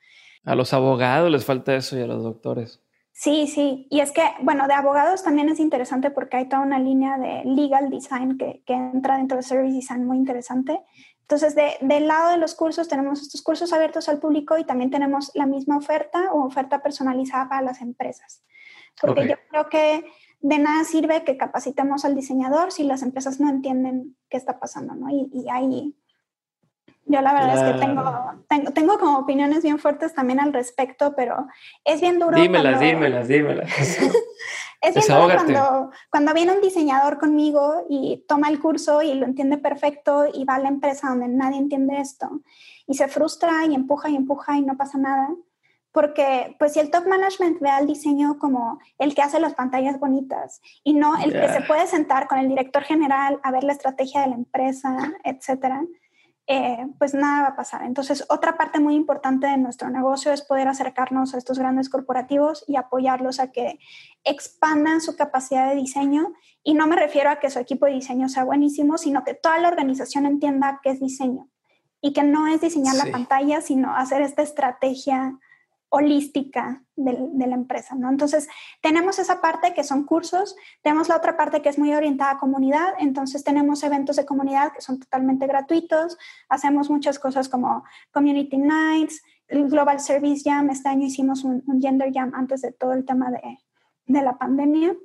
A 0.44 0.54
los 0.54 0.72
abogados 0.74 1.30
les 1.30 1.44
falta 1.44 1.74
eso 1.74 1.96
y 1.96 2.02
a 2.02 2.06
los 2.06 2.22
doctores. 2.22 2.82
Sí, 3.14 3.46
sí. 3.46 3.86
Y 3.90 4.00
es 4.00 4.10
que, 4.10 4.22
bueno, 4.42 4.66
de 4.66 4.74
abogados 4.74 5.22
también 5.22 5.48
es 5.48 5.60
interesante 5.60 6.10
porque 6.10 6.38
hay 6.38 6.48
toda 6.48 6.62
una 6.62 6.78
línea 6.78 7.18
de 7.18 7.44
legal 7.44 7.90
design 7.90 8.38
que, 8.38 8.62
que 8.66 8.72
entra 8.72 9.18
dentro 9.18 9.36
de 9.36 9.42
service 9.42 9.74
design 9.74 10.06
muy 10.06 10.16
interesante. 10.16 10.80
Entonces, 11.22 11.54
de, 11.54 11.76
del 11.80 12.08
lado 12.08 12.30
de 12.30 12.36
los 12.36 12.54
cursos, 12.54 12.88
tenemos 12.88 13.22
estos 13.22 13.42
cursos 13.42 13.72
abiertos 13.72 14.08
al 14.08 14.18
público 14.18 14.58
y 14.58 14.64
también 14.64 14.90
tenemos 14.90 15.30
la 15.34 15.46
misma 15.46 15.78
oferta 15.78 16.32
o 16.32 16.44
oferta 16.44 16.82
personalizada 16.82 17.48
para 17.48 17.62
las 17.62 17.80
empresas. 17.80 18.42
Porque 19.00 19.26
yo 19.26 19.36
creo 19.48 19.68
que 19.68 20.04
de 20.40 20.58
nada 20.58 20.84
sirve 20.84 21.24
que 21.24 21.36
capacitemos 21.36 22.04
al 22.04 22.14
diseñador 22.14 22.72
si 22.72 22.84
las 22.84 23.02
empresas 23.02 23.40
no 23.40 23.48
entienden 23.48 24.16
qué 24.28 24.36
está 24.36 24.58
pasando, 24.58 24.94
¿no? 24.94 25.08
Y, 25.08 25.30
y 25.32 25.48
ahí 25.48 25.94
yo 27.04 27.20
la 27.20 27.34
verdad 27.34 27.68
es 27.68 27.74
que 27.74 27.80
tengo, 27.80 28.44
tengo, 28.48 28.70
tengo, 28.70 28.98
como 28.98 29.18
opiniones 29.18 29.62
bien 29.62 29.78
fuertes 29.78 30.14
también 30.14 30.38
al 30.38 30.52
respecto, 30.52 31.14
pero 31.16 31.46
es 31.84 32.00
bien 32.00 32.18
duro. 32.18 32.36
Dímelas, 32.36 32.80
dímelas, 32.80 33.28
dímelas. 33.28 33.70
es 34.82 34.94
bien 35.06 35.06
cuando, 35.06 35.90
cuando 36.10 36.34
viene 36.34 36.52
un 36.52 36.60
diseñador 36.60 37.18
conmigo 37.18 37.86
y 37.88 38.24
toma 38.26 38.48
el 38.48 38.60
curso 38.60 39.00
y 39.00 39.14
lo 39.14 39.26
entiende 39.26 39.56
perfecto 39.56 40.26
y 40.32 40.44
va 40.44 40.56
a 40.56 40.58
la 40.58 40.68
empresa 40.68 41.08
donde 41.08 41.28
nadie 41.28 41.58
entiende 41.58 42.00
esto 42.00 42.42
y 42.86 42.94
se 42.94 43.08
frustra 43.08 43.64
y 43.66 43.74
empuja 43.74 44.10
y 44.10 44.16
empuja 44.16 44.58
y 44.58 44.62
no 44.62 44.76
pasa 44.76 44.98
nada. 44.98 45.28
Porque, 45.92 46.56
pues, 46.58 46.72
si 46.72 46.80
el 46.80 46.90
top 46.90 47.06
management 47.06 47.60
ve 47.60 47.68
al 47.68 47.86
diseño 47.86 48.38
como 48.38 48.78
el 48.98 49.14
que 49.14 49.20
hace 49.20 49.38
las 49.38 49.54
pantallas 49.54 50.00
bonitas 50.00 50.62
y 50.82 50.94
no 50.94 51.16
el 51.22 51.32
que 51.32 51.48
se 51.50 51.60
puede 51.60 51.86
sentar 51.86 52.28
con 52.28 52.38
el 52.38 52.48
director 52.48 52.82
general 52.82 53.38
a 53.42 53.50
ver 53.50 53.62
la 53.62 53.74
estrategia 53.74 54.22
de 54.22 54.28
la 54.28 54.36
empresa, 54.36 55.12
etcétera, 55.22 55.84
eh, 56.46 56.86
pues 56.98 57.14
nada 57.14 57.42
va 57.42 57.48
a 57.48 57.56
pasar. 57.56 57.82
Entonces, 57.84 58.24
otra 58.28 58.56
parte 58.56 58.80
muy 58.80 58.94
importante 58.94 59.46
de 59.46 59.56
nuestro 59.58 59.90
negocio 59.90 60.32
es 60.32 60.42
poder 60.42 60.68
acercarnos 60.68 61.34
a 61.34 61.38
estos 61.38 61.58
grandes 61.58 61.88
corporativos 61.88 62.64
y 62.66 62.76
apoyarlos 62.76 63.38
a 63.38 63.52
que 63.52 63.78
expandan 64.24 65.00
su 65.00 65.16
capacidad 65.16 65.68
de 65.68 65.76
diseño. 65.76 66.32
Y 66.64 66.74
no 66.74 66.86
me 66.86 66.96
refiero 66.96 67.30
a 67.30 67.36
que 67.36 67.50
su 67.50 67.58
equipo 67.58 67.86
de 67.86 67.92
diseño 67.92 68.28
sea 68.28 68.44
buenísimo, 68.44 68.98
sino 68.98 69.24
que 69.24 69.34
toda 69.34 69.58
la 69.58 69.68
organización 69.68 70.26
entienda 70.26 70.80
qué 70.82 70.90
es 70.90 71.00
diseño 71.00 71.48
y 72.00 72.12
que 72.12 72.24
no 72.24 72.48
es 72.48 72.60
diseñar 72.60 72.96
la 72.96 73.12
pantalla, 73.12 73.60
sino 73.60 73.94
hacer 73.94 74.22
esta 74.22 74.42
estrategia 74.42 75.38
holística 75.94 76.82
de, 76.96 77.46
la 77.46 77.54
empresa, 77.54 77.94
¿no? 77.94 78.08
Entonces, 78.08 78.48
tenemos 78.80 79.18
esa 79.18 79.42
parte 79.42 79.74
que 79.74 79.84
son 79.84 80.04
cursos, 80.04 80.56
tenemos 80.80 81.10
la 81.10 81.16
otra 81.16 81.36
parte 81.36 81.60
que 81.60 81.68
es 81.68 81.78
muy 81.78 81.92
orientada 81.92 82.30
a 82.32 82.38
comunidad, 82.38 82.94
entonces 82.98 83.44
tenemos 83.44 83.82
eventos 83.82 84.16
de 84.16 84.24
comunidad 84.24 84.72
que 84.72 84.80
son 84.80 84.98
totalmente 84.98 85.46
gratuitos, 85.46 86.16
hacemos 86.48 86.88
muchas 86.88 87.18
cosas 87.18 87.50
como 87.50 87.84
Community 88.10 88.56
Nights, 88.56 89.22
el 89.48 89.68
Global 89.68 90.00
Service 90.00 90.42
Jam, 90.48 90.70
este 90.70 90.88
año 90.88 91.06
hicimos 91.06 91.44
un, 91.44 91.62
Gender 91.78 92.10
Jam 92.10 92.32
antes 92.34 92.62
de 92.62 92.72
todo 92.72 92.94
el 92.94 93.04
tema 93.04 93.30
de, 93.30 93.58
de, 94.06 94.22
la 94.22 94.38
pandemia, 94.38 94.96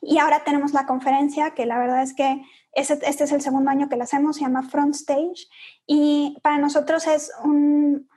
y 0.00 0.16
ahora 0.16 0.44
tenemos 0.44 0.72
la 0.72 0.86
conferencia, 0.86 1.50
que 1.50 1.66
la 1.66 1.78
verdad 1.78 2.02
es 2.02 2.14
que 2.14 2.42
este, 2.72 2.94
este 3.06 3.24
es 3.24 3.32
el 3.32 3.42
segundo 3.42 3.70
año 3.70 3.90
que 3.90 3.96
la 3.96 4.04
hacemos, 4.04 4.36
se 4.36 4.44
llama 4.44 4.62
Front 4.62 4.94
Stage, 4.94 5.46
y 5.86 6.38
para 6.42 6.56
nosotros 6.56 7.06
es 7.06 7.30
un 7.44 8.08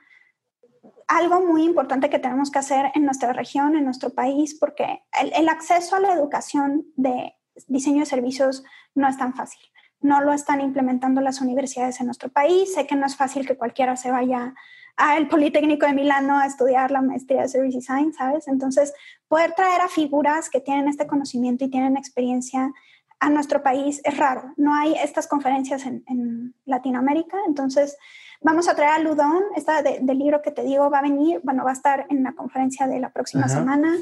algo 1.08 1.40
muy 1.40 1.64
importante 1.64 2.10
que 2.10 2.18
tenemos 2.18 2.50
que 2.50 2.58
hacer 2.58 2.92
en 2.94 3.04
nuestra 3.04 3.32
región, 3.32 3.76
en 3.76 3.84
nuestro 3.84 4.10
país, 4.10 4.54
porque 4.54 5.02
el, 5.20 5.48
acceso 5.48 5.96
a 5.96 6.00
la 6.00 6.12
educación 6.12 6.86
de 6.96 7.34
diseño 7.66 8.00
de 8.00 8.06
servicios 8.06 8.64
no 8.94 9.08
es 9.08 9.16
tan 9.16 9.34
fácil. 9.34 9.60
No 10.00 10.20
lo 10.20 10.32
están 10.32 10.60
implementando 10.60 11.20
las 11.20 11.40
universidades 11.40 12.00
en 12.00 12.06
nuestro 12.06 12.28
país. 12.28 12.74
Sé 12.74 12.86
que 12.86 12.96
no 12.96 13.06
es 13.06 13.16
fácil 13.16 13.46
que 13.46 13.56
cualquiera 13.56 13.96
se 13.96 14.10
vaya 14.10 14.54
al 14.96 15.28
Politécnico 15.28 15.86
de 15.86 15.94
Milano 15.94 16.38
a 16.38 16.46
estudiar 16.46 16.90
la 16.90 17.00
maestría 17.00 17.42
de 17.42 17.48
Service 17.48 17.78
Design, 17.78 18.12
¿sabes? 18.12 18.46
Entonces, 18.46 18.92
poder 19.28 19.52
traer 19.52 19.80
a 19.80 19.88
figuras 19.88 20.50
que 20.50 20.60
tienen 20.60 20.88
este 20.88 21.06
conocimiento 21.06 21.64
y 21.64 21.70
tienen 21.70 21.96
experiencia 21.96 22.72
a 23.18 23.30
nuestro 23.30 23.62
país 23.62 24.00
es 24.04 24.16
raro. 24.16 24.52
No 24.56 24.74
hay 24.74 24.94
estas 24.94 25.26
conferencias 25.26 25.86
en, 25.86 26.04
en 26.06 26.54
Latinoamérica. 26.64 27.38
Entonces, 27.46 27.96
Vamos 28.44 28.68
a 28.68 28.74
traer 28.74 28.92
a 28.92 28.98
Ludón, 28.98 29.42
esta 29.56 29.82
del 29.82 30.18
libro 30.18 30.42
que 30.42 30.50
te 30.50 30.62
digo 30.62 30.90
va 30.90 30.98
a 30.98 31.02
venir, 31.02 31.40
bueno, 31.42 31.64
va 31.64 31.70
a 31.70 31.72
estar 31.72 32.06
en 32.10 32.22
la 32.22 32.34
conferencia 32.34 32.86
de 32.86 33.00
la 33.00 33.10
próxima 33.10 33.48
semana. 33.48 33.96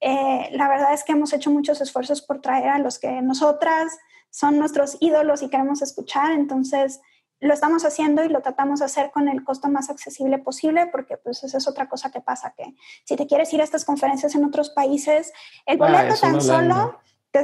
Eh, 0.00 0.50
la 0.52 0.68
verdad 0.68 0.92
es 0.92 1.02
que 1.02 1.12
hemos 1.12 1.32
hecho 1.32 1.50
muchos 1.50 1.80
esfuerzos 1.80 2.20
por 2.20 2.42
traer 2.42 2.68
a 2.68 2.78
los 2.78 2.98
que 2.98 3.22
nosotras 3.22 3.96
son 4.28 4.58
nuestros 4.58 4.98
ídolos 5.00 5.42
y 5.42 5.48
queremos 5.48 5.80
escuchar, 5.80 6.32
entonces 6.32 7.00
lo 7.40 7.54
estamos 7.54 7.86
haciendo 7.86 8.22
y 8.22 8.28
lo 8.28 8.42
tratamos 8.42 8.80
de 8.80 8.84
hacer 8.84 9.10
con 9.10 9.28
el 9.28 9.42
costo 9.44 9.68
más 9.68 9.88
accesible 9.88 10.36
posible, 10.36 10.88
porque 10.92 11.16
pues 11.16 11.42
esa 11.42 11.56
es 11.56 11.66
otra 11.66 11.88
cosa 11.88 12.10
que 12.10 12.20
pasa, 12.20 12.52
que 12.54 12.74
si 13.04 13.16
te 13.16 13.26
quieres 13.26 13.50
ir 13.54 13.62
a 13.62 13.64
estas 13.64 13.86
conferencias 13.86 14.34
en 14.34 14.44
otros 14.44 14.68
países, 14.68 15.32
el 15.64 15.80
ah, 15.80 15.86
boleto 15.86 16.20
tan 16.20 16.42
solo 16.42 16.98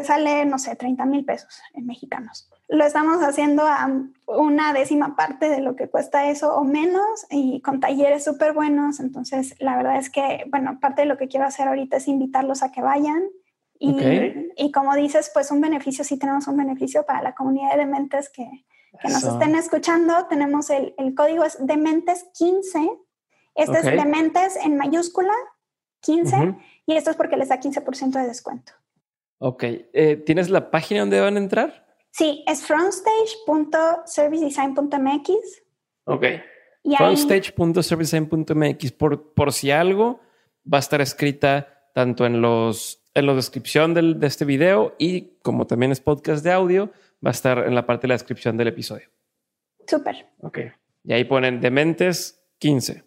sale, 0.05 0.45
no 0.45 0.59
sé, 0.59 0.77
30 0.77 1.05
mil 1.07 1.25
pesos 1.25 1.61
en 1.75 1.87
mexicanos. 1.87 2.51
Lo 2.69 2.85
estamos 2.85 3.23
haciendo 3.23 3.67
a 3.67 3.91
una 4.27 4.73
décima 4.73 5.15
parte 5.17 5.49
de 5.49 5.61
lo 5.61 5.77
que 5.77 5.89
cuesta 5.89 6.31
eso 6.31 6.55
o 6.57 6.65
menos 6.65 7.27
y 7.31 7.61
con 7.61 7.81
talleres 7.81 8.25
súper 8.25 8.53
buenos. 8.53 9.01
Entonces, 9.01 9.55
la 9.59 9.77
verdad 9.77 9.97
es 9.97 10.11
que, 10.11 10.45
bueno, 10.49 10.79
parte 10.81 11.03
de 11.03 11.07
lo 11.07 11.17
que 11.19 11.29
quiero 11.29 11.47
hacer 11.47 11.69
ahorita 11.69 11.99
es 11.99 12.09
invitarlos 12.09 12.63
a 12.63 12.73
que 12.73 12.83
vayan. 12.83 13.23
Y, 13.79 13.97
y 14.57 14.71
como 14.71 14.95
dices, 14.95 15.31
pues 15.35 15.51
un 15.51 15.61
beneficio, 15.61 16.05
sí 16.05 16.17
tenemos 16.17 16.47
un 16.47 16.57
beneficio 16.57 17.05
para 17.05 17.21
la 17.21 17.35
comunidad 17.35 17.73
de 17.73 17.79
dementes 17.79 18.31
que, 18.31 18.49
que 19.01 19.09
nos 19.09 19.25
estén 19.25 19.57
escuchando. 19.57 20.27
Tenemos 20.29 20.71
el, 20.71 20.95
el 20.99 21.15
código 21.15 21.45
es 21.45 21.59
dementes 21.65 22.27
15. 22.35 22.91
Este 23.55 23.79
es 23.79 23.85
dementes 23.85 24.57
en 24.57 24.77
mayúscula 24.77 25.35
15 26.03 26.57
y 26.87 26.95
esto 26.95 27.11
es 27.11 27.17
porque 27.17 27.37
les 27.37 27.49
da 27.49 27.61
15% 27.61 28.13
de 28.13 28.27
descuento. 28.27 28.73
Ok. 29.45 29.65
Eh, 29.65 30.23
¿Tienes 30.25 30.51
la 30.51 30.71
página 30.71 31.01
donde 31.01 31.21
van 31.21 31.35
a 31.35 31.41
entrar? 31.41 31.85
Sí, 32.13 32.45
es 32.47 32.65
frontstage.servicedesign.mx. 32.65 35.31
Ok. 36.05 36.27
Frontstage.servicedesign.mx. 36.97 38.93
Por, 38.93 39.35
por 39.35 39.53
si 39.53 39.73
algo 39.73 40.21
va 40.73 40.79
a 40.79 40.81
estar 40.81 41.01
escrita 41.01 41.91
tanto 41.93 42.25
en 42.25 42.41
los 42.41 43.01
en 43.15 43.27
la 43.27 43.35
descripción 43.35 43.95
del, 43.95 44.21
de 44.21 44.29
este 44.29 44.45
video 44.45 44.95
y 44.97 45.39
como 45.43 45.67
también 45.67 45.91
es 45.91 46.01
podcast 46.01 46.45
de 46.45 46.53
audio, 46.53 46.93
va 47.25 47.31
a 47.31 47.33
estar 47.33 47.67
en 47.67 47.75
la 47.75 47.85
parte 47.85 48.03
de 48.03 48.09
la 48.09 48.15
descripción 48.15 48.57
del 48.57 48.69
episodio. 48.69 49.09
Súper. 49.89 50.29
Ok. 50.39 50.59
Y 51.03 51.13
ahí 51.13 51.25
ponen 51.25 51.61
Dementes 51.61 52.47
15. 52.59 53.03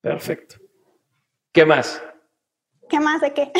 Perfecto. 0.00 0.56
¿Qué 1.52 1.64
más? 1.64 2.02
¿Qué 2.88 3.00
más 3.00 3.20
de 3.20 3.32
qué? 3.32 3.52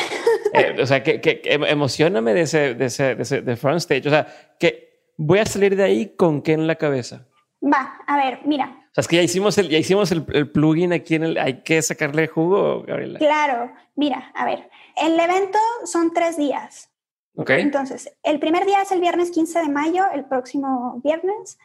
Eh, 0.52 0.76
o 0.80 0.86
sea, 0.86 1.02
que, 1.02 1.20
que, 1.20 1.40
emocioname 1.44 2.32
de 2.32 2.42
ese, 2.42 2.74
de 2.74 2.86
ese, 2.86 3.14
de 3.14 3.22
ese 3.22 3.42
de 3.42 3.56
front 3.56 3.78
stage. 3.78 4.06
O 4.06 4.10
sea, 4.10 4.26
que 4.58 5.10
voy 5.16 5.38
a 5.38 5.44
salir 5.44 5.76
de 5.76 5.82
ahí 5.82 6.14
con 6.16 6.40
qué 6.42 6.52
en 6.52 6.66
la 6.66 6.76
cabeza. 6.76 7.26
Va, 7.62 7.98
a 8.06 8.16
ver, 8.16 8.40
mira. 8.44 8.86
O 8.90 8.94
sea, 8.94 9.02
es 9.02 9.08
que 9.08 9.16
ya 9.16 9.22
hicimos 9.22 9.58
el, 9.58 9.68
ya 9.68 9.78
hicimos 9.78 10.12
el, 10.12 10.50
plugin 10.50 10.92
aquí 10.92 11.16
en 11.16 11.24
el, 11.24 11.38
hay 11.38 11.62
que 11.62 11.82
sacarle 11.82 12.26
jugo, 12.28 12.84
Gabriela. 12.84 13.18
Claro, 13.18 13.72
mira, 13.96 14.30
a 14.34 14.44
ver, 14.46 14.70
el 14.96 15.18
evento 15.18 15.58
son 15.84 16.12
tres 16.14 16.36
días. 16.36 16.90
Ok. 17.34 17.50
Entonces, 17.50 18.16
el 18.22 18.38
primer 18.38 18.64
día 18.64 18.80
es 18.82 18.92
el 18.92 19.00
viernes 19.00 19.30
15 19.30 19.58
de 19.58 19.68
mayo, 19.68 20.04
el 20.14 20.24
próximo 20.24 21.00
viernes, 21.04 21.58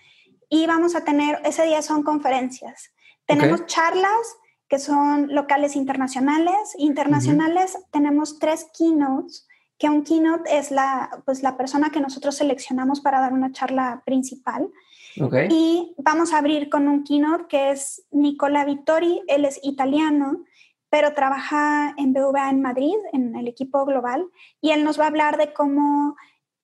y 0.50 0.68
vamos 0.68 0.96
a 0.96 1.06
tener, 1.06 1.40
ese 1.46 1.66
día 1.66 1.82
son 1.82 2.04
conferencias. 2.04 2.92
Tenemos 3.26 3.66
charlas 3.68 4.36
que 4.72 4.80
son 4.80 5.36
locales 5.36 5.76
internacionales. 5.76 6.76
Internacionales 6.78 7.78
tenemos 7.92 8.40
tres 8.40 8.68
keynotes, 8.74 9.46
que 9.78 9.90
un 9.90 10.06
keynote 10.06 10.58
es 10.58 10.72
la, 10.72 11.10
pues, 11.26 11.44
la 11.44 11.58
persona 11.58 11.90
que 11.90 12.00
nosotros 12.00 12.38
seleccionamos 12.38 13.02
para 13.02 13.20
dar 13.20 13.34
una 13.34 13.52
charla 13.52 14.02
principal. 14.06 14.70
Y 15.50 15.94
vamos 15.98 16.32
a 16.32 16.38
abrir 16.38 16.70
con 16.70 16.88
un 16.88 17.04
keynote 17.04 17.48
que 17.50 17.72
es 17.72 18.06
Nicola 18.12 18.64
Vittori, 18.64 19.22
él 19.28 19.44
es 19.44 19.60
italiano, 19.62 20.46
pero 20.90 21.14
trabaja 21.14 21.94
en 21.98 22.14
BVA 22.14 22.50
en 22.50 22.62
Madrid, 22.62 22.96
en 23.12 23.36
el 23.36 23.50
equipo 23.50 23.84
global, 23.84 24.26
y 24.62 24.72
él 24.72 24.86
nos 24.86 24.98
va 24.98 25.04
a 25.04 25.08
hablar 25.08 25.38
de 25.38 25.52
cómo 25.52 26.16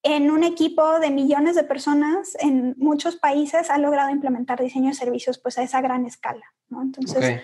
en 0.02 0.32
un 0.32 0.46
equipo 0.46 1.02
de 1.02 1.10
millones 1.10 1.58
de 1.58 1.66
personas 1.66 2.38
en 2.40 2.74
muchos 2.78 3.18
países 3.18 3.70
ha 3.70 3.78
logrado 3.78 4.12
implementar 4.12 4.62
diseño 4.62 4.92
de 4.92 4.94
servicios 4.94 5.40
pues 5.40 5.58
a 5.58 5.64
esa 5.64 5.82
gran 5.82 6.06
escala. 6.06 6.46
¿no? 6.70 6.82
Entonces, 6.82 7.42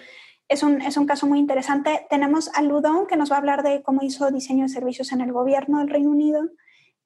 es, 0.54 0.64
un, 0.64 0.82
es 0.82 0.98
un 0.98 1.06
caso 1.06 1.28
muy 1.28 1.40
interesante. 1.40 2.06
Tenemos 2.10 2.50
a 2.54 2.62
Ludon, 2.62 3.08
que 3.08 3.18
nos 3.18 3.32
va 3.32 3.36
a 3.36 3.40
hablar 3.40 3.64
de 3.64 3.82
cómo 3.82 4.02
hizo 4.04 4.30
diseño 4.32 4.64
de 4.64 4.70
servicios 4.70 5.12
en 5.12 5.22
el 5.22 5.34
gobierno 5.34 5.80
del 5.80 5.90
Reino 5.90 6.12
Unido. 6.12 6.44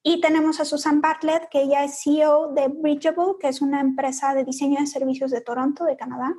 Y 0.04 0.22
tenemos 0.22 0.60
a 0.60 0.66
Susan 0.66 1.02
Bartlett, 1.02 1.50
que 1.50 1.62
ella 1.62 1.84
es 1.84 2.02
CEO 2.04 2.54
de 2.54 2.68
Bridgeable, 2.68 3.36
que 3.40 3.48
es 3.48 3.62
una 3.62 3.82
empresa 3.82 4.34
de 4.34 4.44
diseño 4.44 4.80
de 4.80 4.88
servicios 4.88 5.32
de 5.32 5.42
Toronto, 5.42 5.86
de 5.86 5.98
Canadá. 5.98 6.34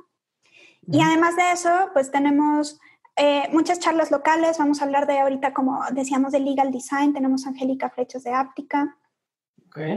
Y 0.87 1.01
además 1.01 1.35
de 1.35 1.51
eso, 1.51 1.69
pues 1.93 2.09
tenemos 2.09 2.79
eh, 3.15 3.49
muchas 3.51 3.79
charlas 3.79 4.11
locales. 4.11 4.57
Vamos 4.57 4.81
a 4.81 4.85
hablar 4.85 5.05
de 5.05 5.19
ahorita, 5.19 5.53
como 5.53 5.81
decíamos, 5.91 6.31
de 6.31 6.39
legal 6.39 6.71
design. 6.71 7.13
Tenemos 7.13 7.45
a 7.45 7.49
Angélica 7.49 7.89
Flechos 7.89 8.23
de 8.23 8.33
Áptica. 8.33 8.95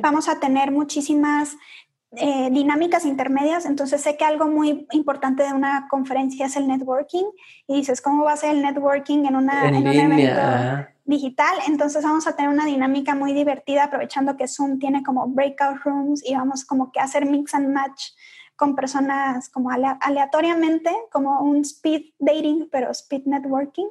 Vamos 0.02 0.28
a 0.28 0.38
tener 0.38 0.70
muchísimas 0.70 1.56
eh, 2.16 2.50
dinámicas 2.50 3.06
intermedias, 3.06 3.64
entonces 3.64 4.02
sé 4.02 4.18
que 4.18 4.24
algo 4.24 4.46
muy 4.46 4.86
importante 4.92 5.44
de 5.44 5.52
una 5.52 5.88
conferencia 5.88 6.46
es 6.46 6.56
el 6.56 6.68
networking 6.68 7.24
y 7.66 7.76
dices, 7.76 8.02
¿cómo 8.02 8.24
va 8.24 8.32
a 8.32 8.36
ser 8.36 8.50
el 8.50 8.62
networking 8.62 9.24
en, 9.24 9.36
una, 9.36 9.68
en, 9.68 9.76
un 9.76 9.86
evento 9.86 10.88
digital? 11.06 11.56
Entonces 11.66 12.04
vamos 12.04 12.26
a 12.26 12.36
tener 12.36 12.50
una 12.50 12.66
dinámica 12.66 13.14
muy 13.14 13.32
divertida 13.32 13.84
aprovechando 13.84 14.36
que 14.36 14.46
Zoom 14.46 14.78
tiene 14.78 15.02
como 15.02 15.26
breakout 15.28 15.78
rooms 15.84 16.22
y 16.22 16.34
vamos 16.34 16.66
como 16.66 16.92
que 16.92 17.00
a 17.00 17.04
hacer 17.04 17.24
mix 17.24 17.54
and 17.54 17.72
match 17.72 18.10
con 18.56 18.76
personas 18.76 19.48
como 19.48 19.70
aleatoriamente, 19.70 20.90
como 21.10 21.40
un 21.40 21.62
speed 21.62 22.12
dating, 22.18 22.68
pero 22.70 22.90
speed 22.90 23.22
networking. 23.24 23.88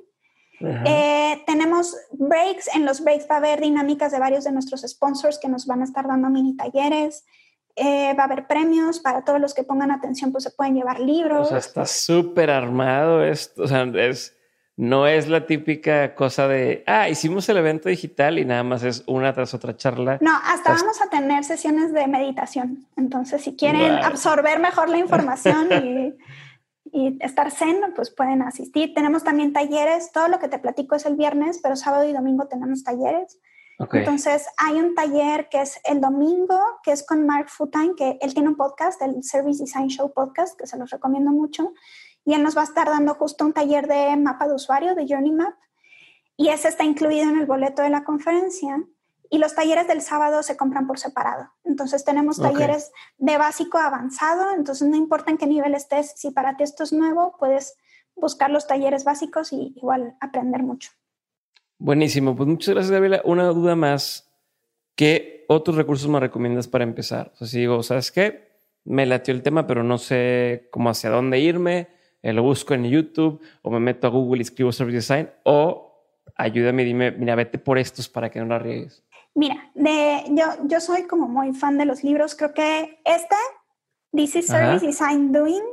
Eh, 0.85 1.41
tenemos 1.47 1.97
breaks, 2.11 2.69
en 2.75 2.85
los 2.85 3.03
breaks 3.03 3.27
va 3.27 3.35
a 3.35 3.37
haber 3.39 3.61
dinámicas 3.61 4.11
de 4.11 4.19
varios 4.19 4.43
de 4.43 4.51
nuestros 4.51 4.81
sponsors 4.81 5.39
que 5.39 5.47
nos 5.47 5.65
van 5.65 5.81
a 5.81 5.85
estar 5.85 6.07
dando 6.07 6.29
mini 6.29 6.55
talleres. 6.55 7.25
Eh, 7.75 8.13
va 8.17 8.23
a 8.23 8.25
haber 8.25 8.47
premios 8.47 8.99
para 8.99 9.23
todos 9.23 9.39
los 9.39 9.53
que 9.53 9.63
pongan 9.63 9.91
atención, 9.91 10.31
pues 10.31 10.43
se 10.43 10.51
pueden 10.51 10.75
llevar 10.75 10.99
libros. 10.99 11.47
O 11.47 11.49
sea, 11.49 11.57
está 11.57 11.85
súper 11.85 12.49
armado 12.49 13.23
esto. 13.23 13.63
O 13.63 13.67
sea, 13.67 13.83
es, 13.83 14.35
no 14.75 15.07
es 15.07 15.27
la 15.27 15.45
típica 15.45 16.15
cosa 16.15 16.47
de, 16.47 16.83
ah, 16.87 17.07
hicimos 17.09 17.47
el 17.49 17.57
evento 17.57 17.89
digital 17.89 18.39
y 18.39 18.45
nada 18.45 18.63
más 18.63 18.83
es 18.83 19.03
una 19.07 19.33
tras 19.33 19.53
otra 19.53 19.75
charla. 19.75 20.17
No, 20.21 20.31
hasta 20.43 20.73
vamos 20.73 21.01
a 21.01 21.09
tener 21.09 21.43
sesiones 21.43 21.93
de 21.93 22.07
meditación. 22.07 22.87
Entonces, 22.97 23.41
si 23.41 23.55
quieren 23.55 23.93
absorber 23.93 24.59
mejor 24.59 24.89
la 24.89 24.97
información 24.97 25.69
y, 25.71 26.13
y 26.91 27.17
estar 27.21 27.51
zen, 27.51 27.77
pues 27.95 28.11
pueden 28.11 28.41
asistir. 28.41 28.93
Tenemos 28.93 29.23
también 29.23 29.53
talleres. 29.53 30.11
Todo 30.11 30.27
lo 30.27 30.39
que 30.39 30.47
te 30.47 30.59
platico 30.59 30.95
es 30.95 31.05
el 31.05 31.15
viernes, 31.15 31.59
pero 31.63 31.75
sábado 31.75 32.07
y 32.07 32.13
domingo 32.13 32.47
tenemos 32.47 32.83
talleres. 32.83 33.39
Entonces, 33.91 34.47
hay 34.57 34.79
un 34.79 34.95
taller 34.95 35.49
que 35.49 35.61
es 35.61 35.79
el 35.83 36.01
domingo, 36.01 36.59
que 36.83 36.91
es 36.91 37.05
con 37.05 37.25
Mark 37.25 37.49
Futine, 37.49 37.95
que 37.95 38.17
él 38.21 38.33
tiene 38.33 38.49
un 38.49 38.55
podcast, 38.55 39.01
el 39.01 39.23
Service 39.23 39.63
Design 39.63 39.87
Show 39.87 40.11
Podcast, 40.13 40.59
que 40.59 40.67
se 40.67 40.77
los 40.77 40.89
recomiendo 40.89 41.31
mucho. 41.31 41.73
Y 42.25 42.33
él 42.33 42.43
nos 42.43 42.55
va 42.55 42.61
a 42.61 42.65
estar 42.65 42.87
dando 42.87 43.15
justo 43.15 43.45
un 43.45 43.53
taller 43.53 43.87
de 43.87 44.15
mapa 44.17 44.47
de 44.47 44.53
usuario, 44.53 44.95
de 44.95 45.07
Journey 45.07 45.31
Map. 45.31 45.55
Y 46.37 46.49
ese 46.49 46.67
está 46.67 46.83
incluido 46.83 47.29
en 47.29 47.39
el 47.39 47.45
boleto 47.45 47.81
de 47.81 47.89
la 47.89 48.03
conferencia. 48.03 48.83
Y 49.29 49.37
los 49.37 49.55
talleres 49.55 49.87
del 49.87 50.01
sábado 50.01 50.43
se 50.43 50.57
compran 50.57 50.87
por 50.87 50.99
separado. 50.99 51.49
Entonces 51.63 52.03
tenemos 52.03 52.37
talleres 52.37 52.91
de 53.17 53.37
básico 53.37 53.77
a 53.77 53.87
avanzado. 53.87 54.53
Entonces 54.53 54.87
no 54.87 54.97
importa 54.97 55.31
en 55.31 55.37
qué 55.37 55.47
nivel 55.47 55.73
estés, 55.73 56.13
si 56.17 56.31
para 56.31 56.57
ti 56.57 56.63
esto 56.63 56.83
es 56.83 56.91
nuevo, 56.91 57.37
puedes 57.39 57.77
buscar 58.15 58.49
los 58.49 58.67
talleres 58.67 59.03
básicos 59.05 59.53
y 59.53 59.73
igual 59.75 60.17
aprender 60.19 60.63
mucho. 60.63 60.91
Buenísimo, 61.83 62.35
pues 62.35 62.47
muchas 62.47 62.75
gracias, 62.75 62.91
Gabriela. 62.91 63.21
Una 63.25 63.47
duda 63.47 63.75
más. 63.75 64.31
¿Qué 64.95 65.45
otros 65.47 65.77
recursos 65.77 66.07
me 66.07 66.19
recomiendas 66.19 66.67
para 66.67 66.83
empezar? 66.83 67.31
O 67.33 67.37
sea, 67.37 67.47
si 67.47 67.61
digo, 67.61 67.81
¿sabes 67.81 68.11
qué? 68.11 68.51
Me 68.83 69.07
latió 69.07 69.33
el 69.33 69.41
tema, 69.41 69.65
pero 69.65 69.81
no 69.81 69.97
sé 69.97 70.67
cómo 70.71 70.91
hacia 70.91 71.09
dónde 71.09 71.39
irme. 71.39 71.87
Eh, 72.21 72.33
lo 72.33 72.43
busco 72.43 72.75
en 72.75 72.83
YouTube 72.83 73.41
o 73.63 73.71
me 73.71 73.79
meto 73.79 74.05
a 74.05 74.11
Google 74.11 74.37
y 74.37 74.43
escribo 74.43 74.71
Service 74.71 74.97
Design 74.97 75.31
o 75.43 76.05
ayúdame 76.35 76.83
y 76.83 76.85
dime, 76.85 77.09
mira, 77.13 77.33
vete 77.33 77.57
por 77.57 77.79
estos 77.79 78.07
para 78.07 78.29
que 78.29 78.39
no 78.39 78.45
la 78.45 78.59
riegues. 78.59 79.03
Mira, 79.33 79.71
de, 79.73 80.25
yo, 80.29 80.45
yo 80.65 80.79
soy 80.79 81.07
como 81.07 81.27
muy 81.27 81.51
fan 81.55 81.79
de 81.79 81.87
los 81.87 82.03
libros. 82.03 82.35
Creo 82.35 82.53
que 82.53 83.01
este, 83.05 83.35
This 84.13 84.35
is 84.35 84.45
Service 84.45 84.85
Design 84.85 85.31
Doing, 85.31 85.63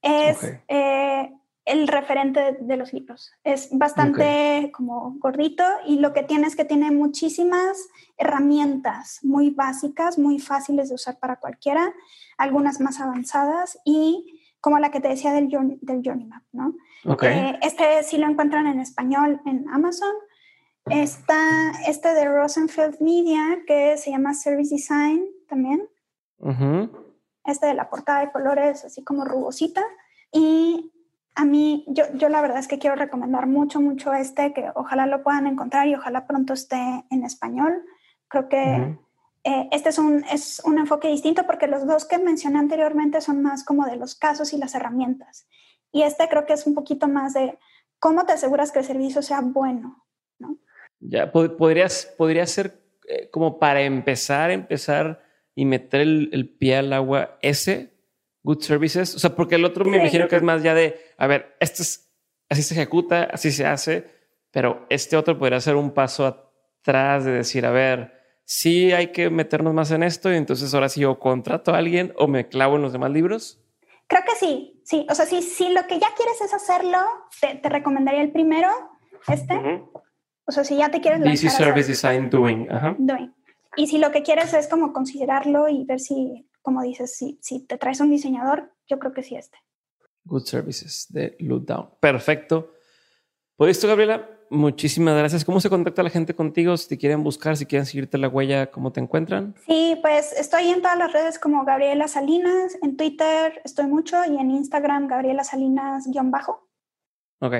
es 0.00 0.44
eh, 0.68 1.32
el 1.64 1.88
referente 1.88 2.56
de, 2.60 2.76
los 2.76 2.92
libros. 2.92 3.32
Es 3.44 3.68
bastante 3.70 4.70
como 4.74 5.16
gordito 5.18 5.64
y 5.86 5.98
lo 5.98 6.12
que 6.12 6.22
tiene 6.22 6.46
es 6.46 6.56
que 6.56 6.64
tiene 6.64 6.90
muchísimas 6.90 7.88
herramientas 8.16 9.20
muy 9.22 9.50
básicas, 9.50 10.18
muy 10.18 10.38
fáciles 10.38 10.88
de 10.88 10.94
usar 10.94 11.18
para 11.18 11.36
cualquiera, 11.36 11.92
algunas 12.38 12.80
más 12.80 13.00
avanzadas 13.00 13.78
y 13.84 14.40
como 14.60 14.78
la 14.78 14.90
que 14.90 15.00
te 15.00 15.08
decía 15.08 15.32
del 15.32 15.48
Journey, 15.50 15.78
del 15.80 16.02
journey 16.04 16.26
Map, 16.26 16.42
¿no? 16.52 16.74
Eh, 17.22 17.58
este 17.62 18.02
sí 18.02 18.18
lo 18.18 18.26
encuentran 18.26 18.66
en 18.66 18.80
español 18.80 19.40
en 19.46 19.68
Amazon. 19.68 20.12
Está 20.86 21.72
este 21.86 22.12
de 22.14 22.26
Rosenfeld 22.26 23.00
Media 23.00 23.62
que 23.66 23.96
se 23.96 24.10
llama 24.10 24.34
Service 24.34 24.74
Design 24.74 25.24
también. 25.48 25.88
Este 27.44 27.66
de 27.66 27.74
la 27.74 27.88
portada 27.88 28.20
de 28.20 28.32
colores 28.32 28.84
así 28.84 29.02
como 29.02 29.24
rugosita. 29.24 29.82
Y 30.32 30.92
a 31.34 31.44
mí, 31.44 31.84
yo, 31.88 32.04
yo 32.14 32.28
la 32.28 32.40
verdad 32.40 32.58
es 32.58 32.68
que 32.68 32.78
quiero 32.78 32.96
recomendar 32.96 33.46
mucho, 33.46 33.80
mucho 33.80 34.12
este, 34.12 34.52
que 34.52 34.70
ojalá 34.74 35.06
lo 35.06 35.22
puedan 35.22 35.46
encontrar 35.46 35.88
y 35.88 35.94
ojalá 35.94 36.26
pronto 36.26 36.52
esté 36.52 37.04
en 37.10 37.24
español. 37.24 37.84
Creo 38.28 38.48
que 38.48 38.96
eh, 39.44 39.68
este 39.72 39.88
es 39.88 39.98
un, 39.98 40.24
es 40.24 40.60
un 40.64 40.78
enfoque 40.78 41.08
distinto 41.08 41.46
porque 41.46 41.66
los 41.66 41.86
dos 41.86 42.04
que 42.04 42.18
mencioné 42.18 42.58
anteriormente 42.58 43.20
son 43.20 43.42
más 43.42 43.64
como 43.64 43.86
de 43.86 43.96
los 43.96 44.14
casos 44.14 44.52
y 44.52 44.58
las 44.58 44.74
herramientas. 44.74 45.46
Y 45.92 46.02
este 46.02 46.28
creo 46.28 46.46
que 46.46 46.52
es 46.52 46.66
un 46.66 46.74
poquito 46.74 47.08
más 47.08 47.32
de 47.34 47.58
cómo 47.98 48.26
te 48.26 48.32
aseguras 48.32 48.70
que 48.70 48.80
el 48.80 48.84
servicio 48.84 49.22
sea 49.22 49.40
bueno, 49.40 50.04
¿no? 50.38 50.58
Ya, 51.00 51.32
podrías, 51.32 52.12
podría 52.18 52.46
ser 52.46 52.82
eh, 53.08 53.30
como 53.30 53.58
para 53.58 53.80
empezar, 53.82 54.50
empezar 54.50 55.22
y 55.54 55.64
meter 55.64 56.02
el, 56.02 56.28
el 56.32 56.48
pie 56.48 56.76
al 56.76 56.92
agua 56.92 57.38
ese 57.40 57.99
Good 58.42 58.62
Services? 58.62 59.14
O 59.14 59.18
sea, 59.18 59.34
porque 59.34 59.56
el 59.56 59.64
otro 59.64 59.84
me 59.84 59.98
imagino 59.98 60.28
que 60.28 60.36
es 60.36 60.42
más 60.42 60.62
ya 60.62 60.74
de, 60.74 61.00
a 61.18 61.26
ver, 61.26 61.56
esto 61.60 61.82
es, 61.82 62.10
así 62.48 62.62
se 62.62 62.74
ejecuta, 62.74 63.24
así 63.32 63.52
se 63.52 63.66
hace, 63.66 64.06
pero 64.50 64.86
este 64.90 65.16
otro 65.16 65.38
podría 65.38 65.60
ser 65.60 65.76
un 65.76 65.92
paso 65.92 66.26
atrás 66.26 67.24
de 67.24 67.32
decir, 67.32 67.66
a 67.66 67.70
ver, 67.70 68.12
sí 68.44 68.92
hay 68.92 69.08
que 69.08 69.30
meternos 69.30 69.74
más 69.74 69.90
en 69.90 70.02
esto 70.02 70.32
y 70.32 70.36
entonces 70.36 70.74
ahora 70.74 70.88
sí 70.88 71.00
yo 71.00 71.18
contrato 71.18 71.72
a 71.72 71.78
alguien 71.78 72.12
o 72.16 72.26
me 72.26 72.48
clavo 72.48 72.76
en 72.76 72.82
los 72.82 72.92
demás 72.92 73.10
libros. 73.10 73.60
Creo 74.08 74.22
que 74.24 74.34
sí, 74.34 74.82
sí. 74.84 75.06
O 75.08 75.14
sea, 75.14 75.24
si, 75.26 75.40
si 75.42 75.68
lo 75.72 75.86
que 75.86 76.00
ya 76.00 76.08
quieres 76.16 76.40
es 76.40 76.52
hacerlo, 76.52 76.98
te, 77.40 77.68
recomendaría 77.68 78.22
el 78.22 78.32
primero, 78.32 78.68
este. 79.28 79.84
O 80.46 80.52
sea, 80.52 80.64
si 80.64 80.78
ya 80.78 80.90
te 80.90 81.00
quieres... 81.00 81.24
Easy 81.24 81.48
Service 81.48 81.86
Design 81.86 82.28
Doing. 82.28 82.66
Doing. 82.98 83.32
Y 83.76 83.86
si 83.86 83.98
lo 83.98 84.10
que 84.10 84.24
quieres 84.24 84.52
es 84.52 84.66
como 84.66 84.92
considerarlo 84.92 85.68
y 85.68 85.84
ver 85.84 86.00
si 86.00 86.49
como 86.62 86.82
dices, 86.82 87.14
si, 87.16 87.38
si 87.42 87.60
te 87.60 87.78
traes 87.78 88.00
un 88.00 88.10
diseñador, 88.10 88.72
yo 88.86 88.98
creo 88.98 89.12
que 89.12 89.22
sí 89.22 89.36
este. 89.36 89.58
Good 90.24 90.44
Services 90.44 91.06
de 91.10 91.36
Loot 91.40 91.66
Down. 91.66 91.90
Perfecto. 92.00 92.72
Pues 93.56 93.76
esto, 93.76 93.88
Gabriela, 93.88 94.28
muchísimas 94.50 95.16
gracias. 95.16 95.44
¿Cómo 95.44 95.60
se 95.60 95.68
contacta 95.68 96.02
la 96.02 96.10
gente 96.10 96.34
contigo? 96.34 96.76
Si 96.76 96.88
te 96.88 96.98
quieren 96.98 97.22
buscar, 97.22 97.56
si 97.56 97.66
quieren 97.66 97.86
seguirte 97.86 98.18
la 98.18 98.28
huella, 98.28 98.70
¿cómo 98.70 98.92
te 98.92 99.00
encuentran? 99.00 99.54
Sí, 99.66 99.98
pues 100.00 100.32
estoy 100.32 100.68
en 100.68 100.82
todas 100.82 100.98
las 100.98 101.12
redes 101.12 101.38
como 101.38 101.64
Gabriela 101.64 102.08
Salinas, 102.08 102.76
en 102.82 102.96
Twitter 102.96 103.60
estoy 103.64 103.86
mucho 103.86 104.16
y 104.24 104.38
en 104.38 104.50
Instagram 104.50 105.08
Gabriela 105.08 105.44
Salinas-bajo. 105.44 106.68
Ok, 107.40 107.54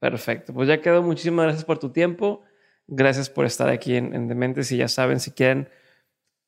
perfecto. 0.00 0.52
Pues 0.52 0.68
ya 0.68 0.80
quedó. 0.80 1.02
Muchísimas 1.02 1.44
gracias 1.44 1.64
por 1.64 1.78
tu 1.78 1.90
tiempo. 1.90 2.42
Gracias 2.88 3.28
por 3.28 3.44
estar 3.44 3.68
aquí 3.68 3.96
en, 3.96 4.14
en 4.14 4.28
Dementes 4.28 4.70
y 4.70 4.76
ya 4.76 4.88
saben, 4.88 5.18
si 5.18 5.32
quieren 5.32 5.68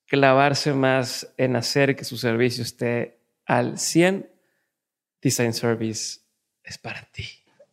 clavarse 0.09 0.73
más 0.73 1.33
en 1.37 1.55
hacer 1.55 1.95
que 1.95 2.05
su 2.05 2.17
servicio 2.17 2.65
esté 2.65 3.21
al 3.47 3.79
100, 3.79 4.29
Design 5.23 5.53
Service 5.53 6.19
es 6.65 6.79
para 6.79 7.03
ti. 7.13 7.25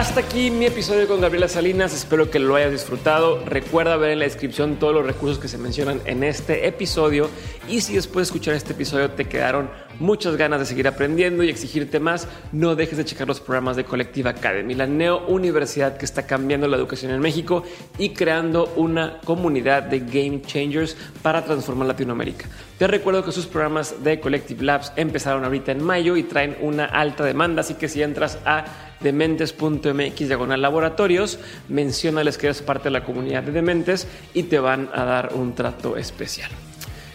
Hasta 0.00 0.20
aquí 0.20 0.50
mi 0.50 0.64
episodio 0.64 1.06
con 1.06 1.20
Gabriela 1.20 1.46
Salinas. 1.46 1.92
Espero 1.92 2.30
que 2.30 2.38
lo 2.38 2.56
hayas 2.56 2.72
disfrutado. 2.72 3.44
Recuerda 3.44 3.98
ver 3.98 4.12
en 4.12 4.20
la 4.20 4.24
descripción 4.24 4.76
todos 4.76 4.94
los 4.94 5.04
recursos 5.04 5.38
que 5.38 5.46
se 5.46 5.58
mencionan 5.58 6.00
en 6.06 6.24
este 6.24 6.66
episodio. 6.66 7.28
Y 7.68 7.82
si 7.82 7.96
después 7.96 8.26
de 8.26 8.30
escuchar 8.30 8.54
este 8.54 8.72
episodio 8.72 9.10
te 9.10 9.26
quedaron 9.26 9.68
muchas 9.98 10.36
ganas 10.36 10.60
de 10.60 10.64
seguir 10.64 10.88
aprendiendo 10.88 11.42
y 11.42 11.50
exigirte 11.50 12.00
más, 12.00 12.28
no 12.50 12.76
dejes 12.76 12.96
de 12.96 13.04
checar 13.04 13.28
los 13.28 13.40
programas 13.40 13.76
de 13.76 13.84
Colectiva 13.84 14.30
Academy, 14.30 14.74
la 14.74 14.86
neo 14.86 15.26
universidad 15.26 15.98
que 15.98 16.06
está 16.06 16.26
cambiando 16.26 16.66
la 16.66 16.78
educación 16.78 17.12
en 17.12 17.20
México 17.20 17.62
y 17.98 18.14
creando 18.14 18.72
una 18.76 19.20
comunidad 19.26 19.82
de 19.82 20.00
game 20.00 20.40
changers 20.40 20.96
para 21.20 21.44
transformar 21.44 21.88
Latinoamérica. 21.88 22.46
Te 22.80 22.86
recuerdo 22.86 23.22
que 23.22 23.30
sus 23.30 23.44
programas 23.44 24.02
de 24.02 24.20
Collective 24.20 24.64
Labs 24.64 24.94
empezaron 24.96 25.44
ahorita 25.44 25.70
en 25.70 25.84
mayo 25.84 26.16
y 26.16 26.22
traen 26.22 26.56
una 26.62 26.86
alta 26.86 27.22
demanda, 27.24 27.60
así 27.60 27.74
que 27.74 27.90
si 27.90 28.02
entras 28.02 28.38
a 28.46 28.64
dementes.mx 29.00 30.16
diagonal 30.16 30.62
laboratorios, 30.62 31.38
mencionales 31.68 32.38
que 32.38 32.46
eres 32.46 32.62
parte 32.62 32.84
de 32.84 32.92
la 32.92 33.04
comunidad 33.04 33.42
de 33.42 33.52
dementes 33.52 34.08
y 34.32 34.44
te 34.44 34.58
van 34.58 34.88
a 34.94 35.04
dar 35.04 35.34
un 35.34 35.54
trato 35.54 35.98
especial. 35.98 36.50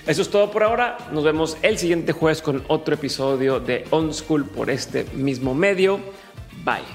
Eso 0.05 0.21
es 0.21 0.29
todo 0.29 0.51
por 0.51 0.61
ahora. 0.61 0.99
Nos 1.11 1.23
vemos 1.23 1.57
el 1.63 1.79
siguiente 1.79 2.11
jueves 2.11 2.43
con 2.43 2.63
otro 2.67 2.93
episodio 2.93 3.59
de 3.59 3.85
On 3.89 4.13
School 4.13 4.45
por 4.45 4.69
este 4.69 5.07
mismo 5.15 5.55
medio. 5.55 5.99
Bye. 6.63 6.94